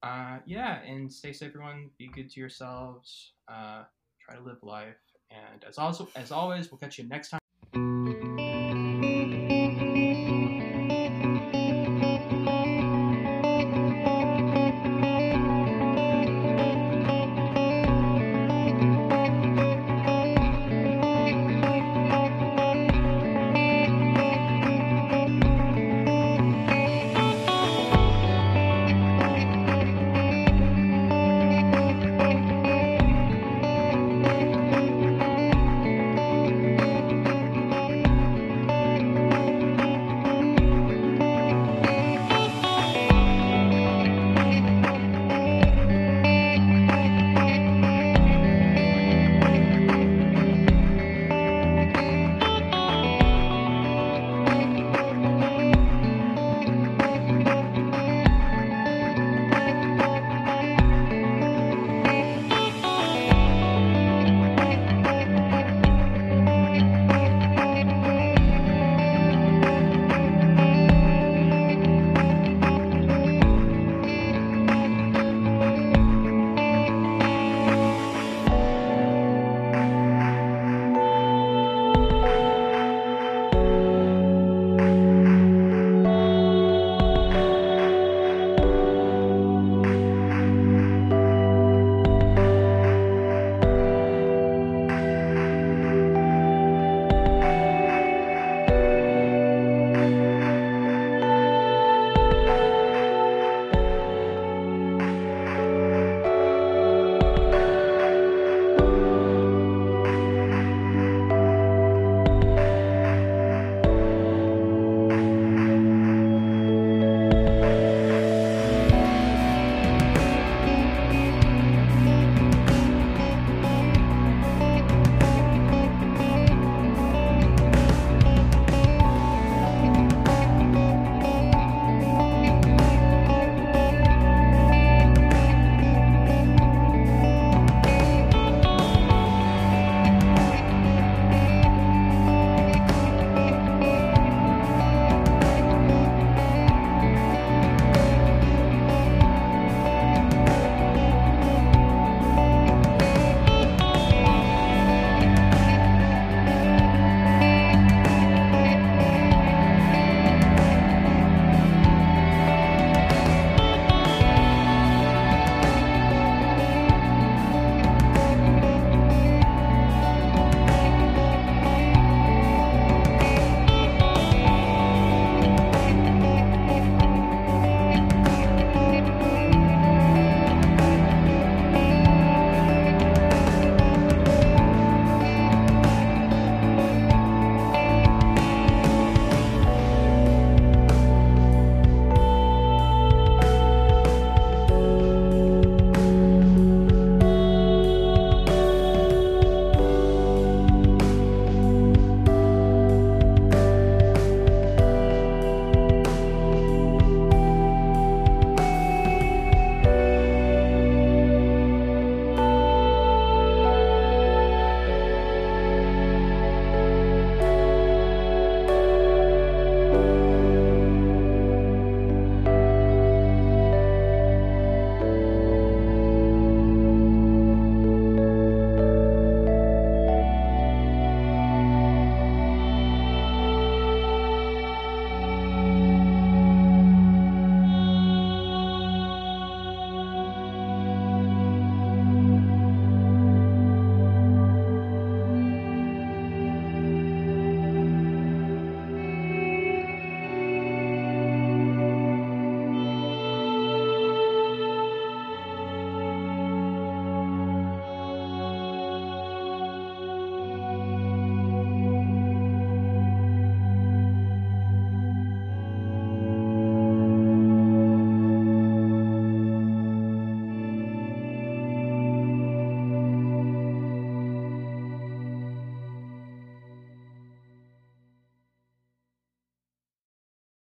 [0.04, 1.90] Uh, yeah, and stay safe, everyone.
[1.98, 3.34] Be good to yourselves.
[3.48, 3.84] Uh,
[4.22, 4.96] try to live life,
[5.32, 8.27] and as also as always, we'll catch you next time.